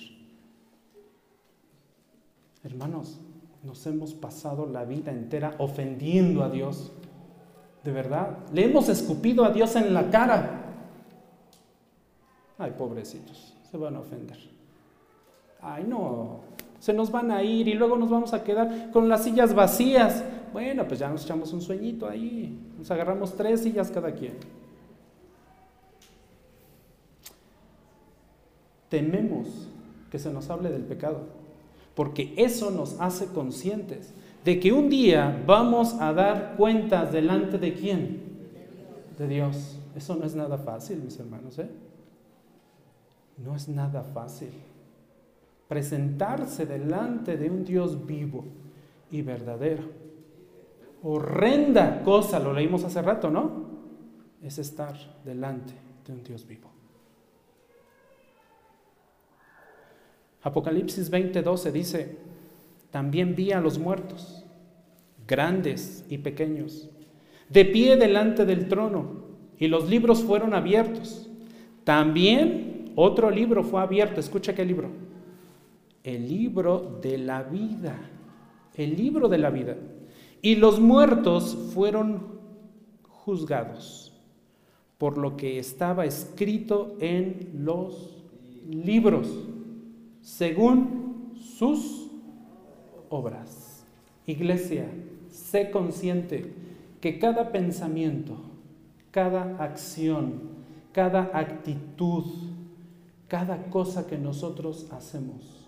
Hermanos, 2.64 3.20
nos 3.64 3.86
hemos 3.88 4.14
pasado 4.14 4.66
la 4.66 4.86
vida 4.86 5.12
entera 5.12 5.56
ofendiendo 5.58 6.44
a 6.44 6.50
Dios. 6.50 6.92
De 7.84 7.92
verdad, 7.92 8.38
le 8.54 8.66
hemos 8.66 8.90
escupido 8.90 9.46
a 9.46 9.50
Dios 9.50 9.76
en 9.76 9.94
la 9.94 10.10
cara. 10.10 10.62
Ay, 12.58 12.72
pobrecitos, 12.78 13.56
se 13.70 13.78
van 13.78 13.96
a 13.96 14.00
ofender 14.00 14.54
ay 15.64 15.86
no, 15.88 16.42
se 16.80 16.94
nos 16.94 17.10
van 17.10 17.32
a 17.32 17.42
ir 17.42 17.68
y 17.68 17.74
luego 17.74 17.98
nos 17.98 18.10
vamos 18.10 18.34
a 18.34 18.44
quedar 18.44 18.92
con 18.92 19.08
las 19.08 19.24
sillas 19.24 19.54
vacías. 19.56 20.24
Bueno, 20.52 20.86
pues 20.88 21.00
ya 21.00 21.10
nos 21.10 21.24
echamos 21.24 21.52
un 21.54 21.62
sueñito 21.62 22.08
ahí, 22.08 22.60
nos 22.78 22.92
agarramos 22.92 23.36
tres 23.36 23.62
sillas 23.62 23.90
cada 23.90 24.12
quien. 24.14 24.34
Tememos 28.90 29.48
que 30.12 30.20
se 30.20 30.32
nos 30.32 30.50
hable 30.50 30.70
del 30.70 30.84
pecado, 30.84 31.22
porque 31.96 32.34
eso 32.38 32.72
nos 32.72 33.00
hace 33.00 33.28
conscientes 33.28 34.14
de 34.44 34.60
que 34.60 34.74
un 34.74 34.90
día 34.90 35.44
vamos 35.46 35.94
a 36.00 36.14
dar 36.14 36.56
cuentas 36.58 37.12
delante 37.12 37.58
de 37.58 37.74
quién? 37.74 38.22
De 39.18 39.28
Dios. 39.28 39.80
Eso 39.96 40.16
no 40.16 40.26
es 40.26 40.36
nada 40.36 40.58
fácil, 40.58 41.02
mis 41.04 41.20
hermanos, 41.20 41.60
¿eh? 41.60 41.70
No 43.38 43.56
es 43.56 43.68
nada 43.70 44.04
fácil 44.04 44.50
presentarse 45.68 46.68
delante 46.68 47.36
de 47.36 47.50
un 47.50 47.66
Dios 47.66 48.06
vivo 48.06 48.46
y 49.10 49.24
verdadero. 49.24 49.84
Horrenda 51.02 52.04
cosa, 52.04 52.40
lo 52.40 52.54
leímos 52.54 52.84
hace 52.84 53.02
rato, 53.02 53.32
¿no? 53.32 53.64
Es 54.42 54.60
estar 54.60 54.96
delante 55.26 55.74
de 56.06 56.14
un 56.14 56.24
Dios 56.24 56.46
vivo. 56.46 56.73
Apocalipsis 60.44 61.10
20:12 61.10 61.72
dice, 61.72 62.18
también 62.92 63.34
vi 63.36 63.52
a 63.52 63.62
los 63.62 63.80
muertos, 63.80 64.46
grandes 65.26 66.06
y 66.10 66.20
pequeños, 66.20 66.90
de 67.50 67.66
pie 67.66 67.96
delante 67.96 68.46
del 68.46 68.68
trono, 68.68 69.24
y 69.58 69.68
los 69.68 69.90
libros 69.90 70.24
fueron 70.24 70.54
abiertos. 70.54 71.30
También 71.84 72.92
otro 72.96 73.32
libro 73.32 73.64
fue 73.64 73.82
abierto, 73.82 74.20
escucha 74.20 74.54
qué 74.54 74.66
libro, 74.66 74.90
el 76.04 76.28
libro 76.28 77.00
de 77.02 77.18
la 77.18 77.44
vida, 77.44 77.98
el 78.76 78.96
libro 78.96 79.30
de 79.30 79.38
la 79.38 79.50
vida. 79.50 79.78
Y 80.42 80.56
los 80.56 80.80
muertos 80.80 81.72
fueron 81.74 82.34
juzgados 83.08 84.14
por 84.98 85.18
lo 85.18 85.38
que 85.38 85.60
estaba 85.60 86.06
escrito 86.06 86.96
en 87.00 87.50
los 87.58 88.24
libros, 88.70 89.28
según 90.24 91.34
sus 91.36 92.10
obras. 93.10 93.86
Iglesia, 94.26 94.90
sé 95.30 95.70
consciente 95.70 96.54
que 97.02 97.20
cada 97.20 97.52
pensamiento, 97.52 98.38
cada 99.12 99.62
acción, 99.62 100.54
cada 100.94 101.30
actitud, 101.38 102.24
cada 103.28 103.66
cosa 103.66 104.08
que 104.08 104.18
nosotros 104.18 104.88
hacemos, 104.92 105.68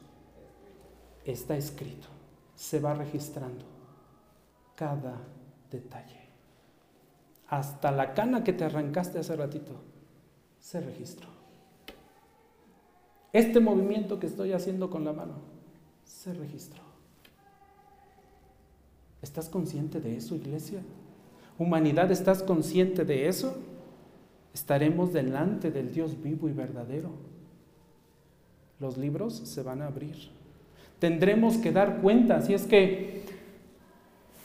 está 1.25 1.57
escrito, 1.57 2.07
se 2.55 2.79
va 2.79 2.93
registrando. 2.95 3.65
cada 4.75 5.17
detalle. 5.71 6.27
Hasta 7.47 7.91
la 7.91 8.13
cana 8.13 8.43
que 8.43 8.51
te 8.51 8.65
arrancaste 8.65 9.19
hace 9.19 9.35
ratito 9.37 9.71
se 10.59 10.81
registró. 10.81 11.34
Este 13.35 13.59
movimiento 13.59 14.17
que 14.17 14.27
estoy 14.27 14.53
haciendo 14.53 14.89
con 14.89 15.03
la 15.03 15.11
mano 15.11 15.33
se 16.05 16.33
registró. 16.33 16.81
¿Estás 19.21 19.49
consciente 19.49 19.99
de 19.99 20.15
eso, 20.15 20.35
iglesia? 20.35 20.79
Humanidad, 21.59 22.09
¿estás 22.13 22.41
consciente 22.41 23.03
de 23.03 23.27
eso? 23.27 23.57
Estaremos 24.53 25.11
delante 25.11 25.69
del 25.69 25.91
Dios 25.91 26.23
vivo 26.23 26.47
y 26.47 26.53
verdadero. 26.53 27.09
Los 28.79 28.97
libros 28.97 29.33
se 29.33 29.63
van 29.63 29.81
a 29.81 29.87
abrir. 29.87 30.15
Tendremos 30.99 31.57
que 31.57 31.73
dar 31.73 32.01
cuenta, 32.01 32.39
si 32.39 32.53
es 32.53 32.65
que 32.65 33.23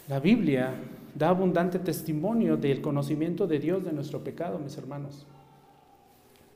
la 0.09 0.19
Biblia 0.19 0.75
da 1.15 1.29
abundante 1.29 1.79
testimonio 1.79 2.57
del 2.57 2.81
conocimiento 2.81 3.47
de 3.47 3.61
Dios 3.61 3.85
de 3.85 3.93
nuestro 3.93 4.25
pecado, 4.25 4.59
mis 4.59 4.77
hermanos. 4.77 5.29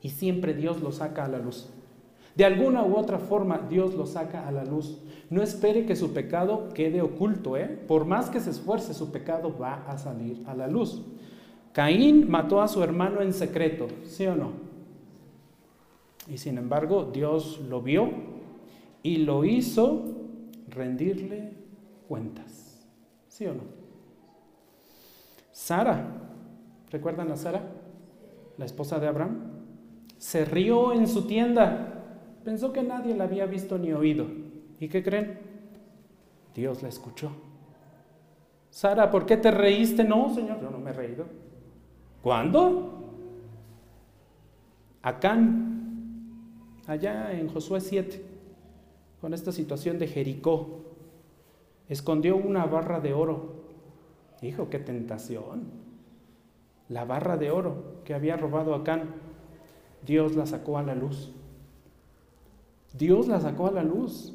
Y 0.02 0.08
siempre 0.08 0.52
Dios 0.52 0.82
lo 0.82 0.90
saca 0.90 1.26
a 1.26 1.28
la 1.28 1.38
luz. 1.38 1.70
De 2.34 2.44
alguna 2.44 2.82
u 2.82 2.96
otra 2.96 3.18
forma 3.18 3.58
Dios 3.68 3.94
lo 3.94 4.06
saca 4.06 4.48
a 4.48 4.52
la 4.52 4.64
luz. 4.64 4.98
No 5.30 5.42
espere 5.42 5.86
que 5.86 5.96
su 5.96 6.12
pecado 6.12 6.68
quede 6.74 7.00
oculto, 7.00 7.56
¿eh? 7.56 7.66
Por 7.66 8.04
más 8.04 8.28
que 8.28 8.40
se 8.40 8.50
esfuerce, 8.50 8.92
su 8.92 9.12
pecado 9.12 9.56
va 9.56 9.84
a 9.86 9.98
salir 9.98 10.42
a 10.46 10.54
la 10.54 10.66
luz. 10.66 11.02
Caín 11.72 12.30
mató 12.30 12.60
a 12.60 12.68
su 12.68 12.82
hermano 12.82 13.20
en 13.20 13.32
secreto, 13.32 13.88
¿sí 14.04 14.26
o 14.26 14.34
no? 14.34 14.52
Y 16.28 16.38
sin 16.38 16.58
embargo, 16.58 17.10
Dios 17.12 17.60
lo 17.68 17.82
vio 17.82 18.10
y 19.02 19.18
lo 19.18 19.44
hizo 19.44 20.04
rendirle 20.68 21.52
cuentas, 22.08 22.86
¿sí 23.28 23.46
o 23.46 23.54
no? 23.54 23.62
Sara, 25.52 26.06
¿recuerdan 26.90 27.30
a 27.30 27.36
Sara? 27.36 27.62
La 28.56 28.64
esposa 28.64 28.98
de 28.98 29.06
Abraham. 29.06 29.52
Se 30.18 30.44
rió 30.44 30.92
en 30.92 31.06
su 31.06 31.26
tienda 31.26 31.93
Pensó 32.44 32.72
que 32.72 32.82
nadie 32.82 33.16
la 33.16 33.24
había 33.24 33.46
visto 33.46 33.78
ni 33.78 33.92
oído. 33.92 34.26
¿Y 34.78 34.88
qué 34.88 35.02
creen? 35.02 35.38
Dios 36.54 36.82
la 36.82 36.88
escuchó. 36.88 37.30
Sara, 38.70 39.10
¿por 39.10 39.24
qué 39.24 39.36
te 39.36 39.50
reíste? 39.50 40.04
No, 40.04 40.34
Señor, 40.34 40.60
yo 40.60 40.70
no 40.70 40.78
me 40.78 40.90
he 40.90 40.92
reído. 40.92 41.26
¿Cuándo? 42.22 43.04
Acán, 45.02 46.80
allá 46.86 47.32
en 47.32 47.48
Josué 47.48 47.80
7, 47.80 48.24
con 49.20 49.32
esta 49.32 49.52
situación 49.52 49.98
de 49.98 50.06
Jericó, 50.06 50.80
escondió 51.88 52.36
una 52.36 52.66
barra 52.66 53.00
de 53.00 53.14
oro. 53.14 53.64
Hijo, 54.42 54.68
qué 54.70 54.78
tentación. 54.78 55.64
La 56.88 57.04
barra 57.04 57.36
de 57.36 57.50
oro 57.50 58.02
que 58.04 58.12
había 58.12 58.36
robado 58.36 58.74
Acán, 58.74 59.14
Dios 60.04 60.36
la 60.36 60.46
sacó 60.46 60.78
a 60.78 60.82
la 60.82 60.94
luz. 60.94 61.32
Dios 62.96 63.26
la 63.26 63.40
sacó 63.40 63.66
a 63.66 63.72
la 63.72 63.82
luz. 63.82 64.32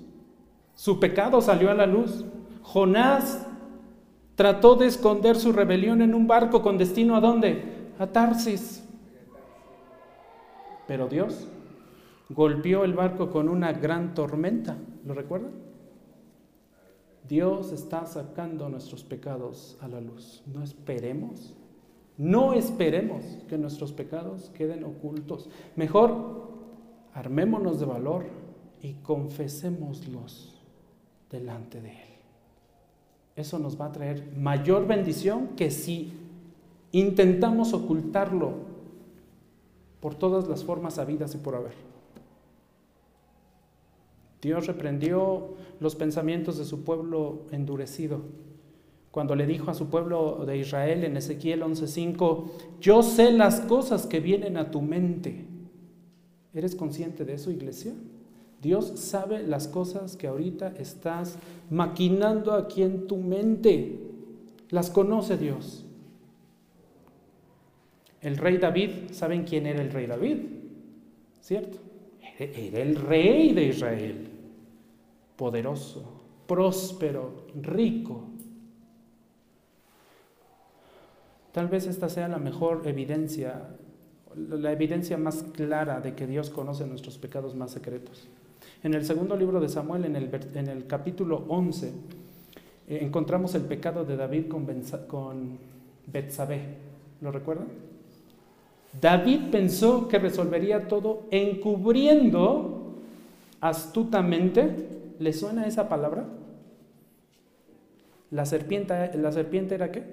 Su 0.76 1.00
pecado 1.00 1.42
salió 1.42 1.72
a 1.72 1.74
la 1.74 1.86
luz. 1.86 2.26
Jonás 2.62 3.48
trató 4.36 4.76
de 4.76 4.86
esconder 4.86 5.36
su 5.38 5.52
rebelión 5.52 6.02
en 6.02 6.14
un 6.14 6.28
barco 6.28 6.62
con 6.62 6.78
destino 6.78 7.16
a 7.16 7.22
dónde? 7.22 7.92
A 7.98 8.08
Tarsis. 8.08 8.86
Pero 10.88 11.08
Dios 11.08 11.48
golpeó 12.30 12.84
el 12.84 12.94
barco 12.94 13.30
con 13.30 13.50
una 13.50 13.74
gran 13.74 14.14
tormenta. 14.14 14.78
¿Lo 15.06 15.14
recuerdan? 15.14 15.52
Dios 17.28 17.72
está 17.72 18.06
sacando 18.06 18.70
nuestros 18.70 19.04
pecados 19.04 19.78
a 19.82 19.88
la 19.88 20.02
luz. 20.02 20.44
No 20.48 20.64
esperemos, 20.64 21.56
no 22.18 22.54
esperemos 22.54 23.24
que 23.48 23.58
nuestros 23.58 23.94
pecados 23.94 24.50
queden 24.56 24.84
ocultos. 24.84 25.50
Mejor 25.76 26.50
armémonos 27.14 27.80
de 27.80 27.86
valor 27.86 28.26
y 28.82 28.94
confesémoslos 29.04 30.60
delante 31.30 31.82
de 31.82 31.90
Él. 31.90 32.10
Eso 33.36 33.60
nos 33.60 33.80
va 33.80 33.86
a 33.86 33.92
traer 33.92 34.32
mayor 34.36 34.88
bendición 34.88 35.50
que 35.56 35.72
si 35.72 36.14
intentamos 36.92 37.74
ocultarlo 37.74 38.54
por 40.00 40.16
todas 40.16 40.48
las 40.48 40.64
formas 40.64 40.98
habidas 40.98 41.36
y 41.36 41.38
por 41.38 41.56
haber. 41.56 41.74
Dios 44.42 44.68
reprendió 44.68 45.56
los 45.80 45.96
pensamientos 45.96 46.58
de 46.58 46.66
su 46.66 46.84
pueblo 46.84 47.44
endurecido. 47.52 48.22
Cuando 49.12 49.36
le 49.36 49.48
dijo 49.48 49.70
a 49.72 49.74
su 49.74 49.88
pueblo 49.88 50.46
de 50.46 50.58
Israel 50.58 51.04
en 51.04 51.18
Ezequiel 51.18 51.64
11:5, 51.64 52.52
yo 52.80 53.04
sé 53.04 53.32
las 53.32 53.60
cosas 53.62 54.06
que 54.06 54.20
vienen 54.20 54.56
a 54.56 54.72
tu 54.72 54.82
mente. 54.82 55.46
¿Eres 56.54 56.76
consciente 56.76 57.26
de 57.26 57.34
eso, 57.34 57.52
iglesia? 57.52 57.94
Dios 58.62 58.92
sabe 59.00 59.44
las 59.44 59.68
cosas 59.68 60.18
que 60.18 60.28
ahorita 60.28 60.74
estás 60.78 61.38
maquinando 61.70 62.54
aquí 62.54 62.84
en 62.84 63.08
tu 63.08 63.18
mente. 63.18 64.00
Las 64.70 64.90
conoce 64.90 65.38
Dios. 65.38 65.86
El 68.22 68.38
rey 68.38 68.58
David, 68.58 69.12
¿saben 69.12 69.46
quién 69.46 69.66
era 69.66 69.82
el 69.82 69.92
rey 69.92 70.08
David? 70.08 70.38
¿Cierto? 71.42 71.78
Era 72.38 72.82
el 72.82 72.96
rey 72.96 73.54
de 73.54 73.64
Israel. 73.66 74.30
Poderoso, 75.38 76.22
próspero, 76.46 77.46
rico. 77.62 78.24
Tal 81.54 81.70
vez 81.70 81.88
esta 81.88 82.10
sea 82.10 82.28
la 82.28 82.40
mejor 82.40 82.86
evidencia, 82.86 83.76
la 84.36 84.72
evidencia 84.72 85.18
más 85.18 85.44
clara 85.44 86.02
de 86.02 86.14
que 86.14 86.28
Dios 86.28 86.50
conoce 86.50 86.86
nuestros 86.86 87.18
pecados 87.18 87.56
más 87.56 87.72
secretos. 87.72 88.28
En 88.82 88.94
el 88.94 89.04
segundo 89.04 89.36
libro 89.36 89.60
de 89.60 89.68
Samuel, 89.68 90.06
en 90.06 90.16
el, 90.16 90.88
capítulo 90.88 91.44
11, 91.50 91.88
eh, 92.88 93.00
encontramos 93.02 93.54
el 93.56 93.64
pecado 93.64 94.06
de 94.06 94.16
David 94.16 94.48
con, 94.48 94.66
con 95.08 95.58
Betsabé. 96.08 96.62
¿Lo 97.20 97.32
recuerdan? 97.32 97.68
David 99.02 99.52
pensó 99.52 100.08
que 100.08 100.18
resolvería 100.18 100.88
todo 100.88 101.24
encubriendo 101.30 102.96
astutamente. 103.60 104.88
¿Le 105.20 105.34
suena 105.34 105.68
esa 105.68 105.90
palabra? 105.90 106.26
La 108.32 108.46
serpiente, 108.46 109.12
la 109.18 109.32
serpiente 109.34 109.76
era 109.76 109.92
qué? 109.92 110.04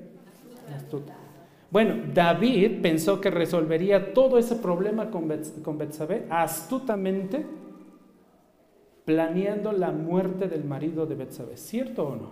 Astuta. 0.75 1.15
Bueno, 1.71 1.95
David 2.13 2.81
pensó 2.83 3.21
que 3.21 3.31
resolvería 3.31 4.13
todo 4.13 4.39
ese 4.39 4.57
problema 4.57 5.09
con, 5.13 5.31
con 5.63 5.79
Betsabé 5.79 6.27
astutamente 6.31 7.47
planeando 9.07 9.73
la 9.73 9.93
muerte 9.93 10.49
del 10.49 10.65
marido 10.65 11.07
de 11.07 11.15
Betsabé. 11.15 11.57
¿Cierto 11.57 12.09
o 12.09 12.17
no? 12.17 12.31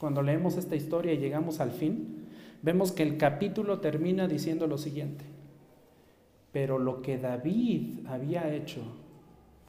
Cuando 0.00 0.22
leemos 0.22 0.56
esta 0.56 0.74
historia 0.74 1.12
y 1.12 1.18
llegamos 1.18 1.60
al 1.60 1.70
fin, 1.70 2.26
vemos 2.62 2.90
que 2.90 3.02
el 3.02 3.18
capítulo 3.18 3.78
termina 3.80 4.26
diciendo 4.26 4.66
lo 4.66 4.78
siguiente. 4.78 5.24
Pero 6.52 6.78
lo 6.78 7.02
que 7.02 7.18
David 7.18 8.06
había 8.06 8.52
hecho 8.52 8.80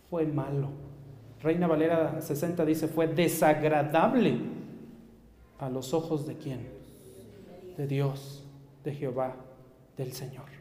fue 0.10 0.26
malo. 0.26 0.70
Reina 1.44 1.68
Valera 1.68 2.22
60 2.22 2.66
dice, 2.66 2.88
fue 2.88 3.08
desagradable 3.08 4.38
a 5.60 5.70
los 5.70 5.94
ojos 5.94 6.26
de 6.26 6.38
quién? 6.38 6.68
De 7.76 7.88
Dios, 7.88 8.46
de 8.86 8.94
Jehová, 8.94 9.36
del 9.98 10.14
Señor. 10.14 10.57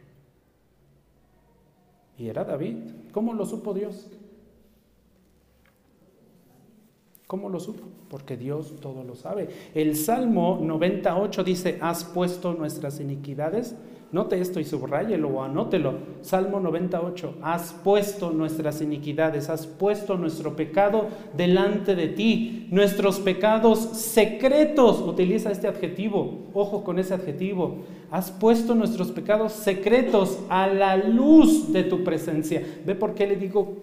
Y 2.17 2.27
era 2.27 2.43
David. 2.43 2.77
¿Cómo 3.11 3.33
lo 3.33 3.45
supo 3.45 3.73
Dios? 3.73 4.07
¿Cómo 7.27 7.49
lo 7.49 7.59
supo? 7.59 7.83
Porque 8.09 8.37
Dios 8.37 8.73
todo 8.79 9.03
lo 9.03 9.15
sabe. 9.15 9.49
El 9.75 9.95
Salmo 9.95 10.59
98 10.61 11.43
dice, 11.43 11.77
has 11.81 12.05
puesto 12.05 12.53
nuestras 12.53 12.99
iniquidades 12.99 13.75
Note 14.09 14.39
esto 14.39 14.61
y 14.61 14.63
subrayelo 14.63 15.27
o 15.27 15.43
anótelo. 15.43 15.95
Salmo 16.21 16.61
98. 16.61 17.35
Has 17.41 17.73
puesto 17.73 18.31
nuestras 18.31 18.81
iniquidades, 18.81 19.49
has 19.49 19.67
puesto 19.67 20.17
nuestro 20.17 20.55
pecado 20.55 21.07
delante 21.35 21.93
de 21.93 22.07
ti. 22.07 22.67
Nuestros 22.71 23.19
pecados 23.19 23.79
secretos, 23.79 25.01
utiliza 25.01 25.51
este 25.51 25.67
adjetivo, 25.67 26.45
ojo 26.53 26.85
con 26.85 26.99
ese 26.99 27.15
adjetivo. 27.15 27.79
Has 28.09 28.31
puesto 28.31 28.75
nuestros 28.75 29.11
pecados 29.11 29.51
secretos 29.51 30.39
a 30.47 30.67
la 30.67 30.95
luz 30.95 31.73
de 31.73 31.83
tu 31.83 32.05
presencia. 32.05 32.63
¿Ve 32.85 32.95
por 32.95 33.13
qué 33.13 33.27
le 33.27 33.35
digo 33.35 33.75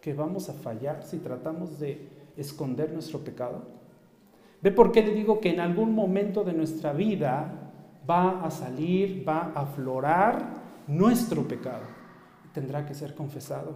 que 0.00 0.14
vamos 0.14 0.48
a 0.48 0.54
fallar 0.54 1.02
si 1.02 1.18
tratamos 1.18 1.78
de 1.78 2.08
esconder 2.38 2.90
nuestro 2.92 3.18
pecado? 3.18 3.62
¿Ve 4.62 4.70
por 4.70 4.90
qué 4.90 5.02
le 5.02 5.12
digo 5.12 5.40
que 5.40 5.50
en 5.50 5.60
algún 5.60 5.94
momento 5.94 6.42
de 6.44 6.54
nuestra 6.54 6.94
vida 6.94 7.63
va 8.08 8.44
a 8.44 8.50
salir, 8.50 9.26
va 9.26 9.52
a 9.54 9.62
aflorar 9.62 10.54
nuestro 10.86 11.46
pecado. 11.46 11.84
Tendrá 12.52 12.84
que 12.86 12.94
ser 12.94 13.14
confesado. 13.14 13.74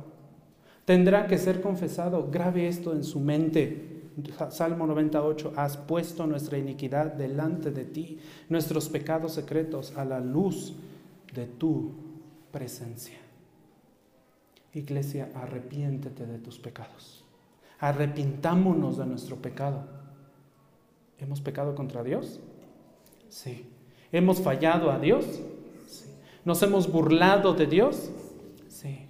Tendrá 0.84 1.26
que 1.26 1.38
ser 1.38 1.60
confesado. 1.60 2.28
Grabe 2.30 2.68
esto 2.68 2.92
en 2.92 3.04
su 3.04 3.20
mente. 3.20 3.98
Salmo 4.50 4.86
98, 4.86 5.52
has 5.56 5.76
puesto 5.76 6.26
nuestra 6.26 6.58
iniquidad 6.58 7.12
delante 7.12 7.70
de 7.70 7.84
ti, 7.84 8.18
nuestros 8.48 8.88
pecados 8.88 9.32
secretos 9.32 9.96
a 9.96 10.04
la 10.04 10.18
luz 10.18 10.74
de 11.34 11.46
tu 11.46 11.92
presencia. 12.50 13.18
Iglesia, 14.72 15.30
arrepiéntete 15.34 16.26
de 16.26 16.38
tus 16.38 16.58
pecados. 16.58 17.24
Arrepintámonos 17.78 18.98
de 18.98 19.06
nuestro 19.06 19.36
pecado. 19.36 19.84
¿Hemos 21.18 21.40
pecado 21.40 21.74
contra 21.74 22.02
Dios? 22.02 22.40
Sí. 23.28 23.66
¿Hemos 24.12 24.40
fallado 24.40 24.90
a 24.90 24.98
Dios? 24.98 25.24
Sí. 25.86 26.06
¿Nos 26.44 26.62
hemos 26.62 26.90
burlado 26.90 27.54
de 27.54 27.66
Dios? 27.66 28.10
Sí. 28.68 29.08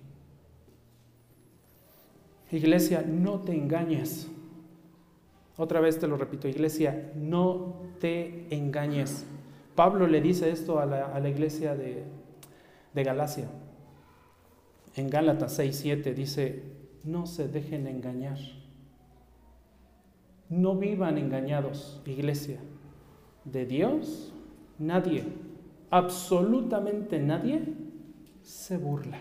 Iglesia, 2.51 3.05
no 3.07 3.41
te 3.41 3.53
engañes. 3.53 4.29
Otra 5.57 5.81
vez 5.81 5.99
te 5.99 6.07
lo 6.07 6.17
repito, 6.17 6.49
iglesia, 6.49 7.13
no 7.17 7.83
te 8.01 8.47
engañes. 8.51 9.27
Pablo 9.75 10.07
le 10.07 10.21
dice 10.21 10.51
esto 10.51 10.79
a 10.79 10.87
la, 10.87 11.29
iglesia 11.29 11.75
de, 11.75 12.05
de 12.95 13.05
Galacia. 13.05 13.49
En 14.95 15.11
Gálatas 15.11 15.53
6, 15.55 15.77
7 15.77 16.15
dice, 16.15 16.63
no 17.05 17.27
se 17.27 17.49
dejen 17.49 17.87
engañar. 17.87 18.39
No 20.49 20.77
vivan 20.77 21.19
engañados, 21.19 22.01
iglesia. 22.07 22.59
De 23.45 23.67
Dios, 23.67 24.33
nadie, 24.79 25.25
absolutamente 25.91 27.19
nadie, 27.19 27.63
se 28.43 28.77
burla. 28.77 29.19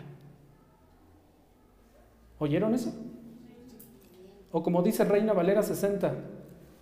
¿Oyeron 2.39 2.73
eso? 2.73 2.93
O 4.51 4.63
como 4.63 4.81
dice 4.81 5.03
Reina 5.03 5.33
Valera 5.33 5.63
60, 5.63 6.13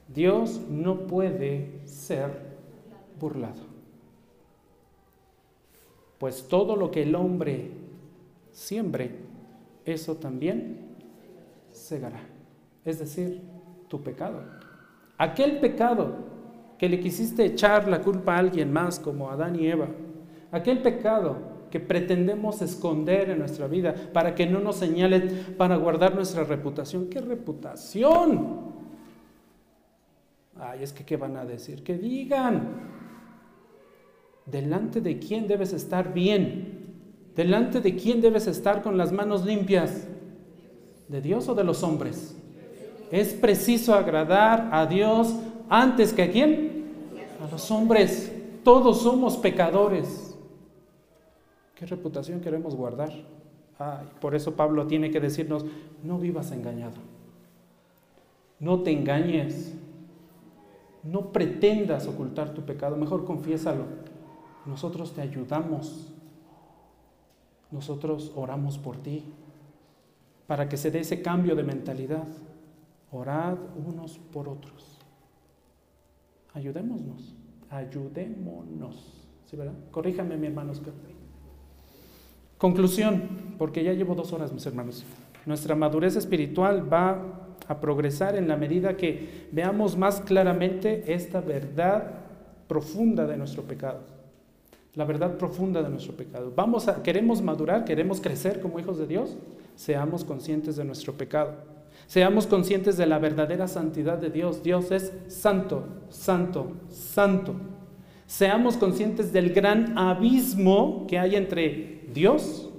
Dios 0.08 0.62
no 0.70 1.08
puede 1.08 1.82
ser 1.86 2.56
burlado. 3.20 3.64
Pues 6.20 6.48
todo 6.48 6.76
lo 6.76 6.92
que 6.92 7.04
el 7.04 7.16
hombre 7.16 7.72
siembre, 8.52 9.12
eso 9.84 10.16
también 10.16 10.96
segará. 11.72 12.22
Es 12.86 13.00
decir, 13.00 13.42
tu 13.88 14.02
pecado. 14.02 14.42
Aquel 15.18 15.60
pecado 15.60 16.35
que 16.78 16.90
le 16.90 17.00
quisiste 17.00 17.46
echar 17.46 17.88
la 17.88 18.02
culpa 18.02 18.36
a 18.36 18.40
alguien 18.40 18.72
más, 18.72 19.00
como 19.00 19.30
Adán 19.30 19.56
y 19.56 19.68
Eva, 19.68 19.88
aquel 20.52 20.82
pecado 20.82 21.56
que 21.72 21.80
pretendemos 21.80 22.62
esconder 22.62 23.30
en 23.30 23.40
nuestra 23.40 23.68
vida 23.68 23.94
para 24.14 24.34
que 24.34 24.46
no 24.46 24.60
nos 24.60 24.78
señalen, 24.78 25.56
para 25.58 25.76
guardar 25.76 26.16
nuestra 26.16 26.44
reputación. 26.44 27.08
¿Qué 27.10 27.20
reputación? 27.20 28.74
Ay, 30.58 30.84
es 30.84 30.94
que 30.94 31.04
¿qué 31.04 31.18
van 31.18 31.36
a 31.36 31.46
decir? 31.46 31.84
Que 31.84 31.98
digan. 31.98 32.94
Delante 34.46 35.02
de 35.02 35.20
quién 35.20 35.48
debes 35.48 35.74
estar 35.74 36.14
bien. 36.14 36.86
Delante 37.36 37.82
de 37.82 37.96
quién 37.96 38.22
debes 38.22 38.48
estar 38.48 38.82
con 38.82 38.98
las 38.98 39.12
manos 39.12 39.46
limpias. 39.46 40.08
¿De 41.10 41.22
Dios 41.22 41.50
o 41.50 41.56
de 41.56 41.64
los 41.64 41.84
hombres? 41.84 42.38
Es 43.12 43.34
preciso 43.34 43.94
agradar 43.94 44.70
a 44.72 44.86
Dios 44.86 45.36
antes 45.70 46.14
que 46.14 46.24
a 46.24 46.32
quién? 46.32 46.86
A 47.42 47.52
los 47.52 47.70
hombres. 47.72 48.32
Todos 48.64 49.02
somos 49.02 49.38
pecadores. 49.38 50.38
¿Qué 51.76 51.86
reputación 51.86 52.40
queremos 52.40 52.76
guardar? 52.76 53.12
Ay, 53.78 54.08
por 54.22 54.36
eso 54.36 54.56
Pablo 54.56 54.88
tiene 54.88 55.12
que 55.12 55.20
decirnos, 55.20 55.66
no 56.04 56.18
vivas 56.18 56.52
engañado. 56.52 56.96
No 58.60 58.82
te 58.82 58.92
engañes. 58.92 59.76
No 61.04 61.32
pretendas 61.32 62.08
ocultar 62.08 62.54
tu 62.54 62.64
pecado, 62.64 62.96
mejor 62.96 63.26
confiésalo. 63.26 63.84
Nosotros 64.66 65.14
te 65.14 65.22
ayudamos. 65.22 66.12
Nosotros 67.72 68.32
oramos 68.36 68.78
por 68.78 68.98
ti 68.98 69.24
para 70.48 70.70
que 70.70 70.78
se 70.78 70.92
dé 70.92 71.00
ese 71.00 71.22
cambio 71.22 71.56
de 71.56 71.64
mentalidad. 71.64 72.28
Orad 73.12 73.58
unos 73.86 74.18
por 74.18 74.48
otros. 74.50 74.95
Ayudémonos, 76.56 77.36
ayudémonos. 77.70 79.14
¿Sí, 79.46 79.58
verdad? 79.58 79.74
Corríjame, 79.92 80.38
mi 80.38 80.48
hermano 80.48 80.72
Conclusión, 82.58 83.56
porque 83.58 83.84
ya 83.84 83.92
llevo 83.92 84.16
dos 84.16 84.32
horas, 84.32 84.54
mis 84.54 84.66
hermanos. 84.66 85.04
Nuestra 85.46 85.76
madurez 85.76 86.16
espiritual 86.16 86.92
va 86.92 87.58
a 87.68 87.82
progresar 87.82 88.38
en 88.38 88.48
la 88.48 88.56
medida 88.56 88.96
que 88.96 89.50
veamos 89.52 89.98
más 89.98 90.22
claramente 90.22 91.14
esta 91.14 91.42
verdad 91.42 92.22
profunda 92.68 93.28
de 93.28 93.36
nuestro 93.36 93.64
pecado. 93.64 94.00
La 94.96 95.04
verdad 95.04 95.38
profunda 95.38 95.84
de 95.84 95.90
nuestro 95.90 96.16
pecado. 96.16 96.54
Vamos 96.56 96.88
a, 96.88 97.04
queremos 97.04 97.42
madurar, 97.42 97.84
queremos 97.84 98.22
crecer 98.22 98.62
como 98.62 98.80
hijos 98.80 98.98
de 98.98 99.08
Dios, 99.08 99.36
seamos 99.76 100.24
conscientes 100.24 100.78
de 100.78 100.86
nuestro 100.86 101.14
pecado. 101.14 101.75
Seamos 102.08 102.48
conscientes 102.48 102.98
de 102.98 103.06
la 103.06 103.20
verdadera 103.20 103.68
santidad 103.68 104.18
de 104.18 104.30
Dios. 104.30 104.64
Dios 104.64 104.92
es 104.92 105.12
santo, 105.28 105.88
santo, 106.10 106.72
santo. 106.90 107.56
Seamos 108.28 108.78
conscientes 108.78 109.34
del 109.34 109.54
gran 109.54 109.98
abismo 109.98 111.06
que 111.08 111.20
hay 111.20 111.36
entre 111.36 112.08
Dios 112.14 112.70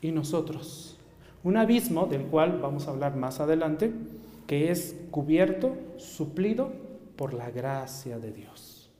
y 0.00 0.12
nosotros. 0.12 0.98
Un 1.44 1.56
abismo 1.56 2.06
del 2.06 2.22
cual 2.22 2.58
vamos 2.60 2.86
a 2.86 2.90
hablar 2.92 3.16
más 3.16 3.40
adelante, 3.40 3.92
que 4.46 4.70
es 4.70 4.96
cubierto, 5.10 5.76
suplido 5.96 6.72
por 7.16 7.34
la 7.34 7.50
gracia 7.50 8.18
de 8.18 8.32
Dios 8.32 8.90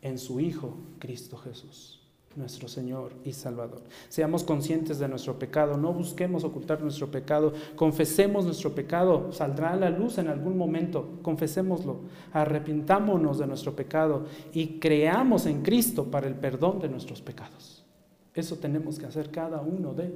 en 0.00 0.18
su 0.18 0.40
Hijo 0.40 0.76
Cristo 0.98 1.36
Jesús 1.36 2.03
nuestro 2.36 2.68
Señor 2.68 3.12
y 3.24 3.32
Salvador. 3.32 3.82
Seamos 4.08 4.44
conscientes 4.44 4.98
de 4.98 5.08
nuestro 5.08 5.38
pecado, 5.38 5.76
no 5.76 5.92
busquemos 5.92 6.44
ocultar 6.44 6.82
nuestro 6.82 7.10
pecado, 7.10 7.52
confesemos 7.76 8.44
nuestro 8.44 8.74
pecado, 8.74 9.32
saldrá 9.32 9.72
a 9.72 9.76
la 9.76 9.90
luz 9.90 10.18
en 10.18 10.28
algún 10.28 10.56
momento, 10.58 11.18
confesémoslo, 11.22 12.00
arrepintámonos 12.32 13.38
de 13.38 13.46
nuestro 13.46 13.74
pecado 13.74 14.26
y 14.52 14.78
creamos 14.78 15.46
en 15.46 15.62
Cristo 15.62 16.04
para 16.04 16.26
el 16.26 16.34
perdón 16.34 16.80
de 16.80 16.88
nuestros 16.88 17.20
pecados. 17.20 17.84
Eso 18.34 18.56
tenemos 18.56 18.98
que 18.98 19.06
hacer 19.06 19.30
cada 19.30 19.60
uno 19.60 19.94
de 19.94 20.12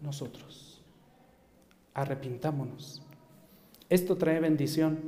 nosotros. 0.00 0.80
Arrepintámonos. 1.94 3.02
Esto 3.88 4.16
trae 4.16 4.40
bendición. 4.40 4.98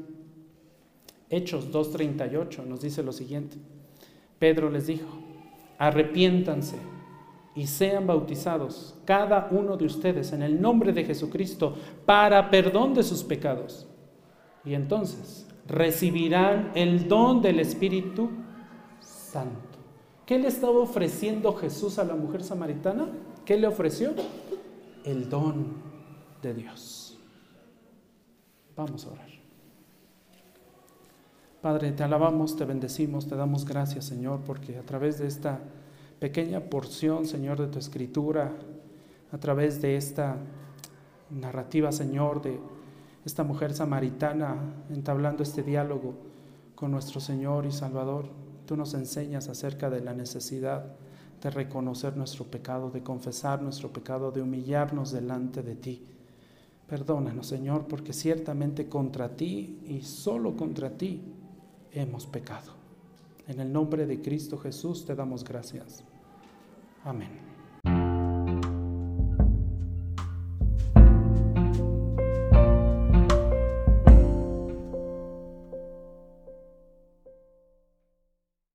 Hechos 1.30 1.72
2.38 1.72 2.66
nos 2.66 2.80
dice 2.82 3.02
lo 3.02 3.12
siguiente. 3.12 3.56
Pedro 4.38 4.68
les 4.68 4.86
dijo, 4.86 5.06
arrepiéntanse 5.86 6.76
y 7.54 7.66
sean 7.66 8.06
bautizados 8.06 8.94
cada 9.04 9.48
uno 9.50 9.76
de 9.76 9.86
ustedes 9.86 10.32
en 10.32 10.42
el 10.42 10.60
nombre 10.60 10.92
de 10.92 11.04
Jesucristo 11.04 11.76
para 12.04 12.50
perdón 12.50 12.94
de 12.94 13.02
sus 13.02 13.22
pecados. 13.22 13.86
Y 14.64 14.74
entonces 14.74 15.46
recibirán 15.66 16.72
el 16.74 17.06
don 17.06 17.42
del 17.42 17.60
Espíritu 17.60 18.30
Santo. 19.00 19.78
¿Qué 20.26 20.38
le 20.38 20.48
estaba 20.48 20.78
ofreciendo 20.78 21.52
Jesús 21.54 21.98
a 21.98 22.04
la 22.04 22.14
mujer 22.14 22.42
samaritana? 22.42 23.08
¿Qué 23.44 23.58
le 23.58 23.66
ofreció? 23.66 24.14
El 25.04 25.28
don 25.28 25.82
de 26.42 26.54
Dios. 26.54 27.18
Vamos 28.74 29.06
a 29.06 29.10
orar. 29.10 29.33
Padre, 31.64 31.92
te 31.92 32.02
alabamos, 32.02 32.56
te 32.56 32.66
bendecimos, 32.66 33.26
te 33.26 33.36
damos 33.36 33.64
gracias, 33.64 34.04
Señor, 34.04 34.40
porque 34.40 34.76
a 34.76 34.82
través 34.82 35.18
de 35.18 35.26
esta 35.26 35.60
pequeña 36.18 36.60
porción, 36.60 37.24
Señor, 37.24 37.58
de 37.58 37.68
tu 37.68 37.78
escritura, 37.78 38.52
a 39.32 39.38
través 39.38 39.80
de 39.80 39.96
esta 39.96 40.36
narrativa, 41.30 41.90
Señor, 41.90 42.42
de 42.42 42.60
esta 43.24 43.44
mujer 43.44 43.72
samaritana 43.72 44.56
entablando 44.90 45.42
este 45.42 45.62
diálogo 45.62 46.12
con 46.74 46.90
nuestro 46.90 47.18
Señor 47.18 47.64
y 47.64 47.72
Salvador, 47.72 48.28
tú 48.66 48.76
nos 48.76 48.92
enseñas 48.92 49.48
acerca 49.48 49.88
de 49.88 50.02
la 50.02 50.12
necesidad 50.12 50.84
de 51.42 51.48
reconocer 51.48 52.14
nuestro 52.14 52.44
pecado, 52.44 52.90
de 52.90 53.02
confesar 53.02 53.62
nuestro 53.62 53.90
pecado, 53.90 54.32
de 54.32 54.42
humillarnos 54.42 55.12
delante 55.12 55.62
de 55.62 55.76
ti. 55.76 56.04
Perdónanos, 56.86 57.46
Señor, 57.46 57.86
porque 57.88 58.12
ciertamente 58.12 58.86
contra 58.90 59.34
ti 59.34 59.80
y 59.86 60.02
solo 60.02 60.58
contra 60.58 60.90
ti 60.90 61.33
hemos 61.94 62.26
pecado. 62.26 62.72
En 63.46 63.60
el 63.60 63.72
nombre 63.72 64.06
de 64.06 64.20
Cristo 64.20 64.58
Jesús 64.58 65.04
te 65.04 65.14
damos 65.14 65.44
gracias. 65.44 66.04
Amén. 67.04 67.43